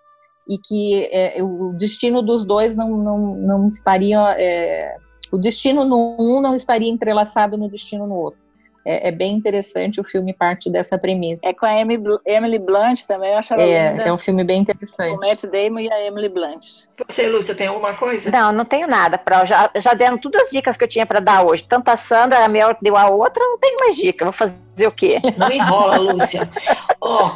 e 0.47 0.57
que 0.57 1.09
é, 1.11 1.43
o 1.43 1.73
destino 1.73 2.21
dos 2.21 2.45
dois 2.45 2.75
não, 2.75 2.97
não, 2.97 3.17
não 3.35 3.65
estaria 3.65 4.19
é, 4.37 4.95
o 5.31 5.37
destino 5.37 5.83
no 5.83 6.15
um 6.19 6.41
não 6.41 6.53
estaria 6.53 6.89
entrelaçado 6.89 7.57
no 7.57 7.69
destino 7.69 8.07
no 8.07 8.15
outro 8.15 8.47
é, 8.87 9.09
é, 9.09 9.11
bem 9.11 9.33
interessante, 9.33 9.99
o 9.99 10.03
filme 10.03 10.33
parte 10.33 10.69
dessa 10.69 10.97
premissa. 10.97 11.45
É 11.45 11.53
com 11.53 11.65
a 11.65 11.73
Emily 11.77 12.57
Blunt 12.57 13.01
também, 13.05 13.33
eu 13.33 13.37
acho 13.37 13.53
ela 13.53 13.61
é, 13.61 13.91
linda. 13.91 14.03
É 14.03 14.13
um 14.13 14.17
filme 14.17 14.45
bem 14.45 14.61
interessante. 14.61 15.09
Com 15.09 15.25
o 15.25 15.29
Matt 15.29 15.43
Damon 15.43 15.79
e 15.81 15.91
a 15.91 16.05
Emily 16.05 16.29
Blunt. 16.29 16.65
Você, 17.05 17.27
Lúcia, 17.27 17.53
tem 17.53 17.67
alguma 17.67 17.95
coisa? 17.95 18.31
Não, 18.31 18.53
não 18.53 18.63
tenho 18.63 18.87
nada. 18.87 19.17
Pra, 19.17 19.43
já, 19.43 19.69
já 19.75 19.93
deram 19.93 20.17
todas 20.17 20.43
as 20.43 20.51
dicas 20.51 20.77
que 20.77 20.85
eu 20.85 20.87
tinha 20.87 21.05
para 21.05 21.19
dar 21.19 21.45
hoje. 21.45 21.65
Tanto 21.67 21.89
a 21.89 21.97
Sandra, 21.97 22.45
a 22.45 22.47
minha 22.47 22.77
deu 22.81 22.95
a 22.95 23.09
outra, 23.09 23.43
não 23.43 23.59
tenho 23.59 23.77
mais 23.77 23.93
dica. 23.97 24.23
Vou 24.23 24.33
fazer 24.33 24.87
o 24.87 24.91
quê? 24.91 25.19
Não 25.37 25.51
enrola, 25.51 25.97
Lúcia. 25.97 26.49
Ó, 27.01 27.35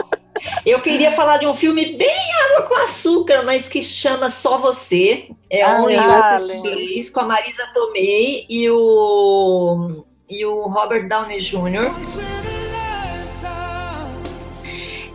eu 0.65 0.81
queria 0.81 1.11
falar 1.11 1.37
de 1.37 1.45
um 1.45 1.53
filme 1.53 1.95
bem 1.95 2.33
água 2.45 2.67
com 2.67 2.75
açúcar, 2.75 3.43
mas 3.43 3.67
que 3.67 3.81
chama 3.81 4.29
Só 4.29 4.57
Você. 4.57 5.29
É 5.49 5.63
ah, 5.63 5.81
um 5.81 5.89
inglês 5.89 7.09
com 7.09 7.19
a 7.19 7.25
Marisa 7.25 7.67
Tomei 7.73 8.45
e 8.49 8.69
o 8.69 10.05
e 10.29 10.45
o 10.45 10.61
Robert 10.67 11.09
Downey 11.09 11.39
Jr. 11.39 11.91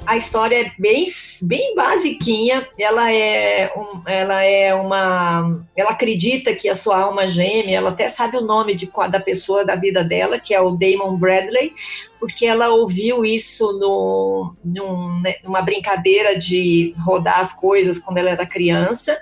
A 0.06 0.16
história 0.16 0.60
é 0.60 0.72
bem, 0.78 1.04
bem 1.42 1.74
basiquinha. 1.74 2.66
Ela 2.78 3.12
é, 3.12 3.72
um, 3.76 4.02
ela 4.06 4.42
é 4.42 4.74
uma. 4.74 5.64
Ela 5.76 5.90
acredita 5.90 6.54
que 6.54 6.68
a 6.68 6.74
sua 6.74 6.98
alma 6.98 7.28
gêmea, 7.28 7.78
ela 7.78 7.90
até 7.90 8.08
sabe 8.08 8.36
o 8.36 8.42
nome 8.42 8.74
de, 8.74 8.90
da 9.10 9.20
pessoa 9.20 9.64
da 9.64 9.76
vida 9.76 10.02
dela, 10.02 10.38
que 10.38 10.54
é 10.54 10.60
o 10.60 10.72
Damon 10.72 11.16
Bradley, 11.16 11.72
porque 12.18 12.46
ela 12.46 12.68
ouviu 12.68 13.24
isso 13.24 13.78
no, 13.78 14.54
num, 14.64 15.20
né, 15.20 15.36
numa 15.44 15.62
brincadeira 15.62 16.38
de 16.38 16.94
rodar 16.98 17.40
as 17.40 17.52
coisas 17.52 17.98
quando 17.98 18.18
ela 18.18 18.30
era 18.30 18.46
criança 18.46 19.18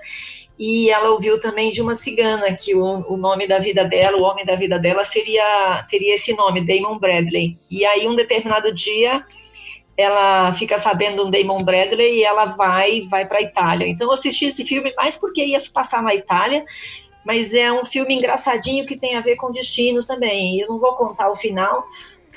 e 0.59 0.89
ela 0.91 1.11
ouviu 1.11 1.41
também 1.41 1.73
de 1.73 1.83
uma 1.83 1.97
cigana 1.97 2.53
que 2.55 2.75
o, 2.75 3.13
o, 3.13 3.17
nome 3.17 3.47
da 3.47 3.59
vida 3.59 3.85
dela, 3.85 4.17
o 4.17 4.23
homem 4.23 4.45
da 4.45 4.55
vida 4.55 4.79
dela 4.79 5.05
seria 5.05 5.85
teria 5.91 6.15
esse 6.15 6.33
nome, 6.35 6.65
Damon 6.65 6.99
Bradley. 6.99 7.59
E 7.71 7.85
aí 7.85 8.07
um 8.07 8.15
determinado 8.15 8.73
dia 8.73 9.23
ela 9.97 10.53
fica 10.55 10.79
sabendo 10.79 11.27
um 11.27 11.31
Damon 11.31 11.63
Bradley 11.63 12.19
e 12.19 12.25
ela 12.25 12.47
vai 12.47 13.03
vai 13.03 13.27
para 13.27 13.39
a 13.39 13.43
Itália. 13.43 13.87
Então 13.87 14.09
eu 14.09 14.13
assisti 14.13 14.47
esse 14.47 14.65
filme 14.65 14.93
mais 14.97 15.17
porque 15.17 15.45
ia 15.45 15.61
se 15.61 15.73
passar 15.73 16.03
na 16.03 16.15
Itália, 16.15 16.65
mas 17.25 17.55
é 17.55 17.73
um 17.73 17.85
filme 17.85 18.15
engraçadinho 18.15 18.87
que 18.87 18.97
tem 18.97 19.17
a 19.17 19.21
ver 19.21 19.37
com 19.37 19.51
destino 19.51 20.05
também. 20.05 20.61
Eu 20.61 20.69
não 20.69 20.79
vou 20.79 20.95
contar 20.95 21.31
o 21.31 21.35
final, 21.35 21.85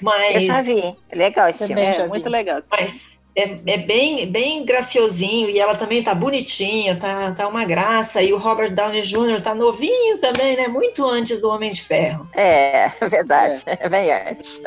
mas 0.02 0.36
eu 0.36 0.42
já 0.42 0.62
vi. 0.62 0.96
É 1.10 1.16
legal 1.16 1.50
esse 1.50 1.66
filme, 1.66 1.82
é 1.82 2.08
muito 2.08 2.30
legal. 2.30 2.60
Mas 2.72 3.18
é, 3.38 3.56
é, 3.68 3.78
bem, 3.78 4.26
bem 4.26 4.66
graciosinho 4.66 5.48
e 5.48 5.60
ela 5.60 5.76
também 5.76 6.02
tá 6.02 6.16
bonitinha, 6.16 6.96
tá, 6.96 7.32
tá 7.34 7.48
uma 7.48 7.64
graça. 7.66 8.20
E 8.20 8.34
o 8.34 8.38
Robert 8.38 8.74
Downey 8.74 9.04
Jr. 9.04 9.40
tá 9.44 9.54
novinho 9.54 10.18
também, 10.18 10.58
né? 10.58 10.68
Muito 10.68 11.06
antes 11.06 11.40
do 11.40 11.50
Homem 11.50 11.72
de 11.72 11.84
Ferro. 11.84 12.28
É, 12.34 12.92
verdade, 13.08 13.62
é, 13.68 13.78
é 13.80 13.90
bem 13.90 14.12
antes. 14.12 14.60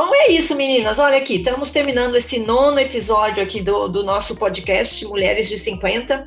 Bom, 0.00 0.14
é 0.14 0.32
isso, 0.32 0.54
meninas. 0.54 0.98
Olha 0.98 1.18
aqui, 1.18 1.36
estamos 1.36 1.70
terminando 1.70 2.16
esse 2.16 2.38
nono 2.38 2.80
episódio 2.80 3.42
aqui 3.42 3.60
do, 3.60 3.86
do 3.86 4.02
nosso 4.02 4.34
podcast 4.34 5.04
Mulheres 5.04 5.46
de 5.46 5.58
50. 5.58 6.24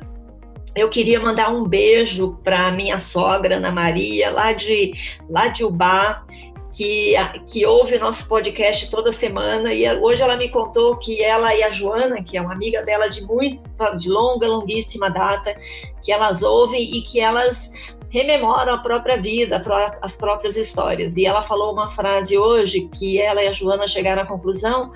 Eu 0.76 0.88
queria 0.88 1.18
mandar 1.18 1.52
um 1.52 1.66
beijo 1.66 2.38
para 2.44 2.70
minha 2.70 3.00
sogra, 3.00 3.56
Ana 3.56 3.72
Maria, 3.72 4.30
lá 4.30 4.52
de, 4.52 4.92
lá 5.28 5.48
de 5.48 5.64
Ubá 5.64 6.24
que, 6.74 7.14
que 7.48 7.64
ouve 7.64 7.96
o 7.96 8.00
nosso 8.00 8.28
podcast 8.28 8.90
toda 8.90 9.12
semana 9.12 9.72
e 9.72 9.88
hoje 9.98 10.22
ela 10.22 10.36
me 10.36 10.48
contou 10.48 10.96
que 10.96 11.22
ela 11.22 11.54
e 11.54 11.62
a 11.62 11.70
Joana, 11.70 12.22
que 12.22 12.36
é 12.36 12.40
uma 12.40 12.52
amiga 12.52 12.82
dela 12.82 13.08
de 13.08 13.24
muito, 13.24 13.62
de 13.96 14.08
longa, 14.08 14.46
longuíssima 14.46 15.08
data, 15.08 15.56
que 16.02 16.12
elas 16.12 16.42
ouvem 16.42 16.96
e 16.96 17.02
que 17.02 17.20
elas 17.20 17.72
rememoram 18.14 18.74
a 18.74 18.78
própria 18.78 19.20
vida, 19.20 19.60
as 20.00 20.16
próprias 20.16 20.56
histórias. 20.56 21.16
E 21.16 21.26
ela 21.26 21.42
falou 21.42 21.72
uma 21.72 21.88
frase 21.88 22.38
hoje 22.38 22.88
que 22.94 23.20
ela 23.20 23.42
e 23.42 23.48
a 23.48 23.52
Joana 23.52 23.88
chegaram 23.88 24.22
à 24.22 24.24
conclusão 24.24 24.92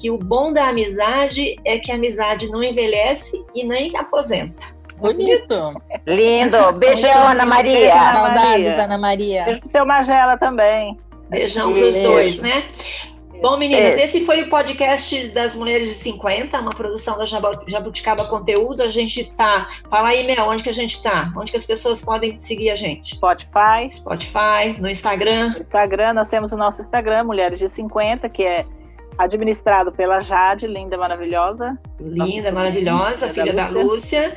que 0.00 0.08
o 0.08 0.16
bom 0.16 0.52
da 0.52 0.68
amizade 0.68 1.56
é 1.64 1.80
que 1.80 1.90
a 1.90 1.96
amizade 1.96 2.48
não 2.48 2.62
envelhece 2.62 3.44
e 3.56 3.64
nem 3.64 3.96
aposenta. 3.96 4.68
Bonito. 4.98 5.74
Lindo. 6.06 6.72
Beijão, 6.78 7.26
Ana 7.26 7.44
Maria. 7.44 7.72
Beijo, 7.72 7.96
Ana 7.96 8.12
Saudades, 8.12 8.78
Ana 8.78 8.98
Maria. 8.98 9.44
Beijo 9.46 9.60
pro 9.60 9.68
seu 9.68 9.84
Magela 9.84 10.38
também. 10.38 10.96
Beijão 11.28 11.72
para 11.72 11.82
os 11.82 11.98
dois, 11.98 12.38
né? 12.38 12.66
Bom, 13.40 13.56
meninas, 13.56 13.94
esse. 13.94 14.18
esse 14.18 14.26
foi 14.26 14.42
o 14.42 14.50
podcast 14.50 15.28
das 15.28 15.56
Mulheres 15.56 15.88
de 15.88 15.94
50, 15.94 16.60
uma 16.60 16.70
produção 16.70 17.16
da 17.16 17.24
Jabuticaba 17.24 18.26
Conteúdo. 18.26 18.82
A 18.82 18.88
gente 18.88 19.24
tá. 19.24 19.68
Fala 19.88 20.10
aí, 20.10 20.26
Mel, 20.26 20.46
onde 20.46 20.62
que 20.62 20.68
a 20.68 20.72
gente 20.72 21.02
tá? 21.02 21.32
Onde 21.34 21.50
que 21.50 21.56
as 21.56 21.64
pessoas 21.64 22.02
podem 22.02 22.36
seguir 22.40 22.70
a 22.70 22.74
gente? 22.74 23.16
Spotify. 23.16 23.90
Spotify, 23.90 24.78
no 24.78 24.90
Instagram. 24.90 25.50
No 25.50 25.58
Instagram, 25.58 26.12
nós 26.12 26.28
temos 26.28 26.52
o 26.52 26.56
nosso 26.56 26.82
Instagram, 26.82 27.24
Mulheres 27.24 27.58
de 27.58 27.68
50, 27.68 28.28
que 28.28 28.42
é 28.42 28.66
administrado 29.16 29.90
pela 29.90 30.20
Jade, 30.20 30.66
linda, 30.66 30.98
maravilhosa. 30.98 31.78
Linda, 31.98 32.52
maravilhosa, 32.52 33.28
filha 33.30 33.52
da 33.52 33.68
Lúcia. 33.68 33.82
da 33.82 34.28
Lúcia. 34.28 34.36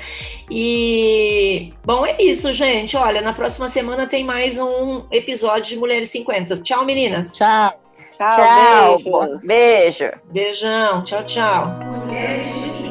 E, 0.50 1.74
bom, 1.86 2.06
é 2.06 2.22
isso, 2.22 2.52
gente. 2.54 2.96
Olha, 2.96 3.22
na 3.22 3.34
próxima 3.34 3.68
semana 3.68 4.08
tem 4.08 4.24
mais 4.24 4.58
um 4.58 5.04
episódio 5.12 5.76
de 5.76 5.78
Mulheres 5.78 6.10
50. 6.10 6.58
Tchau, 6.58 6.86
meninas. 6.86 7.34
Tchau. 7.34 7.83
Tchau, 8.18 8.98
tchau 8.98 9.38
beijo. 9.46 10.12
Beijão. 10.26 11.04
Tchau, 11.04 11.24
tchau. 11.24 11.66
Mulheres 12.06 12.83